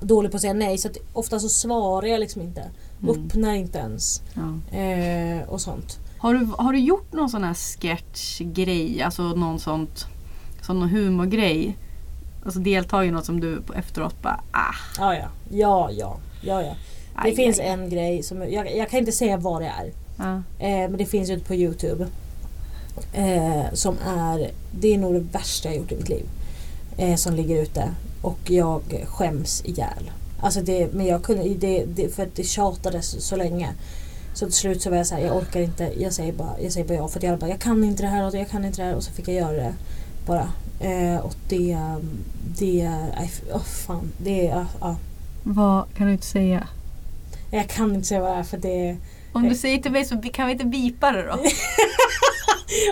dålig 0.00 0.30
på 0.30 0.36
att 0.36 0.40
säga 0.40 0.52
nej. 0.52 0.78
Så 0.78 0.88
att 0.88 0.96
ofta 1.12 1.38
så 1.40 1.48
svarar 1.48 2.06
jag 2.06 2.20
liksom 2.20 2.42
inte. 2.42 2.70
Mm. 3.02 3.10
Öppnar 3.26 3.54
inte 3.54 3.78
ens. 3.78 4.22
Ja. 4.34 4.76
Eh, 4.78 5.48
och 5.48 5.60
sånt. 5.60 5.98
Har, 6.26 6.34
du, 6.34 6.48
har 6.58 6.72
du 6.72 6.78
gjort 6.78 7.12
någon 7.12 7.30
sån 7.30 7.44
här 7.44 7.54
sketchgrej? 7.54 9.02
Alltså 9.02 9.22
någon 9.22 9.60
sånt, 9.60 10.06
sån 10.62 10.82
humorgrej? 10.82 11.76
Alltså 12.44 12.60
deltagit 12.60 13.08
i 13.08 13.12
något 13.12 13.24
som 13.24 13.40
du 13.40 13.62
efteråt 13.76 14.22
bara 14.22 14.40
ah. 14.50 14.74
Ja 14.98 15.14
ja. 15.14 15.28
Ja 15.50 15.90
ja. 15.90 16.16
ja, 16.42 16.62
ja. 16.62 16.74
Det 17.22 17.28
aj, 17.28 17.36
finns 17.36 17.58
aj. 17.58 17.66
en 17.66 17.90
grej 17.90 18.22
som 18.22 18.52
jag, 18.52 18.76
jag 18.76 18.90
kan 18.90 18.98
inte 18.98 19.12
säga 19.12 19.36
vad 19.36 19.62
det 19.62 19.66
är. 19.66 19.92
Ja. 20.18 20.34
Eh, 20.58 20.90
men 20.90 20.96
det 20.96 21.06
finns 21.06 21.30
ute 21.30 21.44
på 21.44 21.54
Youtube. 21.54 22.06
Eh, 23.12 23.72
som 23.72 23.96
är, 24.06 24.50
det 24.70 24.94
är 24.94 24.98
nog 24.98 25.14
det 25.14 25.20
värsta 25.20 25.68
jag 25.68 25.76
gjort 25.76 25.92
i 25.92 25.96
mitt 25.96 26.08
liv. 26.08 26.26
Eh, 26.96 27.14
som 27.14 27.34
ligger 27.34 27.62
ute. 27.62 27.90
Och 28.22 28.50
jag 28.50 28.82
skäms 29.06 29.64
ihjäl. 29.64 30.10
Alltså 30.40 30.60
det, 30.60 30.92
men 30.92 31.06
jag 31.06 31.22
kunde, 31.22 31.48
det, 31.48 31.84
det, 31.84 32.14
för 32.14 32.22
att 32.22 32.34
det 32.34 32.44
tjatades 32.44 33.26
så 33.26 33.36
länge. 33.36 33.74
Så 34.36 34.44
till 34.46 34.54
slut 34.54 34.82
så 34.82 34.90
var 34.90 34.96
jag 34.96 35.06
såhär, 35.06 35.22
jag 35.22 35.36
orkar 35.36 35.60
inte. 35.60 35.92
Jag 35.96 36.12
säger 36.12 36.32
bara, 36.32 36.60
jag 36.60 36.72
säger 36.72 36.86
bara 36.88 36.94
ja. 36.94 37.08
För 37.08 37.18
att 37.18 37.22
jag 37.22 37.38
bara, 37.38 37.50
jag 37.50 37.60
kan 37.60 37.84
inte 37.84 38.02
det 38.02 38.08
här 38.08 38.26
och 38.26 38.34
jag 38.34 38.48
kan 38.50 38.64
inte 38.64 38.82
det 38.82 38.88
här. 38.88 38.94
Och 38.94 39.02
så 39.02 39.12
fick 39.12 39.28
jag 39.28 39.34
göra 39.36 39.52
det. 39.52 39.74
Bara. 40.26 40.52
Eh, 40.80 41.18
och 41.20 41.34
det, 41.48 41.78
det 42.58 42.88
oh, 43.52 43.62
fan. 43.86 44.12
Det 44.18 44.48
är, 44.48 44.66
ja. 44.80 44.96
Vad 45.42 45.94
kan 45.94 46.06
du 46.06 46.12
inte 46.12 46.26
säga? 46.26 46.68
Jag 47.50 47.68
kan 47.68 47.94
inte 47.94 48.08
säga 48.08 48.20
vad 48.20 48.30
det 48.32 48.38
är 48.38 48.42
för 48.44 48.58
det 48.58 48.96
Om 49.32 49.48
du 49.48 49.54
säger 49.54 49.78
till 49.78 49.92
mig 49.92 50.04
så 50.04 50.22
kan 50.32 50.46
vi 50.46 50.52
inte 50.52 50.64
bipa 50.64 51.12
det 51.12 51.22
då? 51.22 51.38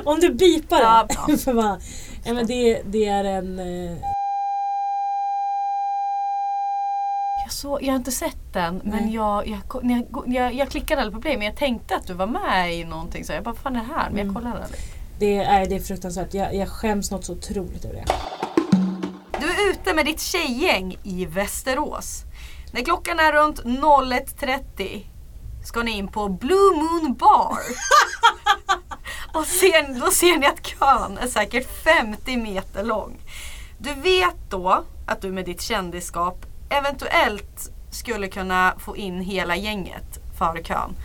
Om 0.10 0.20
du 0.20 0.34
bipar 0.34 0.80
Ja, 0.80 1.06
det. 1.08 1.14
bra. 1.14 1.26
för 1.38 1.62
fan. 1.62 1.80
Ja, 2.24 2.34
men 2.34 2.46
det, 2.46 2.82
det 2.86 3.04
är 3.06 3.24
en... 3.24 3.58
eh, 3.58 3.96
Jag, 7.44 7.52
så, 7.64 7.78
jag 7.82 7.92
har 7.92 7.96
inte 7.96 8.12
sett 8.12 8.52
den 8.52 8.80
men 8.84 9.04
Nej. 9.04 9.14
jag, 9.14 9.48
jag, 9.48 9.84
när 9.84 9.94
jag, 10.12 10.24
jag, 10.26 10.54
jag 10.54 10.68
klickade 10.70 11.02
aldrig 11.02 11.14
på 11.14 11.20
play 11.22 11.36
men 11.36 11.46
jag 11.46 11.56
tänkte 11.56 11.96
att 11.96 12.06
du 12.06 12.14
var 12.14 12.26
med 12.26 12.74
i 12.74 12.84
någonting 12.84 13.24
så 13.24 13.32
jag 13.32 13.42
bara, 13.44 13.50
vad 13.52 13.58
fan 13.62 13.76
är 13.76 13.80
det 13.80 13.94
här? 13.94 14.10
Men 14.10 14.18
jag 14.18 14.24
Mm. 14.24 14.34
kollade 14.34 14.62
aldrig. 14.64 14.80
Det 15.18 15.36
är, 15.36 15.66
det 15.66 15.74
är 15.76 15.80
fruktansvärt. 15.80 16.34
Jag, 16.34 16.54
jag 16.54 16.68
skäms 16.68 17.10
något 17.10 17.24
så 17.24 17.32
otroligt 17.32 17.84
över 17.84 17.94
det. 17.94 18.04
Du 19.40 19.46
är 19.46 19.70
ute 19.70 19.94
med 19.94 20.06
ditt 20.06 20.20
tjejgäng 20.20 20.96
i 21.02 21.26
Västerås. 21.26 22.22
När 22.72 22.82
klockan 22.84 23.18
är 23.18 23.32
runt 23.32 23.60
01.30 23.62 25.04
ska 25.64 25.82
ni 25.82 25.90
in 25.90 26.08
på 26.08 26.28
Blue 26.28 26.76
Moon 26.76 27.14
Bar. 27.14 27.58
och 29.34 29.46
ser, 29.46 30.00
då 30.00 30.10
ser 30.10 30.38
ni 30.38 30.46
att 30.46 30.66
kön 30.66 31.18
är 31.18 31.26
säkert 31.26 31.84
50 31.84 32.36
meter 32.36 32.84
lång. 32.84 33.16
Du 33.78 33.94
vet 33.94 34.50
då 34.50 34.84
att 35.06 35.20
du 35.20 35.32
med 35.32 35.44
ditt 35.44 35.60
kändisskap 35.62 36.46
eventuellt 36.68 37.70
skulle 37.90 38.28
kunna 38.28 38.74
få 38.78 38.96
in 38.96 39.20
hela 39.20 39.56
gänget 39.56 40.18
före 40.38 40.62
kön. 40.62 40.96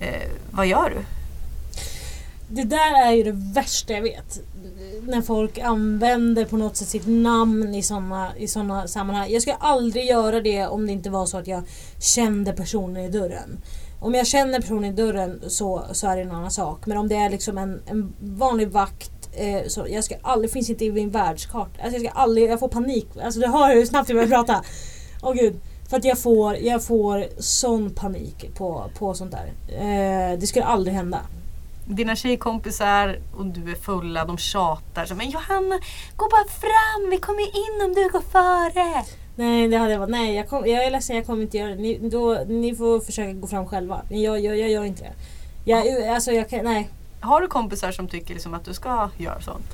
Eh, 0.00 0.30
vad 0.50 0.66
gör 0.66 0.90
du? 0.90 1.04
Det 2.48 2.62
där 2.62 3.06
är 3.06 3.12
ju 3.12 3.22
det 3.22 3.32
värsta 3.32 3.92
jag 3.92 4.02
vet. 4.02 4.40
När 5.02 5.22
folk 5.22 5.58
använder 5.58 6.44
på 6.44 6.56
något 6.56 6.76
sätt 6.76 6.88
sitt 6.88 7.06
namn 7.06 7.74
i 7.74 7.82
sådana 7.82 8.36
i 8.36 8.48
såna 8.48 8.88
sammanhang. 8.88 9.30
Jag 9.30 9.42
skulle 9.42 9.56
aldrig 9.56 10.04
göra 10.04 10.40
det 10.40 10.66
om 10.66 10.86
det 10.86 10.92
inte 10.92 11.10
var 11.10 11.26
så 11.26 11.38
att 11.38 11.46
jag 11.46 11.62
kände 12.00 12.52
personen 12.52 13.04
i 13.04 13.08
dörren. 13.08 13.60
Om 14.00 14.14
jag 14.14 14.26
känner 14.26 14.60
personen 14.60 14.84
i 14.84 14.92
dörren 14.92 15.40
så, 15.46 15.84
så 15.92 16.06
är 16.06 16.16
det 16.16 16.22
en 16.22 16.30
annan 16.30 16.50
sak. 16.50 16.86
Men 16.86 16.98
om 16.98 17.08
det 17.08 17.16
är 17.16 17.30
liksom 17.30 17.58
en, 17.58 17.82
en 17.86 18.14
vanlig 18.20 18.68
vakt 18.68 19.28
eh, 19.32 19.68
så 19.68 19.86
jag 19.88 20.04
ska 20.04 20.14
aldrig, 20.22 20.52
finns 20.52 20.70
inte 20.70 20.84
i 20.84 20.92
min 20.92 21.10
världskarta. 21.10 21.82
Alltså 21.82 22.00
jag 22.00 22.10
ska 22.10 22.20
aldrig, 22.20 22.50
jag 22.50 22.60
får 22.60 22.68
panik. 22.68 23.08
Alltså 23.22 23.40
du 23.40 23.46
hör 23.46 23.74
hur 23.74 23.86
snabbt 23.86 24.08
jag 24.08 24.16
börjar 24.16 24.28
prata. 24.28 24.64
Åh 25.26 25.34
gud. 25.34 25.60
För 25.88 25.96
att 25.96 26.04
jag 26.04 26.18
får, 26.18 26.56
jag 26.56 26.84
får 26.84 27.26
sån 27.38 27.90
panik 27.90 28.54
på, 28.54 28.90
på 28.98 29.14
sånt 29.14 29.32
där. 29.32 29.52
Eh, 29.68 30.38
det 30.38 30.46
skulle 30.46 30.64
aldrig 30.64 30.94
hända. 30.94 31.20
Dina 31.84 32.16
tjejkompisar 32.16 33.18
och 33.36 33.46
du 33.46 33.70
är 33.70 33.74
fulla, 33.74 34.24
de 34.24 34.38
tjatar. 34.38 35.04
Så, 35.04 35.14
men 35.14 35.30
Johanna, 35.30 35.80
gå 36.16 36.28
bara 36.30 36.48
fram, 36.48 37.10
vi 37.10 37.18
kommer 37.18 37.42
in 37.42 37.84
om 37.84 37.94
du 37.94 38.08
går 38.08 38.20
före. 38.20 39.04
Nej, 39.36 39.68
det 39.68 39.76
hade 39.76 39.92
jag 39.92 39.98
varit. 39.98 40.10
Nej, 40.10 40.34
jag, 40.34 40.48
kom, 40.48 40.66
jag 40.66 40.84
är 40.84 40.90
ledsen, 40.90 41.16
jag 41.16 41.26
kommer 41.26 41.42
inte 41.42 41.58
göra 41.58 41.70
det. 41.70 41.76
Ni, 41.76 41.98
då, 41.98 42.44
ni 42.48 42.74
får 42.74 43.00
försöka 43.00 43.32
gå 43.32 43.46
fram 43.46 43.66
själva. 43.66 44.02
Men 44.08 44.22
jag, 44.22 44.40
jag, 44.40 44.58
jag 44.58 44.70
gör 44.70 44.84
inte 44.84 45.02
det. 45.02 45.12
Jag, 45.70 46.08
alltså, 46.08 46.32
jag 46.32 46.48
kan, 46.48 46.64
nej. 46.64 46.88
Har 47.20 47.40
du 47.40 47.46
kompisar 47.46 47.92
som 47.92 48.08
tycker 48.08 48.34
liksom 48.34 48.54
att 48.54 48.64
du 48.64 48.74
ska 48.74 49.10
göra 49.18 49.40
sånt? 49.40 49.70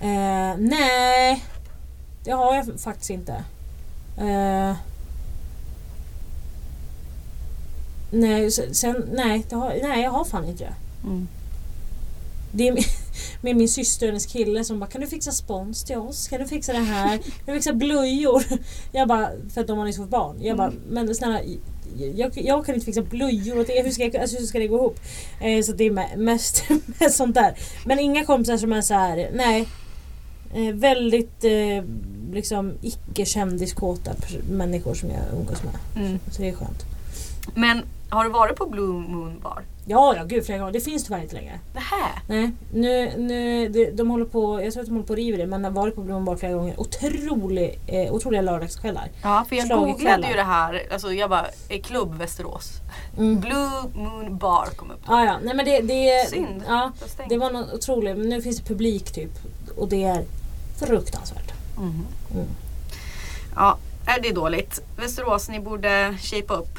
Eh, 0.00 0.56
nej, 0.58 1.44
det 2.24 2.30
har 2.30 2.54
jag 2.54 2.80
faktiskt 2.80 3.10
inte. 3.10 3.44
Eh, 4.20 4.76
nej, 8.10 8.50
sen, 8.50 9.04
nej, 9.12 9.46
har, 9.50 9.74
nej, 9.82 10.02
jag 10.02 10.10
har 10.10 10.24
fan 10.24 10.44
inte 10.44 10.64
det. 10.64 10.74
Mm. 11.06 11.28
Det 12.52 12.68
är 12.68 12.72
min, 12.72 12.84
med 13.42 13.56
min 13.56 13.68
syster 13.68 14.06
och 14.06 14.08
hennes 14.10 14.26
kille 14.26 14.64
som 14.64 14.80
bara 14.80 14.90
Kan 14.90 15.00
du 15.00 15.06
fixa 15.06 15.32
spons 15.32 15.84
till 15.84 15.96
oss? 15.96 16.28
Kan 16.28 16.40
du 16.40 16.46
fixa 16.46 16.72
det 16.72 16.78
här? 16.78 17.18
Kan 17.18 17.22
du 17.46 17.52
fixa 17.54 17.72
blöjor? 17.72 18.42
Jag 18.92 19.08
bara, 19.08 19.30
för 19.54 19.60
att 19.60 19.66
de 19.66 19.78
har 19.78 19.84
nyss 19.84 19.96
fått 19.96 20.08
barn. 20.10 20.36
Jag 20.42 20.56
bara, 20.56 20.72
men 20.88 21.14
snälla 21.14 21.40
jag, 21.96 22.32
jag 22.36 22.66
kan 22.66 22.74
inte 22.74 22.84
fixa 22.84 23.02
blöjor 23.02 23.58
åt 23.60 23.70
er. 23.70 23.84
Hur 23.84 23.90
ska, 23.90 24.02
jag, 24.04 24.16
alltså, 24.16 24.38
hur 24.38 24.46
ska 24.46 24.58
det 24.58 24.66
gå 24.68 24.76
ihop? 24.76 25.00
Eh, 25.40 25.62
så 25.62 25.72
det 25.72 25.84
är 25.84 25.90
me- 25.90 26.16
mest, 26.16 26.62
mest 27.00 27.16
sånt 27.16 27.34
där. 27.34 27.54
Men 27.86 27.98
inga 27.98 28.24
kompisar 28.24 28.56
som 28.56 28.72
är 28.72 28.80
så 28.80 28.94
här, 28.94 29.30
nej. 29.34 29.68
Eh, 30.54 30.74
väldigt 30.74 31.44
eh, 31.44 31.84
liksom 32.32 32.72
icke 32.82 33.24
kändiskåta 33.24 34.10
pers- 34.10 34.50
människor 34.50 34.94
som 34.94 35.10
jag 35.10 35.20
umgås 35.32 35.62
med. 35.62 36.04
Mm. 36.06 36.18
Så 36.30 36.42
det 36.42 36.48
är 36.48 36.54
skönt. 36.54 36.84
Men 37.54 37.82
har 38.10 38.24
du 38.24 38.30
varit 38.30 38.56
på 38.56 38.66
Blue 38.66 38.92
Moon 38.92 39.40
Bar? 39.42 39.62
Ja, 39.86 40.14
ja 40.16 40.24
gud 40.24 40.46
flera 40.46 40.58
gånger. 40.58 40.72
Det 40.72 40.80
finns 40.80 41.04
tyvärr 41.04 41.22
inte 41.22 41.34
längre. 41.34 41.60
Nähä? 41.74 42.20
Nej, 42.28 42.50
nu, 42.74 43.12
nu, 43.18 43.68
de, 43.68 43.90
de 43.90 44.10
håller 44.10 44.24
på, 44.24 44.62
jag 44.62 44.72
tror 44.72 44.82
att 44.82 44.86
de 44.88 44.92
håller 44.94 45.06
på 45.06 45.12
att 45.12 45.16
riva 45.18 45.36
det 45.38 45.46
men 45.46 45.64
jag 45.64 45.70
har 45.70 45.74
varit 45.76 45.94
på 45.94 46.00
Blomman 46.00 46.24
Bar 46.24 46.36
flera 46.36 46.52
gånger. 46.52 46.80
Otrolig, 46.80 47.78
eh, 47.86 48.12
otroliga 48.14 48.42
lördagskvällar. 48.42 49.08
Ja, 49.22 49.44
för 49.48 49.56
jag 49.56 49.68
googlade 49.68 50.28
ju 50.28 50.34
det 50.34 50.42
här. 50.42 50.82
Alltså 50.92 51.12
jag 51.12 51.30
bara, 51.30 51.46
klubb 51.82 52.14
Västerås? 52.18 52.72
Mm. 53.18 53.40
Blue 53.40 53.70
Moon 53.94 54.38
Bar 54.38 54.66
kom 54.76 54.90
upp. 54.90 55.00
Ah, 55.06 55.24
ja, 55.24 55.38
nej 55.42 55.54
men 55.54 55.64
det, 55.64 55.80
det, 55.80 56.28
Synd. 56.30 56.62
ja, 56.68 56.92
det 57.28 57.38
var 57.38 57.50
något 57.50 57.72
otroligt. 57.74 58.16
Men 58.18 58.28
nu 58.28 58.42
finns 58.42 58.58
det 58.58 58.64
publik 58.68 59.12
typ. 59.12 59.30
Och 59.76 59.88
det 59.88 60.04
är 60.04 60.24
fruktansvärt. 60.78 61.52
Mhm. 61.78 62.06
Mm. 62.34 62.46
Ja, 63.56 63.78
är 64.06 64.20
det 64.20 64.32
dåligt? 64.32 64.80
Västerås, 64.96 65.48
ni 65.48 65.60
borde 65.60 66.18
shape 66.20 66.54
upp. 66.54 66.78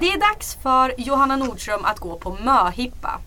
Det 0.00 0.06
är 0.06 0.20
dags 0.20 0.54
för 0.62 0.94
Johanna 0.98 1.36
Nordström 1.36 1.84
att 1.84 1.98
gå 1.98 2.16
på 2.18 2.38
möhippa. 2.44 3.20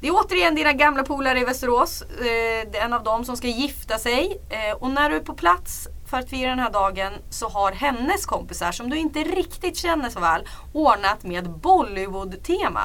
Det 0.00 0.08
är 0.08 0.12
återigen 0.14 0.54
dina 0.54 0.72
gamla 0.72 1.02
polare 1.04 1.40
i 1.40 1.44
Västerås. 1.44 2.02
Det 2.18 2.78
är 2.78 2.84
en 2.84 2.92
av 2.92 3.02
dem 3.02 3.24
som 3.24 3.36
ska 3.36 3.48
gifta 3.48 3.98
sig. 3.98 4.40
Eh, 4.48 4.76
och 4.76 4.90
när 4.90 5.10
du 5.10 5.16
är 5.16 5.20
på 5.20 5.34
plats 5.34 5.88
för 6.06 6.18
att 6.18 6.30
fira 6.30 6.50
den 6.50 6.58
här 6.58 6.70
dagen 6.70 7.12
så 7.30 7.48
har 7.48 7.72
hennes 7.72 8.26
kompisar, 8.26 8.72
som 8.72 8.90
du 8.90 8.98
inte 8.98 9.18
riktigt 9.18 9.76
känner 9.76 10.10
så 10.10 10.20
väl, 10.20 10.48
ordnat 10.72 11.22
med 11.22 11.50
Bollywood-tema. 11.50 12.82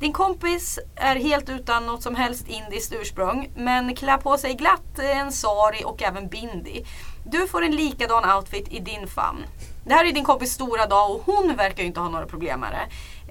Din 0.00 0.12
kompis 0.12 0.78
är 0.96 1.16
helt 1.16 1.48
utan 1.48 1.86
något 1.86 2.02
som 2.02 2.14
helst 2.14 2.48
indiskt 2.48 2.92
ursprung 2.92 3.50
men 3.56 3.94
klär 3.94 4.16
på 4.16 4.38
sig 4.38 4.54
glatt 4.54 4.98
en 4.98 5.32
sari 5.32 5.82
och 5.84 6.02
även 6.02 6.28
bindi. 6.28 6.84
Du 7.24 7.46
får 7.46 7.62
en 7.64 7.76
likadan 7.76 8.36
outfit 8.36 8.72
i 8.72 8.78
din 8.78 9.06
famn. 9.06 9.38
Det 9.84 9.94
här 9.94 10.04
är 10.04 10.12
din 10.12 10.24
kompis 10.24 10.52
stora 10.52 10.86
dag 10.86 11.10
och 11.10 11.22
hon 11.26 11.56
verkar 11.56 11.82
ju 11.82 11.86
inte 11.86 12.00
ha 12.00 12.08
några 12.08 12.26
problem 12.26 12.60
med 12.60 12.70
det. 12.72 12.86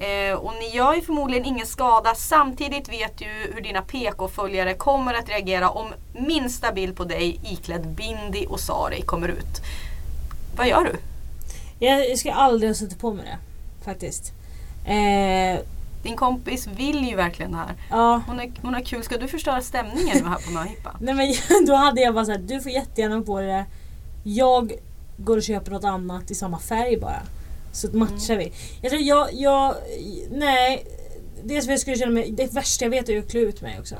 Eh, 0.05 0.35
och 0.35 0.53
ni 0.59 0.69
gör 0.75 0.93
ju 0.93 1.01
förmodligen 1.01 1.45
ingen 1.45 1.65
skada. 1.65 2.15
Samtidigt 2.15 2.89
vet 2.89 3.17
du 3.17 3.51
hur 3.53 3.61
dina 3.61 3.81
PK-följare 3.81 4.73
kommer 4.73 5.13
att 5.13 5.29
reagera 5.29 5.69
om 5.69 5.87
minsta 6.13 6.71
bild 6.71 6.95
på 6.95 7.03
dig 7.03 7.39
iklädd 7.43 7.87
bindi 7.87 8.45
och 8.49 8.59
sari 8.59 9.01
kommer 9.01 9.27
ut. 9.27 9.61
Vad 10.57 10.67
gör 10.67 10.83
du? 10.83 10.95
Jag 11.85 12.17
ska 12.17 12.31
aldrig 12.31 12.69
ha 12.69 12.75
suttit 12.75 12.99
på 12.99 13.13
mig 13.13 13.25
det. 13.25 13.37
Faktiskt. 13.85 14.33
Eh, 14.85 15.59
din 16.03 16.15
kompis 16.15 16.67
vill 16.67 17.09
ju 17.09 17.15
verkligen 17.15 17.51
det 17.51 17.57
här. 17.57 17.75
ja. 17.89 18.21
Hon 18.27 18.39
är, 18.39 18.51
hon 18.61 18.75
är 18.75 18.81
kul. 18.81 19.03
Ska 19.03 19.17
du 19.17 19.27
förstöra 19.27 19.61
stämningen 19.61 20.17
nu 20.23 20.29
här 20.29 20.37
på 20.45 20.51
möhippa? 20.51 20.95
Nej 21.01 21.13
men 21.13 21.65
då 21.67 21.75
hade 21.75 22.01
jag 22.01 22.13
bara 22.13 22.25
såhär, 22.25 22.39
du 22.39 22.61
får 22.61 22.71
jättegärna 22.71 23.21
på 23.21 23.39
det. 23.39 23.65
Jag 24.23 24.73
går 25.17 25.37
och 25.37 25.43
köper 25.43 25.71
något 25.71 25.83
annat 25.83 26.31
i 26.31 26.35
samma 26.35 26.59
färg 26.59 26.97
bara. 26.97 27.21
Så 27.71 27.87
matchar 27.97 28.35
vi. 28.35 28.53
Jag 28.81 28.91
tror 28.91 29.01
jag, 29.01 29.33
jag, 29.33 29.75
nej. 30.31 30.85
Det 31.43 31.61
som 31.61 31.71
jag 31.71 31.79
skulle 31.79 31.97
känna 31.97 32.11
mig, 32.11 32.31
det 32.31 32.53
värsta 32.53 32.85
jag 32.85 32.89
vet 32.89 33.09
är 33.09 33.19
att 33.19 33.31
klä 33.31 33.39
ut 33.39 33.61
mig 33.61 33.79
också. 33.79 33.95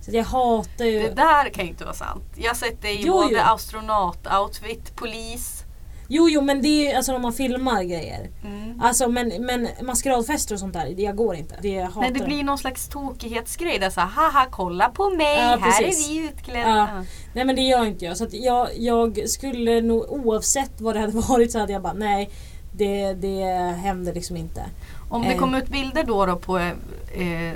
Så 0.00 0.10
jag 0.16 0.24
hatar 0.24 0.84
ju... 0.84 1.00
Det 1.02 1.14
där 1.14 1.48
kan 1.48 1.64
ju 1.64 1.70
inte 1.70 1.84
vara 1.84 1.94
sant. 1.94 2.24
Jag 2.36 2.48
har 2.50 2.54
sett 2.54 2.82
dig 2.82 3.02
i 3.02 3.10
både 3.10 3.42
astronaut-outfit, 3.42 4.94
polis. 4.94 5.64
Jo 6.12 6.28
jo 6.30 6.40
men 6.40 6.62
det 6.62 6.90
är 6.92 6.96
alltså 6.96 7.12
när 7.12 7.18
man 7.18 7.32
filmar 7.32 7.82
grejer. 7.82 8.30
Mm. 8.44 8.80
Alltså 8.80 9.08
men, 9.08 9.28
men 9.46 9.68
maskeradfester 9.82 10.54
och 10.54 10.58
sånt 10.60 10.72
där, 10.72 10.94
det 10.96 11.02
jag 11.02 11.16
går 11.16 11.34
inte. 11.36 11.54
Det 11.62 11.68
jag 11.68 11.86
hatar 11.86 12.00
Nej, 12.00 12.10
det 12.12 12.24
blir 12.24 12.44
någon 12.44 12.58
slags 12.58 12.88
tokighetsgrej 12.88 13.78
där 13.78 13.90
så 13.90 14.00
haha 14.00 14.46
kolla 14.50 14.88
på 14.88 15.10
mig, 15.10 15.36
Ja, 15.36 15.58
här 15.60 15.82
är 15.82 16.08
vi 16.08 16.28
utklädda. 16.28 16.68
Ja. 16.76 17.04
Nej 17.34 17.44
men 17.44 17.56
det 17.56 17.62
gör 17.62 17.84
inte 17.84 18.04
jag. 18.04 18.16
Så 18.16 18.26
jag, 18.30 18.68
jag 18.78 19.28
skulle 19.28 19.80
nog 19.80 20.06
oavsett 20.10 20.80
vad 20.80 20.94
det 20.94 21.00
hade 21.00 21.12
varit 21.28 21.52
så 21.52 21.58
hade 21.58 21.72
jag 21.72 21.82
bara 21.82 21.92
nej. 21.92 22.30
Det, 22.72 23.12
det 23.12 23.44
händer 23.82 24.14
liksom 24.14 24.36
inte. 24.36 24.62
Om 25.10 25.22
det 25.22 25.28
Eh. 25.32 25.38
kommer 25.38 25.58
ut 25.58 25.68
bilder 25.68 26.04
då, 26.04 26.26
då 26.26 26.36
på 26.36 26.58
eh, 26.58 26.72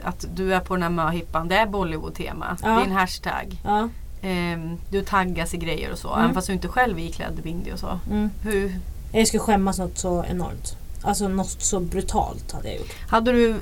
att 0.02 0.26
du 0.34 0.54
är 0.54 0.60
på 0.60 0.74
den 0.74 0.82
här 0.82 0.90
möhippan, 0.90 1.48
det 1.48 1.56
är 1.56 1.66
Bollywood-tema. 1.66 2.56
Ja. 2.62 2.68
Det 2.68 2.74
är 2.74 2.84
en 2.84 2.92
hashtag. 2.92 3.56
Ja. 3.64 3.88
Eh, 4.24 4.58
du 4.90 5.02
taggas 5.04 5.54
i 5.54 5.56
grejer 5.56 5.92
och 5.92 5.98
så, 5.98 6.08
Mm. 6.08 6.20
även 6.22 6.34
fast 6.34 6.46
du 6.46 6.52
inte 6.52 6.68
själv 6.68 6.98
är 6.98 7.02
iklädd 7.02 7.40
bindi 7.42 7.72
och 7.72 7.78
så. 7.78 7.98
Mm. 8.10 8.30
Hur, 8.42 8.80
Jag 9.12 9.28
skulle 9.28 9.40
skämmas 9.40 9.78
något 9.78 9.98
så 9.98 10.24
enormt. 10.24 10.76
Alltså 11.02 11.28
något 11.28 11.62
så 11.62 11.80
brutalt 11.80 12.52
hade 12.52 12.68
jag 12.68 12.76
gjort. 12.78 12.92
hade 13.08 13.32
du, 13.32 13.54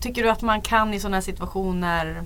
tycker 0.00 0.22
du 0.22 0.30
att 0.30 0.42
man 0.42 0.60
kan 0.60 0.94
i 0.94 1.00
sådana 1.00 1.22
situationer 1.22 2.22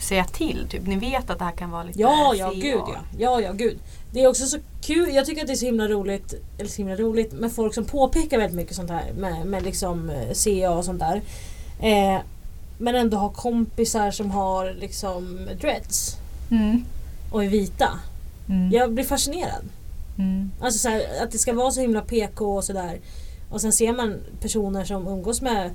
säga 0.00 0.24
till? 0.24 0.66
Typ, 0.70 0.86
ni 0.86 0.96
vet 0.96 1.30
att 1.30 1.38
det 1.38 1.44
här 1.44 1.52
kan 1.52 1.70
vara 1.70 1.82
lite 1.82 2.00
Ja, 2.00 2.34
ja, 2.36 2.50
gud 2.50 2.64
ja. 2.86 2.96
Ja, 3.18 3.40
ja, 3.40 3.52
gud. 3.52 3.78
Det 4.12 4.22
är 4.22 4.28
också 4.28 4.46
så 4.46 4.58
kul. 4.82 5.14
Jag 5.14 5.26
tycker 5.26 5.40
att 5.40 5.46
det 5.46 5.52
är 5.52 5.56
så 5.56 5.66
himla 5.66 5.88
roligt, 5.88 6.34
eller 6.58 6.68
så 6.70 6.76
himla 6.76 6.96
roligt, 6.96 7.32
med 7.32 7.52
folk 7.52 7.74
som 7.74 7.84
påpekar 7.84 8.38
väldigt 8.38 8.56
mycket 8.56 8.76
sånt 8.76 8.90
här 8.90 9.12
med, 9.18 9.46
med 9.46 9.62
liksom 9.62 10.10
eh, 10.10 10.32
CA 10.34 10.70
och 10.70 10.84
sånt 10.84 11.00
där. 11.00 11.22
Eh, 11.80 12.20
men 12.78 12.94
ändå 12.94 13.16
har 13.16 13.28
kompisar 13.28 14.10
som 14.10 14.30
har 14.30 14.74
liksom 14.80 15.48
dreads 15.60 16.16
Mm. 16.50 16.84
och 17.30 17.44
är 17.44 17.48
vita. 17.48 17.98
Mm. 18.48 18.70
Jag 18.72 18.92
blir 18.92 19.04
fascinerad. 19.04 19.64
Mm. 20.18 20.50
Alltså 20.60 20.78
så 20.78 20.88
här, 20.88 21.02
att 21.22 21.30
det 21.30 21.38
ska 21.38 21.52
vara 21.52 21.70
så 21.70 21.80
himla 21.80 22.00
PK 22.00 22.56
och 22.56 22.64
sådär. 22.64 22.98
Och 23.50 23.60
sen 23.60 23.72
ser 23.72 23.92
man 23.92 24.16
personer 24.40 24.84
som 24.84 25.08
umgås 25.08 25.42
med, 25.42 25.70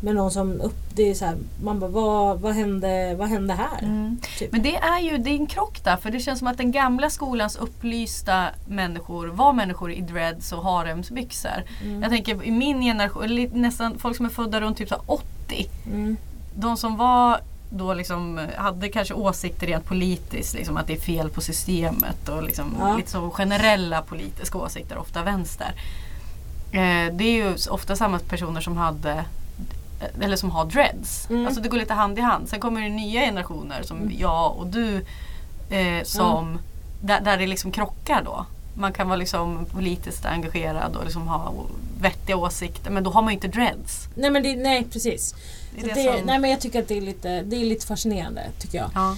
med 0.00 0.14
någon 0.14 0.30
som 0.30 0.60
upp... 0.60 0.76
Det 0.94 1.10
är 1.10 1.14
så 1.14 1.24
här, 1.24 1.36
man 1.62 1.80
bara, 1.80 1.90
vad, 1.90 2.40
vad, 2.40 2.54
hände, 2.54 3.14
vad 3.18 3.28
hände 3.28 3.54
här? 3.54 3.82
Mm. 3.82 4.18
Typ. 4.38 4.52
Men 4.52 4.62
det 4.62 4.76
är 4.76 5.00
ju 5.00 5.18
det 5.18 5.30
är 5.30 5.34
en 5.34 5.46
krock 5.46 5.84
där 5.84 5.96
för 5.96 6.10
det 6.10 6.20
känns 6.20 6.38
som 6.38 6.48
att 6.48 6.58
den 6.58 6.72
gamla 6.72 7.10
skolans 7.10 7.56
upplysta 7.56 8.46
människor 8.68 9.26
var 9.26 9.52
människor 9.52 9.92
i 9.92 10.00
dreads 10.00 10.52
och 10.52 10.62
haremsbyxor. 10.62 11.64
Mm. 11.84 12.02
Jag 12.02 12.10
tänker 12.10 12.44
i 12.44 12.50
min 12.50 12.80
generation, 12.80 13.50
nästan 13.52 13.98
folk 13.98 14.16
som 14.16 14.26
är 14.26 14.30
födda 14.30 14.60
runt 14.60 14.78
typ 14.78 14.88
så 14.88 14.94
här 14.94 15.04
80. 15.06 15.68
Mm. 15.86 16.16
De 16.54 16.76
som 16.76 16.96
var 16.96 17.40
då 17.70 17.94
liksom 17.94 18.40
hade 18.56 18.88
kanske 18.88 19.14
åsikter 19.14 19.66
rent 19.66 19.84
politiskt, 19.84 20.54
liksom 20.54 20.76
att 20.76 20.86
det 20.86 20.92
är 20.92 21.00
fel 21.00 21.30
på 21.30 21.40
systemet 21.40 22.28
och 22.28 22.42
liksom 22.42 22.76
Ja. 22.80 22.96
lite 22.96 23.10
så 23.10 23.30
generella 23.30 24.02
politiska 24.02 24.58
åsikter, 24.58 24.98
ofta 24.98 25.22
vänster. 25.22 25.72
Eh, 26.72 27.12
det 27.14 27.24
är 27.24 27.34
ju 27.34 27.54
ofta 27.70 27.96
samma 27.96 28.18
personer 28.18 28.60
som 28.60 28.76
hade 28.76 29.24
eller 30.20 30.36
som 30.36 30.50
har 30.50 30.64
dreads. 30.64 31.30
Mm. 31.30 31.46
Alltså 31.46 31.60
det 31.60 31.68
går 31.68 31.78
lite 31.78 31.94
hand 31.94 32.18
i 32.18 32.22
hand. 32.22 32.48
Sen 32.48 32.60
kommer 32.60 32.80
det 32.80 32.88
nya 32.88 33.20
generationer 33.20 33.82
som 33.82 34.12
jag 34.18 34.56
och 34.56 34.66
du 34.66 35.04
eh, 35.70 36.02
som 36.04 36.58
där, 37.00 37.20
där 37.20 37.36
det 37.36 37.46
liksom 37.46 37.72
krockar 37.72 38.22
då. 38.24 38.46
Man 38.74 38.92
kan 38.92 39.08
vara 39.08 39.16
liksom 39.16 39.66
politiskt 39.72 40.24
engagerad 40.24 40.96
och 40.96 41.04
liksom 41.04 41.28
ha 41.28 41.52
vettiga 42.00 42.36
åsikter 42.36 42.90
men 42.90 43.02
då 43.04 43.10
har 43.10 43.22
man 43.22 43.30
ju 43.32 43.34
inte 43.34 43.48
dreads. 43.48 44.08
Nej 44.14 44.30
men 44.30 44.42
det, 44.42 44.56
nej 44.56 44.86
precis. 44.92 45.34
Det 45.80 45.94
det 45.94 45.94
som- 45.94 46.26
Nej 46.26 46.38
men 46.38 46.50
jag 46.50 46.60
tycker 46.60 46.82
att 46.82 46.88
det 46.88 46.96
är 46.96 47.00
lite, 47.00 47.42
det 47.42 47.56
är 47.56 47.64
lite 47.64 47.86
fascinerande 47.86 48.42
tycker 48.58 48.78
jag. 48.78 48.90
Ja. 48.94 49.16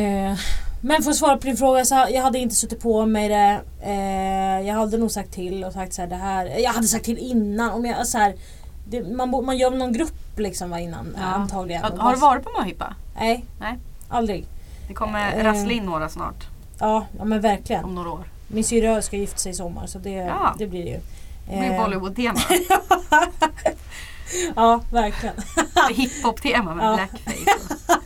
Eh, 0.00 0.38
men 0.80 1.02
för 1.02 1.10
att 1.10 1.16
svara 1.16 1.36
på 1.36 1.46
din 1.46 1.56
fråga 1.56 1.84
så 1.84 1.94
jag 2.10 2.22
hade 2.22 2.38
inte 2.38 2.54
suttit 2.54 2.80
på 2.82 3.06
mig 3.06 3.28
det. 3.28 3.60
Eh, 3.82 4.66
jag 4.68 4.74
hade 4.74 4.96
nog 4.96 5.10
sagt 5.10 5.32
till 5.32 5.64
och 5.64 5.72
sagt 5.72 5.92
så 5.92 6.00
här, 6.02 6.08
det 6.08 6.16
här. 6.16 6.46
Jag 6.46 6.70
hade 6.72 6.86
sagt 6.88 7.04
till 7.04 7.18
innan. 7.18 7.70
Om 7.70 7.84
jag, 7.84 8.06
så 8.06 8.18
här, 8.18 8.34
det, 8.88 9.02
man, 9.16 9.30
man 9.46 9.56
gör 9.58 9.70
någon 9.70 9.92
grupp 9.92 10.38
liksom 10.38 10.70
va, 10.70 10.80
innan 10.80 11.16
Ja. 11.20 11.22
antagligen. 11.24 11.82
Har, 11.82 11.90
har 11.96 12.12
du 12.14 12.18
varit 12.20 12.44
på 12.44 12.50
möhippa? 12.60 12.94
Nej, 13.16 13.44
Nej. 13.60 13.78
aldrig. 14.08 14.46
Det 14.88 14.94
kommer 14.94 15.32
Eh. 15.38 15.44
rassla 15.44 15.72
in 15.72 15.84
några 15.84 16.08
snart. 16.08 16.44
Ja, 16.78 17.06
ja 17.18 17.24
men 17.24 17.40
verkligen. 17.40 17.84
Om 17.84 17.94
några 17.94 18.10
år. 18.10 18.24
Min 18.48 18.64
syrra 18.64 19.02
ska 19.02 19.16
gifta 19.16 19.38
sig 19.38 19.52
i 19.52 19.54
sommar 19.54 19.86
så 19.86 19.98
det, 19.98 20.10
Ja. 20.10 20.54
det 20.58 20.66
blir 20.66 20.84
det 20.84 20.90
ju. 20.90 21.00
Det 21.46 21.58
blir 21.58 21.70
Eh, 21.70 21.82
Bollywood-tema. 21.82 22.40
Ja, 24.56 24.80
verkligen. 24.92 25.34
Hiphop-tema 25.94 26.74
med 26.74 26.84
Ja. 26.86 26.94
blackface. 26.94 27.76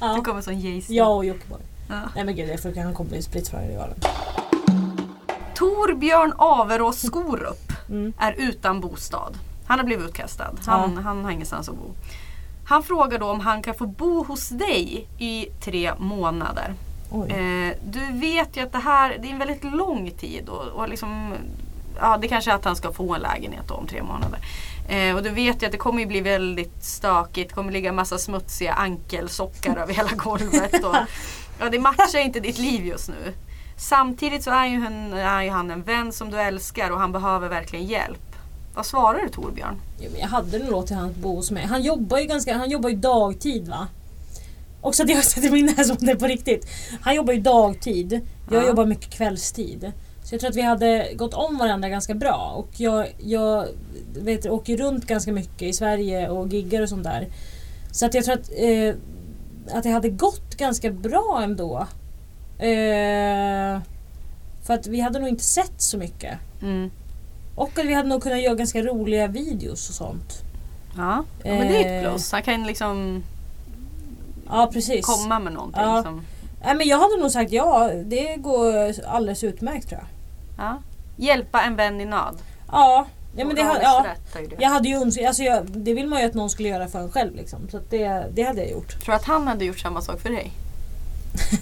Ja. 0.00 0.14
Du 0.16 0.22
kommer 0.22 0.40
som 0.40 0.54
Jay-Z. 0.54 0.92
Jag 0.92 1.16
och 1.16 1.24
Jockiboi. 1.24 1.58
Ja. 1.88 1.94
Nej 2.14 2.24
men 2.24 2.36
gud, 2.36 2.48
jag 2.50 2.62
får 2.62 2.82
han 2.82 2.94
kommer 2.94 3.10
bli 3.10 3.22
spritt 3.22 3.48
från 3.48 3.60
rivalen. 3.68 3.94
Torbjörn 5.54 6.32
Averås 6.36 7.00
Skorup 7.02 7.72
Mm. 7.88 8.12
är 8.18 8.32
utan 8.32 8.80
bostad. 8.80 9.38
Han 9.66 9.78
har 9.78 9.86
blivit 9.86 10.06
utkastad. 10.08 10.50
Han, 10.66 10.96
han 10.96 11.24
har 11.24 11.30
ingenstans 11.30 11.68
att 11.68 11.74
bo. 11.74 11.90
Han 12.68 12.82
frågar 12.82 13.18
då 13.18 13.30
om 13.30 13.40
han 13.40 13.62
kan 13.62 13.74
få 13.74 13.86
bo 13.86 14.22
hos 14.24 14.48
dig 14.48 15.08
i 15.18 15.46
tre 15.60 15.92
månader. 15.98 16.74
Eh, 17.28 17.76
du 17.86 18.12
vet 18.12 18.56
ju 18.56 18.60
att 18.62 18.72
det 18.72 18.78
här 18.78 19.18
det 19.22 19.28
är 19.28 19.32
en 19.32 19.38
väldigt 19.38 19.64
lång 19.64 20.10
tid 20.10 20.48
och, 20.48 20.62
och 20.66 20.88
liksom, 20.88 21.32
ja, 22.00 22.18
det 22.20 22.28
kanske 22.28 22.50
är 22.50 22.54
att 22.54 22.64
han 22.64 22.76
ska 22.76 22.92
få 22.92 23.14
en 23.14 23.20
lägenhet 23.20 23.68
då 23.68 23.74
om 23.74 23.86
tre 23.86 24.02
månader. 24.02 24.38
Eh, 24.88 25.16
och 25.16 25.22
du 25.22 25.30
vet 25.30 25.62
ju 25.62 25.66
att 25.66 25.72
det 25.72 25.78
kommer 25.78 26.06
bli 26.06 26.20
väldigt 26.20 26.84
stökigt. 26.84 27.48
Det 27.48 27.54
kommer 27.54 27.72
ligga 27.72 27.92
massa 27.92 28.18
smutsiga 28.18 28.72
ankelsockar 28.72 29.76
över 29.76 29.94
hela 29.94 30.10
golvet. 30.16 30.84
Och, 30.84 30.96
ja, 31.60 31.68
det 31.70 31.78
matchar 31.78 32.18
inte 32.18 32.40
ditt 32.40 32.58
liv 32.58 32.86
just 32.86 33.08
nu. 33.08 33.32
Samtidigt 33.78 34.42
så 34.44 34.50
är 34.50 34.66
ju, 34.66 34.80
han, 34.80 35.12
är 35.12 35.42
ju 35.42 35.50
han 35.50 35.70
en 35.70 35.82
vän 35.82 36.12
som 36.12 36.30
du 36.30 36.40
älskar 36.40 36.90
och 36.90 36.98
han 37.00 37.12
behöver 37.12 37.48
verkligen 37.48 37.86
hjälp. 37.86 38.18
Vad 38.74 38.86
svarar 38.86 39.20
du 39.22 39.28
Torbjörn? 39.28 39.76
Jo, 40.00 40.08
men 40.12 40.20
jag 40.20 40.28
hade 40.28 40.58
nog 40.58 40.70
låtit 40.70 40.96
han 40.96 41.14
bo 41.22 41.36
hos 41.36 41.50
mig. 41.50 41.66
Han 41.66 41.82
jobbar 41.82 42.18
ju 42.18 42.24
ganska, 42.26 42.56
han 42.56 42.70
jobbar 42.70 42.88
ju 42.90 42.96
dagtid 42.96 43.68
va? 43.68 43.88
Också 44.80 45.02
att 45.02 45.10
jag 45.10 45.24
sätter 45.24 45.50
min 45.50 45.66
näsa 45.66 45.92
om 45.92 46.06
det 46.06 46.16
på 46.16 46.26
riktigt. 46.26 46.66
Han 47.00 47.14
jobbar 47.14 47.32
ju 47.32 47.40
dagtid. 47.40 48.12
Jag 48.50 48.62
Ja. 48.62 48.66
jobbar 48.68 48.86
mycket 48.86 49.10
kvällstid. 49.10 49.92
Så 50.26 50.34
jag 50.34 50.40
tror 50.40 50.50
att 50.50 50.56
vi 50.56 50.62
hade 50.62 51.08
gått 51.14 51.34
om 51.34 51.58
varandra 51.58 51.88
ganska 51.88 52.14
bra. 52.14 52.52
Och 52.56 52.68
jag, 52.80 53.06
jag 53.18 53.66
vet, 54.16 54.46
åker 54.46 54.76
runt 54.76 55.06
ganska 55.06 55.32
mycket 55.32 55.62
i 55.62 55.72
Sverige 55.72 56.28
och 56.28 56.48
giggar 56.48 56.82
och 56.82 56.88
sånt 56.88 57.04
där. 57.04 57.28
Så 57.90 58.06
att 58.06 58.14
jag 58.14 58.24
tror 58.24 58.34
att, 58.34 58.50
eh, 58.56 58.94
att 59.76 59.82
det 59.82 59.90
hade 59.90 60.08
gått 60.08 60.54
ganska 60.56 60.90
bra 60.90 61.40
ändå. 61.42 61.86
Eh, 62.58 63.80
för 64.62 64.74
att 64.74 64.86
vi 64.86 65.00
hade 65.00 65.18
nog 65.18 65.28
inte 65.28 65.44
sett 65.44 65.82
så 65.82 65.98
mycket. 65.98 66.38
Mm. 66.62 66.90
Och 67.54 67.78
att 67.78 67.84
vi 67.84 67.94
hade 67.94 68.08
nog 68.08 68.22
kunnat 68.22 68.42
göra 68.42 68.54
ganska 68.54 68.82
roliga 68.82 69.26
videos 69.26 69.88
och 69.88 69.94
sånt. 69.94 70.42
Ja. 70.96 71.24
ja, 71.44 71.50
men 71.54 71.68
det 71.68 71.76
är 71.84 71.98
ett 72.00 72.04
Eh. 72.04 72.10
plus. 72.10 72.32
Han 72.32 72.42
kan 72.42 72.66
liksom 72.66 73.22
Ja 74.48 74.70
precis. 74.72 75.06
komma 75.06 75.38
med 75.38 75.52
någonting. 75.52 75.82
Ja. 75.82 76.02
Som, 76.02 76.22
Nej, 76.64 76.74
men 76.74 76.88
jag 76.88 76.98
hade 76.98 77.16
nog 77.16 77.30
sagt 77.30 77.52
ja, 77.52 77.90
det 78.04 78.36
går 78.36 78.94
alldeles 79.06 79.44
utmärkt 79.44 79.88
tror 79.88 80.00
jag. 80.00 80.08
Ja. 80.56 80.82
Hjälpa 81.16 81.62
en 81.62 81.76
vän 81.76 82.00
i 82.00 82.04
nöd. 82.04 82.36
Ja, 82.72 83.06
ja 83.36 83.44
men 83.44 83.56
det, 83.56 83.62
ha- 83.62 83.78
ja, 83.82 84.06
det. 84.32 84.48
jag 84.58 84.68
hade 84.70 84.88
ju 84.88 84.94
önskat, 84.96 85.26
alltså 85.26 85.42
jag, 85.42 85.66
det 85.70 85.94
vill 85.94 86.06
man 86.06 86.20
ju 86.20 86.26
att 86.26 86.34
någon 86.34 86.50
skulle 86.50 86.68
göra 86.68 86.88
för 86.88 86.98
en 86.98 87.10
själv 87.12 87.34
liksom. 87.34 87.68
Så 87.70 87.80
det, 87.90 88.26
det 88.34 88.42
hade 88.42 88.60
jag 88.60 88.70
gjort. 88.70 88.88
Tror 89.00 89.06
du 89.06 89.12
att 89.12 89.24
han 89.24 89.48
hade 89.48 89.64
gjort 89.64 89.78
samma 89.78 90.00
sak 90.02 90.20
för 90.20 90.30
dig? 90.30 90.52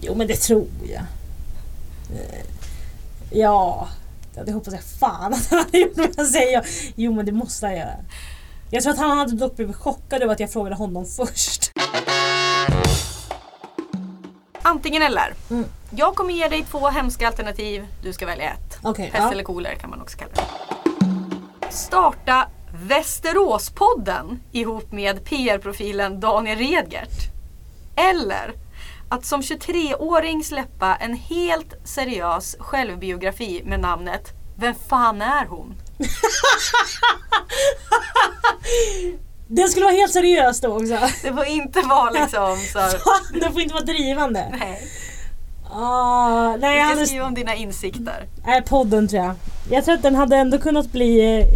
Jo 0.00 0.14
men 0.14 0.26
det 0.26 0.36
tror 0.36 0.66
jag. 0.82 1.02
Eh, 2.18 2.44
Ja, 3.30 3.88
det 4.44 4.52
hoppas 4.52 4.74
jag 4.74 4.82
fan 4.82 5.34
att 5.34 5.50
han 5.50 5.58
hade 5.58 5.78
gjort 5.78 5.96
men 5.96 6.12
jag 6.16 6.26
säger. 6.26 6.66
Jo 6.96 7.12
men 7.12 7.26
det 7.26 7.32
måste 7.32 7.66
han 7.66 7.76
göra. 7.76 7.94
Jag 8.70 8.82
tror 8.82 8.92
att 8.92 8.98
han 8.98 9.18
hade 9.18 9.36
dock 9.36 9.56
blivit 9.56 9.76
chockad 9.76 10.22
över 10.22 10.32
att 10.32 10.40
jag 10.40 10.50
frågade 10.52 10.76
honom 10.76 11.06
först. 11.06 11.72
Antingen 14.66 15.02
eller. 15.02 15.34
Mm. 15.50 15.64
Jag 15.90 16.14
kommer 16.14 16.34
ge 16.34 16.48
dig 16.48 16.66
två 16.70 16.88
hemska 16.88 17.26
alternativ. 17.26 17.86
Du 18.02 18.12
ska 18.12 18.26
välja 18.26 18.50
ett. 18.50 18.78
Okej, 18.82 19.10
Pest 19.10 19.24
ja. 19.24 19.32
eller 19.32 19.42
kolera 19.42 19.74
kan 19.74 19.90
man 19.90 20.00
också 20.00 20.18
kalla 20.18 20.30
det. 20.34 21.72
Starta 21.72 22.48
Västeråspodden 22.88 24.40
ihop 24.52 24.92
med 24.92 25.24
PR-profilen 25.24 26.20
Daniel 26.20 26.58
Redgert. 26.58 27.30
Eller 27.96 28.52
att 29.08 29.24
som 29.24 29.40
23-åring 29.40 30.44
släppa 30.44 30.96
en 30.96 31.14
helt 31.14 31.74
seriös 31.84 32.56
självbiografi 32.58 33.62
med 33.64 33.80
namnet 33.80 34.32
Vem 34.56 34.74
fan 34.88 35.22
är 35.22 35.46
hon? 35.46 35.74
Den 39.46 39.68
skulle 39.68 39.84
vara 39.84 39.94
helt 39.94 40.12
seriös 40.12 40.60
då 40.60 40.68
också. 40.68 40.98
Det 41.22 41.32
får 41.32 41.44
inte 41.46 41.80
vara 41.80 42.10
liksom 42.10 42.56
så 42.72 42.78
Den 43.40 43.52
får 43.52 43.60
inte 43.62 43.74
vara 43.74 43.84
drivande. 43.84 44.46
Nej, 44.60 44.82
Ah, 45.76 46.56
nej, 46.56 46.78
du 46.78 46.84
ska 46.84 46.94
hade, 46.94 47.06
skriva 47.06 47.26
om 47.26 47.34
dina 47.34 47.54
insikter. 47.54 48.26
nej, 48.46 48.62
podden 48.62 49.08
tror 49.08 49.22
jag. 49.24 49.34
Jag 49.70 49.84
tror 49.84 49.94
att 49.94 50.02
den 50.02 50.14
hade 50.14 50.36
ändå 50.36 50.58
kunnat 50.58 50.92
bli... 50.92 51.20
eh, 51.40 51.46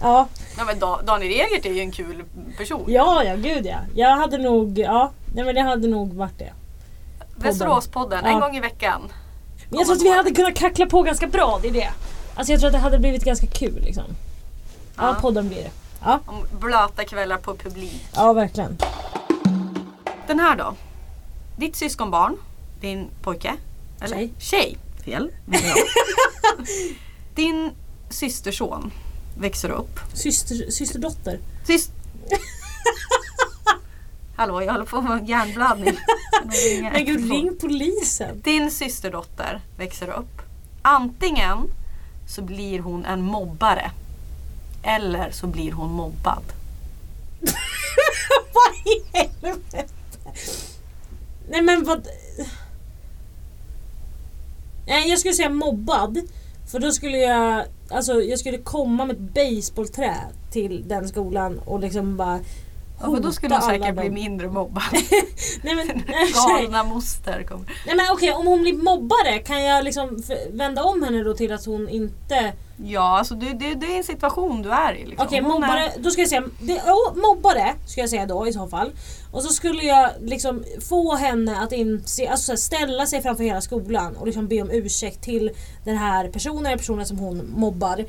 Ja, 0.00 0.28
Ja, 0.58 0.64
men 0.64 0.78
Da- 0.78 1.02
Daniel 1.06 1.32
Redgert 1.32 1.66
är 1.66 1.70
ju 1.72 1.80
en 1.80 1.90
kul 1.92 2.24
person. 2.58 2.84
ja, 2.88 3.24
ja 3.24 3.34
gud 3.36 3.66
ja. 3.66 3.76
Jag 3.94 4.16
hade 4.16 4.38
nog... 4.38 4.78
Ja, 4.78 5.10
nej 5.34 5.44
men 5.44 5.54
det 5.54 5.60
hade 5.60 5.88
nog 5.88 6.12
varit 6.14 6.38
det. 6.38 6.52
Västeråspodden, 7.36 8.24
en 8.24 8.32
Ja. 8.32 8.38
gång 8.40 8.56
i 8.56 8.60
veckan. 8.60 9.02
Men 9.68 9.78
jag 9.78 9.86
tror 9.86 9.96
att 9.96 10.02
vi 10.02 10.16
hade 10.16 10.30
kunnat 10.30 10.54
kackla 10.54 10.86
på 10.86 11.02
ganska 11.02 11.26
bra, 11.26 11.58
det 11.62 11.68
är 11.68 11.72
det. 11.72 11.90
Alltså 12.34 12.52
jag 12.52 12.60
tror 12.60 12.68
att 12.68 12.72
det 12.72 12.78
hade 12.78 12.98
blivit 12.98 13.24
ganska 13.24 13.46
kul 13.46 13.82
liksom. 13.84 14.04
Ja, 14.96 15.02
Ja. 15.08 15.16
podden 15.20 15.48
blir 15.48 15.58
det. 15.62 15.70
Ja, 16.04 16.20
Om 16.26 16.44
blöta 16.60 17.04
kvällar 17.04 17.36
på 17.38 17.54
publik. 17.56 18.06
ja 18.14 18.32
verkligen. 18.32 18.76
Den 20.26 20.40
här 20.40 20.56
då. 20.56 20.74
Ditt 21.56 21.76
syskonbarn, 21.76 22.36
din 22.80 23.08
pojke. 23.22 23.54
Eller? 24.00 24.16
Tjej. 24.16 24.32
Tjej. 24.38 24.78
Fel. 25.04 25.30
jag. 25.46 25.60
din 27.34 27.70
systerson 28.10 28.92
växer 29.38 29.70
upp. 29.70 30.00
Syster, 30.14 30.70
systerdotter. 30.70 31.38
Sys- 31.66 31.90
Hallå, 34.36 34.62
jag 34.62 34.72
håller 34.72 34.84
på 34.84 35.00
med 35.02 35.28
hjärnblödning. 35.28 35.96
Men 36.92 37.04
gud, 37.04 37.30
ring 37.30 37.56
polisen. 37.60 38.40
Din 38.44 38.70
systerdotter 38.70 39.60
växer 39.78 40.08
upp. 40.10 40.42
Antingen 40.82 41.58
så 42.28 42.42
blir 42.42 42.80
hon 42.80 43.04
en 43.04 43.22
mobbare. 43.22 43.90
Eller 44.82 45.30
så 45.30 45.46
blir 45.46 45.72
hon 45.72 45.90
mobbad. 45.90 46.42
Vad 48.54 48.94
i 48.94 49.04
helvete? 49.12 49.84
Nej 51.48 51.62
men 51.62 51.84
vad... 51.84 52.08
Nej 54.86 55.08
jag 55.08 55.18
skulle 55.18 55.34
säga 55.34 55.50
mobbad. 55.50 56.20
För 56.70 56.78
då 56.78 56.92
skulle 56.92 57.18
jag... 57.18 57.64
Alltså 57.90 58.22
jag 58.22 58.38
skulle 58.38 58.58
komma 58.58 59.04
med 59.04 59.16
ett 59.16 59.34
baseballträ 59.34 60.14
till 60.50 60.88
den 60.88 61.08
skolan 61.08 61.58
och 61.58 61.80
liksom 61.80 62.16
bara 62.16 62.40
Ja, 63.00 63.14
för 63.14 63.22
då 63.22 63.32
skulle 63.32 63.54
hon 63.54 63.62
säkert 63.62 63.96
bli 63.96 64.10
mindre 64.10 64.48
mobbad. 64.48 64.82
Nej 65.62 65.74
men, 65.74 65.86
nej, 65.86 66.32
Galna 66.46 66.84
moster 66.84 67.42
kommer. 67.42 67.66
nej, 67.86 67.96
men 67.96 68.06
okej 68.12 68.32
om 68.32 68.46
hon 68.46 68.62
blir 68.62 68.72
mobbare 68.72 69.38
kan 69.38 69.64
jag 69.64 69.84
liksom 69.84 70.22
vända 70.52 70.82
om 70.84 71.02
henne 71.02 71.24
då 71.24 71.34
till 71.34 71.52
att 71.52 71.66
hon 71.66 71.88
inte... 71.88 72.52
Ja, 72.84 73.18
alltså 73.18 73.34
det, 73.34 73.46
det, 73.46 73.74
det 73.74 73.86
är 73.86 73.96
en 73.96 74.04
situation 74.04 74.62
du 74.62 74.70
är 74.70 74.94
i. 74.94 75.06
Liksom. 75.06 75.26
Okej 75.26 75.40
Hon 75.40 75.50
mobbare, 75.52 75.84
Är, 75.84 75.92
då 75.98 76.10
ska 76.10 76.20
jag 76.20 76.28
säga 76.28 76.42
det, 76.60 76.74
oh, 76.74 77.16
mobbare 77.16 77.74
ska 77.86 78.00
jag 78.00 78.10
säga 78.10 78.26
då 78.26 78.48
i 78.48 78.52
så 78.52 78.66
fall. 78.66 78.90
Och 79.32 79.42
så 79.42 79.52
skulle 79.52 79.82
jag 79.82 80.10
liksom 80.20 80.64
få 80.88 81.14
henne 81.14 81.60
att 81.60 81.72
inse, 81.72 82.28
alltså 82.28 82.56
ställa 82.56 83.06
sig 83.06 83.22
framför 83.22 83.44
hela 83.44 83.60
skolan 83.60 84.16
och 84.16 84.26
liksom 84.26 84.48
be 84.48 84.62
om 84.62 84.70
ursäkt 84.70 85.22
till 85.22 85.50
den 85.84 85.96
här 85.96 86.28
personen, 86.28 86.78
personen 86.78 87.06
som 87.06 87.18
hon 87.18 87.50
mobbar. 87.56 88.04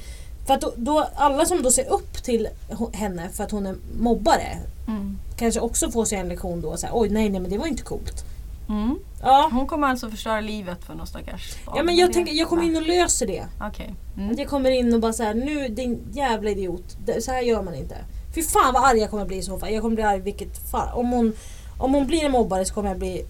För 0.47 0.53
att 0.53 0.61
då, 0.61 0.73
då, 0.75 1.07
alla 1.15 1.45
som 1.45 1.63
då 1.63 1.71
ser 1.71 1.89
upp 1.89 2.23
till 2.23 2.47
henne 2.93 3.29
för 3.29 3.43
att 3.43 3.51
hon 3.51 3.65
är 3.65 3.75
mobbare 3.99 4.57
mm. 4.87 5.19
kanske 5.37 5.59
också 5.59 5.91
får 5.91 6.05
sig 6.05 6.17
en 6.17 6.27
lektion 6.27 6.61
då. 6.61 6.77
Så 6.77 6.87
här, 6.87 6.93
Oj 6.95 7.09
nej 7.09 7.29
nej 7.29 7.41
men 7.41 7.51
det 7.51 7.57
var 7.57 7.67
inte 7.67 7.83
coolt. 7.83 8.25
Mm. 8.69 8.99
Ja. 9.21 9.49
Hon 9.51 9.67
kommer 9.67 9.87
alltså 9.87 10.09
förstöra 10.09 10.41
livet 10.41 10.83
för 10.83 10.93
någon 10.93 11.07
stackars 11.07 11.65
barn. 11.65 11.77
ja 11.77 11.83
men 11.83 11.95
jag 11.95 12.13
tänker, 12.13 12.33
jag 12.33 12.49
kommer 12.49 12.63
in 12.63 12.75
och 12.75 12.81
löser 12.81 13.27
det. 13.27 13.45
Okej. 13.61 13.93
Mm. 14.17 14.35
Jag 14.37 14.47
kommer 14.47 14.71
in 14.71 14.93
och 14.93 14.99
bara 14.99 15.13
såhär, 15.13 15.33
nu 15.33 15.67
din 15.67 16.01
jävla 16.11 16.49
idiot. 16.49 16.97
Så 17.19 17.31
här 17.31 17.41
gör 17.41 17.63
man 17.63 17.75
inte. 17.75 17.97
Fy 18.35 18.43
fan 18.43 18.73
vad 18.73 18.85
arg 18.85 18.97
jag 18.99 19.09
kommer 19.09 19.25
bli 19.25 19.37
i 19.37 19.41
så 19.41 19.59
fall. 19.59 19.73
Jag 19.73 19.81
kommer 19.81 19.95
bli 19.95 20.03
arg 20.03 20.19
vilket 20.19 20.71
fall. 20.71 20.89
Om 20.93 21.09
hon, 21.09 21.33
om 21.77 21.93
hon 21.93 22.07
blir 22.07 22.23
en 22.23 22.31
mobbare 22.31 22.65
så 22.65 22.73
kommer 22.73 22.89
jag 22.89 22.97
bli... 22.97 23.25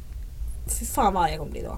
Fy 0.79 0.85
fan 0.85 1.13
vad 1.13 1.23
arg 1.23 1.31
jag 1.31 1.39
kommer 1.39 1.51
bli 1.51 1.61
då. 1.61 1.77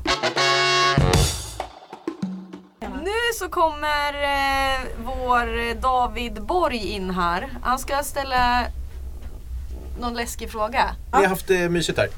Så 3.33 3.49
kommer 3.49 4.13
eh, 4.13 4.79
vår 5.05 5.73
David 5.81 6.41
Borg 6.41 6.77
in 6.91 7.09
här. 7.09 7.49
Han 7.63 7.79
ska 7.79 8.03
ställa 8.03 8.63
någon 9.99 10.13
läskig 10.13 10.51
fråga. 10.51 10.95
Vi 11.11 11.17
har 11.17 11.27
haft 11.27 11.47
det 11.47 11.69
mysigt 11.69 11.97
här. 11.97 12.09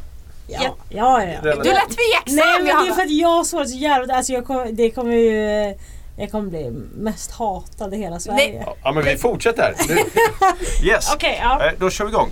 Ja, 0.48 0.60
ja, 0.62 0.76
ja. 0.90 1.24
ja. 1.44 1.56
Du 1.56 1.70
lät 1.70 1.90
tveksam 1.90 2.36
Nej 2.36 2.64
men 2.64 2.66
det 2.66 2.92
är 2.92 2.94
för 2.94 3.02
att 3.02 3.12
jag 3.12 3.46
svarar 3.46 3.66
så 3.66 3.78
jävla... 3.78 4.16
Alltså 4.16 4.34
jag 4.34 4.46
kommer, 4.46 4.72
det 4.72 4.92
kommer 4.92 5.16
ju... 5.16 5.76
Jag 6.18 6.32
kommer 6.32 6.50
bli 6.50 6.72
mest 6.96 7.32
hatad 7.32 7.94
i 7.94 7.98
hela 7.98 8.20
Sverige. 8.20 8.64
Ja, 8.66 8.76
Ja, 8.84 8.92
men 8.92 9.04
vi 9.04 9.18
fortsätter. 9.18 9.74
Nu. 9.90 9.98
Yes. 10.88 11.14
Okej, 11.14 11.40
ja. 11.44 11.66
Eh, 11.66 11.74
Då 11.78 11.90
kör 11.90 12.06
vi 12.06 12.12
igång. 12.12 12.32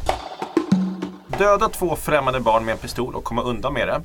Döda 1.38 1.70
två 1.70 1.96
främmande 1.96 2.40
barn 2.40 2.66
med 2.66 2.72
en 2.72 2.78
pistol 2.78 3.16
och 3.16 3.24
komma 3.24 3.42
undan 3.42 3.74
med 3.74 3.88
det. 3.88 4.02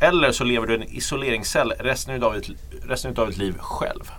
Eller 0.00 0.32
så 0.32 0.44
lever 0.44 0.66
du 0.66 0.72
i 0.72 0.76
en 0.76 0.82
isoleringscell 0.82 1.72
resten 1.78 2.22
av 2.22 2.34
ditt, 2.34 2.50
resten 2.82 3.12
utav 3.12 3.28
ditt 3.28 3.38
liv 3.38 3.58
själv. 3.58 4.10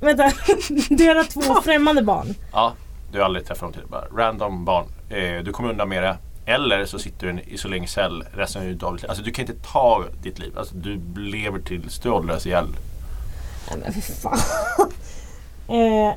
Vänta, 0.00 0.32
döda 0.90 1.24
två 1.24 1.62
främmande 1.62 2.02
barn. 2.02 2.34
Ja, 2.52 2.72
du 3.12 3.18
har 3.18 3.24
aldrig 3.24 3.46
träffat 3.46 3.60
dem 3.60 3.72
till. 3.72 3.86
Bara 3.88 4.04
random 4.16 4.64
barn. 4.64 4.86
Eh, 5.08 5.44
du 5.44 5.52
kommer 5.52 5.70
undan 5.70 5.88
med 5.88 6.02
det. 6.02 6.18
Eller 6.46 6.84
så 6.84 6.98
sitter 6.98 7.26
du 7.26 7.26
i 7.26 7.30
en 7.30 7.48
isoleringscell 7.48 8.24
resten 8.32 8.62
av 8.62 8.68
ditt 8.68 8.82
liv. 9.02 9.10
Alltså 9.10 9.24
du 9.24 9.30
kan 9.30 9.46
inte 9.46 9.68
ta 9.72 10.04
ditt 10.22 10.38
liv. 10.38 10.58
Alltså, 10.58 10.74
du 10.74 11.00
lever 11.16 11.58
tills 11.58 11.98
du 11.98 12.10
åldras 12.10 12.46
ihjäl. 12.46 12.66
Nej 13.70 13.78
men 13.84 13.92
fy 13.92 14.00
fan. 14.00 14.38
eh, 15.68 16.14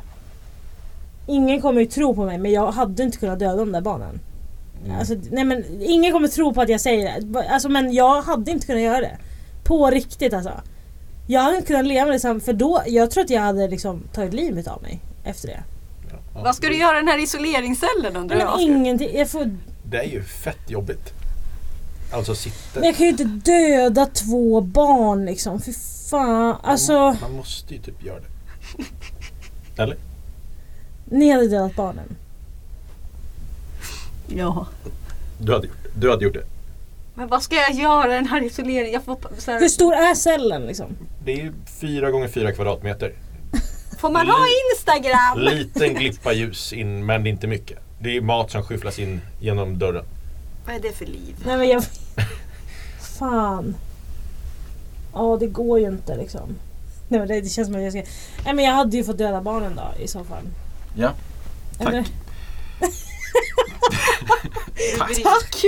ingen 1.27 1.61
kommer 1.61 1.81
ju 1.81 1.87
tro 1.87 2.15
på 2.15 2.25
mig 2.25 2.37
men 2.37 2.51
jag 2.51 2.71
hade 2.71 3.03
inte 3.03 3.17
kunnat 3.17 3.39
döda 3.39 3.55
de 3.55 3.71
där 3.71 3.81
barnen. 3.81 4.19
Alltså, 4.91 5.15
nej 5.31 5.43
men 5.43 5.81
ingen 5.81 6.11
kommer 6.13 6.27
tro 6.27 6.53
på 6.53 6.61
att 6.61 6.69
jag 6.69 6.81
säger 6.81 7.21
det. 7.21 7.49
Alltså, 7.49 7.69
men 7.69 7.93
jag 7.93 8.21
hade 8.21 8.51
inte 8.51 8.65
kunnat 8.65 8.81
göra 8.81 8.99
det. 8.99 9.17
På 9.63 9.89
riktigt 9.89 10.33
alltså. 10.33 10.51
Jag 11.27 11.41
hade 11.41 11.55
inte 11.55 11.67
kunnat 11.67 11.85
leva 11.85 12.11
liksom, 12.11 12.41
för 12.41 12.53
då, 12.53 12.83
jag 12.87 13.11
tror 13.11 13.23
att 13.23 13.29
jag 13.29 13.41
hade 13.41 13.67
liksom 13.67 14.03
tagit 14.13 14.33
livet 14.33 14.67
av 14.67 14.81
mig 14.81 14.99
efter 15.23 15.47
det. 15.47 15.63
Vad 16.43 16.55
ska 16.55 16.67
du 16.67 16.77
göra 16.77 16.97
i 16.97 16.99
den 16.99 17.07
här 17.07 17.23
isoleringscellen 17.23 18.15
undrar 18.15 18.37
jag? 18.37 18.61
ingenting, 18.61 19.09
jag 19.17 19.29
får, 19.29 19.57
Det 19.89 19.97
är 19.97 20.03
ju 20.03 20.23
fett 20.23 20.69
jobbigt. 20.69 21.13
Alltså 22.13 22.35
sitta... 22.35 22.79
men 22.79 22.83
jag 22.83 22.95
kan 22.95 23.05
ju 23.05 23.11
inte 23.11 23.23
döda 23.23 24.05
två 24.05 24.61
barn 24.61 25.25
liksom. 25.25 25.61
Fy 25.61 25.73
fan. 26.09 26.55
Alltså, 26.63 26.93
Man 27.21 27.35
måste 27.35 27.73
ju 27.73 27.81
typ 27.81 28.05
göra 28.05 28.19
det. 28.19 28.83
Eller? 29.83 29.97
ni 31.05 31.31
hade 31.31 31.47
dödat 31.47 31.75
barnen. 31.75 32.15
Ja. 34.27 34.67
Du 35.37 35.53
hade 35.53 35.67
gjort 35.67 35.77
det. 35.83 35.89
Du 35.99 36.09
hade 36.09 36.23
gjort 36.25 36.33
det. 36.33 36.45
Men 37.15 37.27
vad 37.27 37.43
ska 37.43 37.55
jag 37.55 37.71
göra 37.73 38.07
den 38.07 38.25
här 38.25 38.43
isoleringen? 38.43 38.93
Jag 38.93 39.03
får, 39.03 39.17
så 39.37 39.51
Hur 39.51 39.59
här, 39.59 39.67
stor 39.67 39.93
är 39.93 40.15
cellen 40.15 40.65
liksom? 40.65 40.85
Det 41.25 41.41
är 41.41 41.53
fyra 41.81 42.11
gånger 42.11 42.27
fyra 42.27 42.51
kvadratmeter. 42.51 43.13
får 43.99 44.09
man 44.09 44.27
ha 44.27 44.45
Instagram? 44.73 45.39
Liten 45.39 45.93
glippa 45.93 46.33
ljus 46.33 46.73
in 46.73 47.05
men 47.05 47.27
inte 47.27 47.47
mycket. 47.47 47.79
Det 47.99 48.17
är 48.17 48.21
mat 48.21 48.51
som 48.51 48.63
skyfflas 48.63 48.99
in 48.99 49.21
genom 49.39 49.79
dörren. 49.79 50.05
Vad 50.65 50.75
är 50.75 50.79
det 50.79 50.91
för 50.91 51.05
liv? 51.05 51.35
Nej 51.45 51.57
men 51.57 51.67
jag... 51.67 51.83
Fan. 53.19 53.75
Ja 55.13 55.37
det 55.39 55.47
går 55.47 55.79
ju 55.79 55.87
inte 55.87 56.17
liksom. 56.17 56.55
Nej 57.07 57.19
men 57.19 57.27
det, 57.29 57.41
det 57.41 57.49
känns 57.49 57.67
som 57.67 57.75
att 57.75 57.81
jag 57.83 57.91
ska... 57.91 58.03
Nej 58.45 58.53
men 58.53 58.65
jag 58.65 58.71
hade 58.73 58.97
ju 58.97 59.03
fått 59.03 59.17
döda 59.17 59.41
barnen 59.41 59.75
då 59.75 60.03
i 60.03 60.07
så 60.07 60.23
fall. 60.23 60.43
Ja. 60.95 61.11
Tack. 61.77 62.11
Tack! 65.23 65.65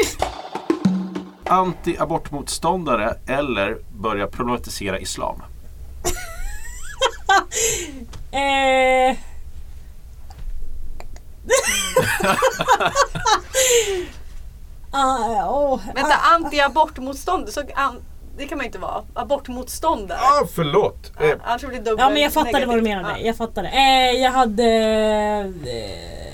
Anti-abortmotståndare 1.46 3.18
eller 3.28 3.78
börja 3.94 4.28
problematisera 4.28 5.00
islam. 5.00 5.42
Eh... 8.32 9.16
ah, 14.92 15.50
åh. 15.50 15.80
Vänta, 15.96 16.14
anti-abortmotstånd. 16.14 17.50
Så, 17.50 17.62
an, 17.76 18.02
det 18.38 18.46
kan 18.48 18.58
man 18.58 18.64
ju 18.66 18.68
inte 18.68 18.80
vara. 18.80 19.04
Abortmotståndare. 19.14 20.20
Ah, 20.22 20.48
förlåt! 20.56 21.12
Eh, 21.20 21.34
Ja 21.98 22.10
men 22.10 22.22
jag 22.22 22.34
fattade 22.34 22.66
vad 22.66 22.76
du 22.76 22.82
negativt. 22.82 23.04
menade. 23.04 23.20
Ja. 23.20 23.26
Jag 23.26 23.38
fattade. 23.38 23.68
Eh, 23.68 24.12
jag 24.22 24.32
hade... 24.32 24.64
Eh, 24.66 25.46
oh, 25.46 26.25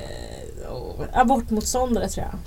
abortmotståndare 1.14 2.10
tror 2.10 2.26
jag. 2.26 2.40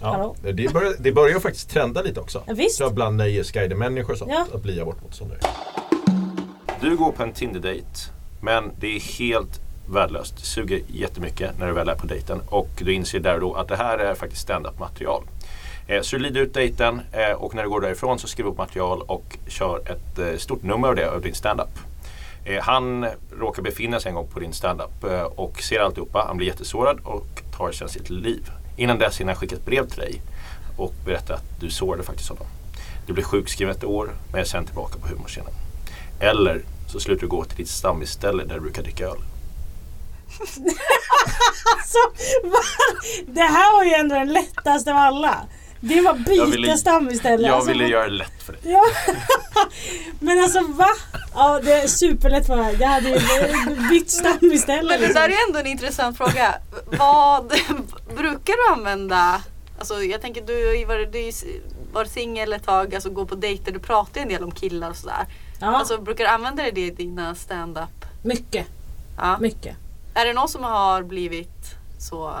ja, 0.00 0.34
det, 0.52 0.72
börjar, 0.72 0.94
det 0.98 1.12
börjar 1.12 1.40
faktiskt 1.40 1.70
trenda 1.70 2.02
lite 2.02 2.20
också. 2.20 2.42
Ja, 2.46 2.54
visst. 2.54 2.76
Så 2.76 2.90
bland 2.90 3.16
nöjesguider-människor 3.16 4.12
och 4.12 4.18
sånt. 4.18 4.30
Ja. 4.34 4.46
Att 4.54 4.62
bli 4.62 4.80
abortmotståndare. 4.80 5.38
Du 6.80 6.96
går 6.96 7.12
på 7.12 7.22
en 7.22 7.32
Tinder-dejt. 7.32 7.86
Men 8.42 8.70
det 8.80 8.96
är 8.96 9.00
helt 9.18 9.60
värdelöst. 9.88 10.36
Det 10.36 10.42
suger 10.46 10.80
jättemycket 10.88 11.58
när 11.58 11.66
du 11.66 11.72
väl 11.72 11.88
är 11.88 11.94
på 11.94 12.06
dejten. 12.06 12.40
Och 12.48 12.68
du 12.78 12.92
inser 12.94 13.20
där 13.20 13.34
och 13.34 13.40
då 13.40 13.54
att 13.54 13.68
det 13.68 13.76
här 13.76 13.98
är 13.98 14.14
faktiskt 14.14 14.42
stand-up 14.42 14.78
material. 14.78 15.22
Eh, 15.86 16.02
Så 16.02 16.16
du 16.16 16.22
lider 16.22 16.40
ut 16.40 16.54
dejten 16.54 17.00
eh, 17.12 17.32
och 17.32 17.54
när 17.54 17.62
du 17.62 17.68
går 17.68 17.80
därifrån 17.80 18.18
så 18.18 18.26
skriver 18.28 18.48
du 18.48 18.52
upp 18.52 18.58
material 18.58 19.02
och 19.02 19.38
kör 19.48 19.78
ett 19.92 20.18
eh, 20.18 20.36
stort 20.38 20.62
nummer 20.62 20.88
av 20.88 20.96
det, 20.96 21.10
av 21.10 21.20
din 21.22 21.34
stand-up. 21.34 21.78
Han 22.62 23.06
råkar 23.38 23.62
befinna 23.62 24.00
sig 24.00 24.08
en 24.08 24.14
gång 24.14 24.26
på 24.26 24.40
din 24.40 24.52
stand-up 24.52 25.04
och 25.36 25.62
ser 25.62 25.80
alltihopa. 25.80 26.24
Han 26.26 26.36
blir 26.36 26.46
jättesårad 26.46 26.98
och 27.04 27.42
tar 27.60 27.72
sen 27.72 27.88
sitt 27.88 28.10
liv. 28.10 28.50
Innan 28.76 28.98
dess 28.98 29.20
hinner 29.20 29.32
han 29.32 29.40
skicka 29.40 29.56
ett 29.56 29.64
brev 29.64 29.88
till 29.88 29.98
dig 29.98 30.22
och 30.76 30.94
berätta 31.04 31.34
att 31.34 31.60
du 31.60 31.70
sårade 31.70 32.02
faktiskt 32.02 32.28
honom. 32.28 32.46
Du 33.06 33.12
blir 33.12 33.24
sjukskriven 33.24 33.76
ett 33.76 33.84
år 33.84 34.10
men 34.32 34.40
är 34.40 34.44
sen 34.44 34.64
tillbaka 34.64 34.98
på 34.98 35.08
humorscenen. 35.08 35.52
Eller 36.20 36.62
så 36.88 37.00
slutar 37.00 37.20
du 37.20 37.28
gå 37.28 37.44
till 37.44 37.56
ditt 37.56 37.68
stammisställe 37.68 38.44
där 38.44 38.54
du 38.54 38.60
brukar 38.60 38.82
dricka 38.82 39.04
öl. 39.04 39.18
Alltså, 41.76 41.98
det 43.26 43.40
här 43.40 43.76
var 43.76 43.84
ju 43.84 43.92
ändå 43.92 44.14
den 44.14 44.32
lättaste 44.32 44.90
av 44.90 44.96
alla. 44.96 45.46
Det 45.80 46.00
var 46.00 46.76
stam 46.76 47.08
istället. 47.10 47.46
Jag 47.46 47.54
Alltså, 47.54 47.70
ville 47.70 47.84
vad- 47.84 47.90
göra 47.90 48.04
det 48.04 48.10
lätt 48.14 48.42
för 48.42 48.52
dig. 48.52 48.60
Ja. 48.64 48.84
Men 50.18 50.42
alltså 50.42 50.60
va? 50.72 50.88
Ja 51.34 51.60
det 51.64 51.72
är 51.72 51.86
superlätt 51.88 52.46
för 52.46 52.56
mig. 52.56 52.76
Jag 52.80 52.88
hade 52.88 53.22
bytt 53.90 54.10
stam 54.10 54.38
istället. 54.52 54.84
Men 54.84 55.00
det 55.00 55.06
liksom. 55.06 55.14
där 55.22 55.28
är 55.28 55.46
ändå 55.48 55.58
en 55.58 55.66
intressant 55.66 56.16
fråga. 56.16 56.54
Vad 56.98 57.48
brukar 58.16 58.66
du 58.68 58.72
använda? 58.74 59.42
Alltså 59.78 59.94
jag 60.02 60.20
tänker 60.20 60.42
du 60.46 60.66
har 60.66 60.74
ju 60.74 60.84
varit, 61.92 62.10
singel 62.10 62.52
ett 62.52 62.64
tag, 62.66 62.94
alltså 62.94 63.10
gå 63.10 63.26
på 63.26 63.34
dejter, 63.34 63.72
du 63.72 63.78
pratar 63.78 64.20
ju 64.20 64.22
en 64.22 64.28
del 64.28 64.44
om 64.44 64.50
killar 64.50 64.90
och 64.90 64.96
sådär. 64.96 65.26
Ja, 65.60 65.66
Alltså 65.66 65.98
brukar 66.00 66.24
du 66.24 66.30
använda 66.30 66.62
det 66.62 66.80
i 66.80 66.90
dina 66.90 67.34
stand-up? 67.34 68.04
mycket, 68.22 68.66
Ja. 69.16 69.38
mycket. 69.40 69.76
Är 70.14 70.26
det 70.26 70.32
någon 70.32 70.48
som 70.48 70.64
har 70.64 71.02
blivit 71.02 71.74
så 71.98 72.34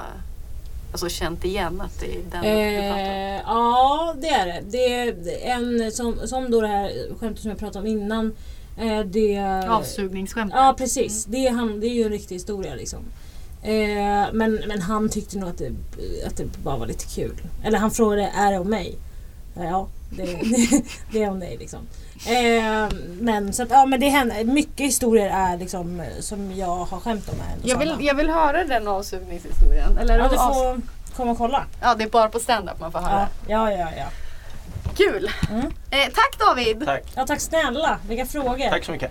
alltså, 0.92 1.08
känt 1.08 1.44
igen 1.44 1.80
att 1.80 2.00
det 2.00 2.06
är 2.06 2.10
den 2.12 2.22
du 2.22 2.80
pratar 2.80 2.92
om? 2.92 2.98
Eh, 2.98 3.40
ja 3.46 4.14
det 4.20 4.28
är 4.28 4.46
det. 4.46 4.60
Det 4.70 5.48
är 5.48 5.54
en 5.54 5.92
som, 5.92 6.16
som 6.24 6.50
då 6.50 6.60
det 6.60 6.68
här 6.68 6.92
skämtet 7.20 7.42
som 7.42 7.50
jag 7.50 7.58
pratade 7.58 7.80
om 7.80 7.86
innan. 7.86 8.32
Eh, 8.78 9.00
det, 9.00 9.38
Avsugningsskämt. 9.68 10.52
Ja 10.56 10.74
precis. 10.78 11.24
Det, 11.24 11.46
är 11.46 11.52
han, 11.52 11.80
det 11.80 11.86
är 11.86 11.94
ju 11.94 12.02
en 12.02 12.10
riktig 12.10 12.34
historia 12.34 12.74
liksom. 12.74 12.98
Eh, 13.62 14.32
men, 14.32 14.60
men 14.68 14.80
han 14.82 15.08
tyckte 15.08 15.38
nog 15.38 15.48
att 15.48 15.58
det, 15.58 15.72
att 16.26 16.36
det 16.36 16.44
bara 16.62 16.76
var 16.76 16.86
lite 16.86 17.04
kul. 17.06 17.34
Eller 17.64 17.78
han 17.78 17.90
frågade, 17.90 18.22
är 18.34 18.52
det 18.52 18.58
om 18.58 18.70
mig? 18.70 18.98
Eh, 19.56 19.64
Ja, 19.64 19.88
det, 20.10 20.22
det, 20.22 20.82
det 21.12 21.22
är 21.22 21.30
om 21.30 21.40
dig 21.40 21.56
liksom. 21.58 21.78
Eh, 22.26 22.88
men 23.20 23.52
så 23.52 23.62
att, 23.62 23.70
ja 23.70 23.86
men 23.86 24.00
det 24.00 24.08
händer. 24.08 24.44
Mycket 24.44 24.86
historier 24.86 25.30
är 25.30 25.56
liksom 25.58 26.02
som 26.20 26.52
jag 26.56 26.76
har 26.76 27.00
skämt 27.00 27.28
om. 27.28 27.34
Är 27.40 27.68
Jag 27.70 27.78
vill, 27.78 27.96
jag 28.00 28.14
vill 28.14 28.30
höra 28.30 28.64
den 28.64 28.88
avsugningshistorien. 28.88 29.98
Eller 29.98 30.18
Ja 30.18 30.28
du 30.28 30.36
avs- 30.36 30.54
får 30.54 30.80
komma 31.16 31.30
och 31.32 31.38
kolla. 31.38 31.64
ja, 31.82 31.94
det 31.94 32.04
är 32.04 32.08
bara 32.08 32.28
på 32.28 32.38
stand-up 32.40 32.80
man 32.80 32.92
får 32.92 32.98
höra. 32.98 33.28
Ja, 33.46 33.70
ja, 33.70 33.78
ja. 33.78 33.88
ja. 33.96 34.06
Kul! 34.96 35.30
Mm. 35.50 35.66
Eh, 35.66 36.04
tack 36.14 36.38
David! 36.38 36.82
Tack. 36.86 37.02
Ja 37.14 37.26
tack 37.26 37.40
snälla, 37.40 37.98
vilka 38.08 38.26
frågor. 38.26 38.70
Tack 38.70 38.84
så 38.84 38.92
mycket. 38.92 39.10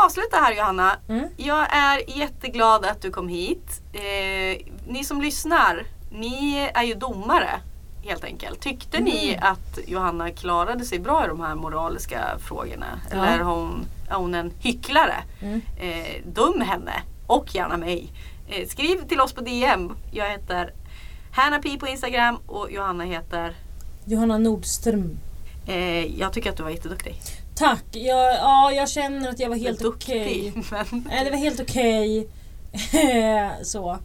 Vi 0.00 0.04
avsluta 0.06 0.36
här 0.36 0.54
Johanna. 0.56 0.96
Mm. 1.08 1.28
Jag 1.36 1.66
är 1.76 2.18
jätteglad 2.18 2.84
att 2.84 3.02
du 3.02 3.10
kom 3.10 3.28
hit. 3.28 3.80
Eh, 3.92 4.66
ni 4.86 5.04
som 5.04 5.20
lyssnar, 5.22 5.82
ni 6.10 6.70
är 6.74 6.82
ju 6.82 6.94
domare 6.94 7.50
helt 8.04 8.24
enkelt. 8.24 8.60
Tyckte 8.60 9.00
ni 9.00 9.28
Mm. 9.32 9.52
att 9.52 9.78
Johanna 9.86 10.30
klarade 10.30 10.84
sig 10.84 10.98
bra 10.98 11.24
i 11.24 11.28
de 11.28 11.40
här 11.40 11.54
moraliska 11.54 12.38
frågorna? 12.38 12.86
Ja. 13.10 13.16
Eller 13.16 13.38
är 13.38 13.42
hon, 13.44 13.84
är 14.10 14.14
hon 14.14 14.34
en 14.34 14.52
hycklare? 14.60 15.14
Mm. 15.42 15.60
Eh, 15.80 16.22
döm 16.26 16.60
henne 16.60 16.92
och 17.26 17.54
gärna 17.54 17.76
mig. 17.76 18.12
Eh, 18.48 18.68
skriv 18.68 19.08
till 19.08 19.20
oss 19.20 19.32
på 19.32 19.40
DM. 19.40 19.92
Jag 20.12 20.30
heter 20.30 20.72
Hanna 21.32 21.58
Pi 21.58 21.78
på 21.78 21.86
Instagram 21.88 22.36
och 22.46 22.72
Johanna 22.72 23.04
heter 23.04 23.56
Johanna 24.04 24.38
Nordström. 24.38 25.18
eh, 25.66 26.18
Jag 26.20 26.32
tycker 26.32 26.50
att 26.50 26.56
du 26.56 26.62
var 26.62 26.70
jätteduktig. 26.70 27.20
Tack! 27.58 27.84
Jag, 27.92 28.34
ja, 28.34 28.72
jag 28.72 28.88
känner 28.88 29.28
att 29.28 29.40
jag 29.40 29.48
var 29.48 29.56
helt 29.56 29.84
okej. 29.84 30.44
Duktig, 30.52 30.64
men- 30.70 31.04
Nej, 31.10 31.24
det 31.24 31.30
var 31.30 31.38
helt 31.38 31.60
okej. 31.60 32.28
så. 33.62 33.98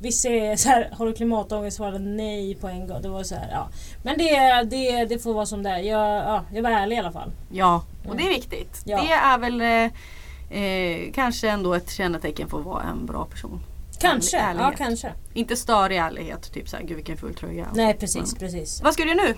Vissa 0.00 0.28
är 0.28 0.56
så 0.56 0.68
här, 0.68 0.90
har 0.98 1.06
du 1.06 1.12
klimatångest? 1.12 1.76
Svarade 1.76 1.98
nej 1.98 2.54
på 2.54 2.68
en 2.68 2.86
gång. 2.88 3.02
Det 3.02 3.08
var 3.08 3.22
så 3.22 3.34
här, 3.34 3.48
ja. 3.52 3.68
Men 4.02 4.18
det, 4.18 4.62
det, 4.70 5.04
det 5.04 5.18
får 5.18 5.34
vara 5.34 5.46
som 5.46 5.62
det 5.62 5.70
är. 5.70 5.78
Jag, 5.78 6.16
ja, 6.16 6.44
jag 6.54 6.62
var 6.62 6.70
ärlig 6.70 6.96
i 6.96 6.98
alla 6.98 7.12
fall. 7.12 7.32
Ja, 7.52 7.82
och 8.08 8.16
det 8.16 8.22
är 8.24 8.28
viktigt. 8.28 8.82
Ja. 8.84 9.02
Det 9.02 9.12
är 9.12 9.38
väl 9.38 9.60
eh, 9.60 10.62
eh, 10.62 11.12
kanske 11.14 11.48
ändå 11.50 11.74
ett 11.74 11.90
kännetecken 11.90 12.48
för 12.48 12.58
att 12.58 12.64
vara 12.64 12.82
en 12.82 13.06
bra 13.06 13.24
person. 13.24 13.60
Kanske. 14.00 14.38
Ärlig- 14.38 14.42
Ja, 14.42 14.50
ärlighet. 14.66 14.78
kanske. 14.78 15.12
Inte 15.34 15.56
störig 15.56 15.96
ärlighet, 15.98 16.52
typ 16.52 16.68
såhär, 16.68 16.84
gud 16.84 16.96
vilken 16.96 17.16
full 17.16 17.34
tröja. 17.34 17.66
Nej, 17.74 17.94
precis, 17.94 18.16
Mm. 18.32 18.38
precis. 18.38 18.82
Vad 18.82 18.94
ska 18.94 19.02
du 19.02 19.08
göra 19.10 19.22
nu? 19.22 19.34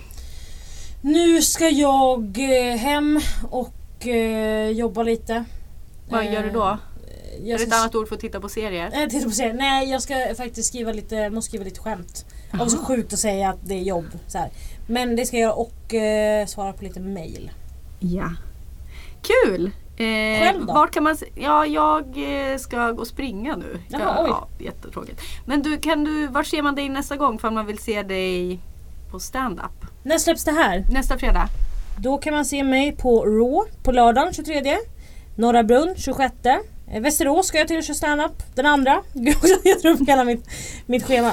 Nu 1.05 1.41
ska 1.41 1.69
jag 1.69 2.37
eh, 2.39 2.75
hem 2.77 3.19
och 3.49 4.07
eh, 4.07 4.69
jobba 4.69 5.03
lite. 5.03 5.43
Vad 6.09 6.25
gör 6.25 6.43
du 6.43 6.49
då? 6.49 6.63
Eh, 6.63 7.43
Är 7.43 7.49
Jag 7.49 7.59
det 7.59 7.63
ett 7.63 7.73
annat 7.73 7.95
ord 7.95 8.07
för 8.07 8.15
att 8.15 8.21
titta 8.21 8.39
på 8.39 8.49
serier? 8.49 8.89
Nej, 8.93 9.09
titta 9.09 9.25
på 9.25 9.31
serien. 9.31 9.55
Nej, 9.57 9.89
jag 9.91 10.01
ska 10.01 10.13
faktiskt 10.37 10.69
skriva 10.69 10.91
lite, 10.91 11.29
måste 11.29 11.49
skriva 11.49 11.63
lite 11.63 11.79
skämt. 11.79 12.25
Det 12.51 12.57
var 12.57 12.67
så 12.67 12.77
sjukt 12.77 13.13
att 13.13 13.19
säga 13.19 13.49
att 13.49 13.57
det 13.67 13.73
är 13.73 13.81
jobb. 13.83 14.05
Så 14.27 14.37
här. 14.37 14.49
Men 14.87 15.15
det 15.15 15.25
ska 15.25 15.37
jag 15.37 15.41
göra 15.41 15.53
och 15.53 15.93
eh, 15.93 16.45
svara 16.45 16.73
på 16.73 16.83
lite 16.83 16.99
mail. 16.99 17.51
Ja. 17.99 18.29
Kul! 19.21 19.65
Eh, 19.97 20.39
Själv 20.39 20.65
då? 20.65 20.73
Vart 20.73 20.91
kan 20.91 21.03
man? 21.03 21.17
Ja, 21.35 21.65
jag 21.65 22.15
ska 22.59 22.91
gå 22.91 23.01
och 23.01 23.07
springa 23.07 23.55
nu. 23.55 23.79
Jaha, 23.87 24.01
ja, 24.01 24.23
oj. 24.23 24.29
ja, 24.29 24.47
jättetråkigt. 24.65 25.21
Men 25.45 25.61
du, 25.61 25.77
kan 25.77 26.03
du, 26.03 26.27
vart 26.27 26.47
ser 26.47 26.61
man 26.61 26.75
dig 26.75 26.89
nästa 26.89 27.15
gång 27.15 27.39
för 27.39 27.49
man 27.51 27.65
vill 27.65 27.77
se 27.77 28.03
dig 28.03 28.59
på 29.13 29.19
stand-up? 29.19 29.85
När 30.03 30.17
släpps 30.17 30.43
det 30.43 30.51
här? 30.51 30.85
Nästa 30.89 31.17
fredag? 31.17 31.47
Då 31.99 32.17
kan 32.17 32.33
man 32.33 32.45
se 32.45 32.63
mig 32.63 32.91
på 32.91 33.25
Raw 33.25 33.71
på 33.83 33.91
lördagen 33.91 34.33
23. 34.33 34.77
Norra 35.35 35.63
Brunn 35.63 35.95
26. 35.97 36.33
Eh, 36.45 37.01
Västerås 37.01 37.47
ska 37.47 37.57
jag 37.57 37.67
till 37.67 37.77
och 37.77 37.83
köra 37.83 37.95
standup 37.95 38.55
den 38.55 38.65
andra. 38.65 39.01
Gud, 39.13 39.35
jag 39.63 39.81
drar 39.81 39.91
upp 39.91 40.09
hela 40.09 40.23
mitt, 40.23 40.47
mitt 40.85 41.03
schema. 41.03 41.31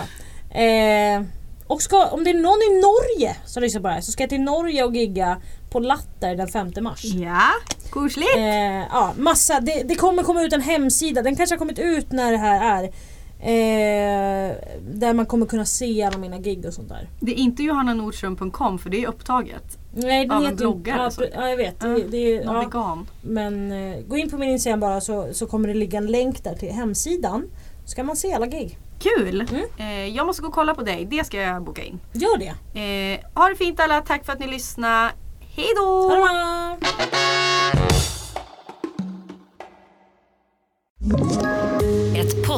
Eh, 0.50 1.22
och 1.66 1.82
ska, 1.82 2.06
om 2.06 2.24
det 2.24 2.30
är 2.30 2.34
någon 2.34 2.62
i 2.62 2.80
Norge 2.80 3.36
som 3.44 3.62
lyssnar 3.62 3.80
på 3.80 3.88
det 3.88 3.94
här 3.94 4.00
så 4.00 4.12
ska 4.12 4.22
jag 4.22 4.30
till 4.30 4.40
Norge 4.40 4.84
och 4.84 4.96
gigga 4.96 5.36
på 5.70 5.80
Latter 5.80 6.36
den 6.36 6.48
5 6.48 6.72
mars. 6.80 7.04
Ja, 7.04 7.50
kusligt! 7.92 8.36
Eh, 8.36 8.80
ja, 8.90 9.14
massa. 9.16 9.60
Det, 9.60 9.82
det 9.82 9.94
kommer 9.94 10.22
komma 10.22 10.42
ut 10.42 10.52
en 10.52 10.60
hemsida. 10.60 11.22
Den 11.22 11.36
kanske 11.36 11.54
har 11.54 11.58
kommit 11.58 11.78
ut 11.78 12.12
när 12.12 12.32
det 12.32 12.38
här 12.38 12.82
är. 12.82 12.92
Eh, 13.42 14.56
där 14.82 15.14
man 15.14 15.26
kommer 15.26 15.46
kunna 15.46 15.64
se 15.64 16.02
alla 16.02 16.18
mina 16.18 16.38
gig 16.38 16.64
och 16.66 16.74
sånt 16.74 16.88
där. 16.88 17.08
Det 17.20 17.32
är 17.32 17.36
inte 17.36 17.62
johannanordström.com 17.62 18.78
för 18.78 18.90
det 18.90 19.02
är 19.04 19.08
upptaget. 19.08 19.78
Nej, 19.94 20.24
den 20.26 20.30
Av 20.36 20.38
en 20.38 20.44
heter 20.44 20.56
bloggare, 20.56 21.02
ja, 21.02 21.10
så. 21.10 21.20
pre- 21.20 21.30
ja, 21.34 21.48
jag 21.48 21.56
vet. 21.56 21.76
Ja, 21.80 21.88
Det, 21.88 22.02
det, 22.02 22.44
Någon 22.44 22.54
ja. 22.54 22.60
vegan. 22.60 23.06
Men 23.22 23.72
eh, 23.72 24.00
gå 24.06 24.16
in 24.16 24.30
på 24.30 24.38
min 24.38 24.50
Instagram 24.50 24.80
bara 24.80 25.00
så, 25.00 25.28
så 25.32 25.46
kommer 25.46 25.68
det 25.68 25.74
ligga 25.74 25.98
en 25.98 26.06
länk 26.06 26.44
där 26.44 26.54
till 26.54 26.72
hemsidan. 26.72 27.44
Så 27.84 27.96
kan 27.96 28.06
man 28.06 28.16
se 28.16 28.32
alla 28.32 28.46
gig. 28.46 28.78
Kul! 28.98 29.40
Mm. 29.50 29.62
Eh, 29.78 30.16
jag 30.16 30.26
måste 30.26 30.42
gå 30.42 30.48
och 30.48 30.54
kolla 30.54 30.74
på 30.74 30.82
dig. 30.82 31.04
Det 31.10 31.24
ska 31.24 31.36
jag 31.40 31.62
boka 31.64 31.82
in. 31.82 32.00
Gör 32.12 32.38
det! 32.38 32.80
Eh, 32.80 33.20
ha 33.40 33.48
det 33.48 33.56
fint 33.56 33.80
alla. 33.80 34.00
Tack 34.00 34.24
för 34.26 34.32
att 34.32 34.38
ni 34.40 34.46
lyssnade. 34.46 35.10
Hej 35.56 35.66
då! 35.76 36.10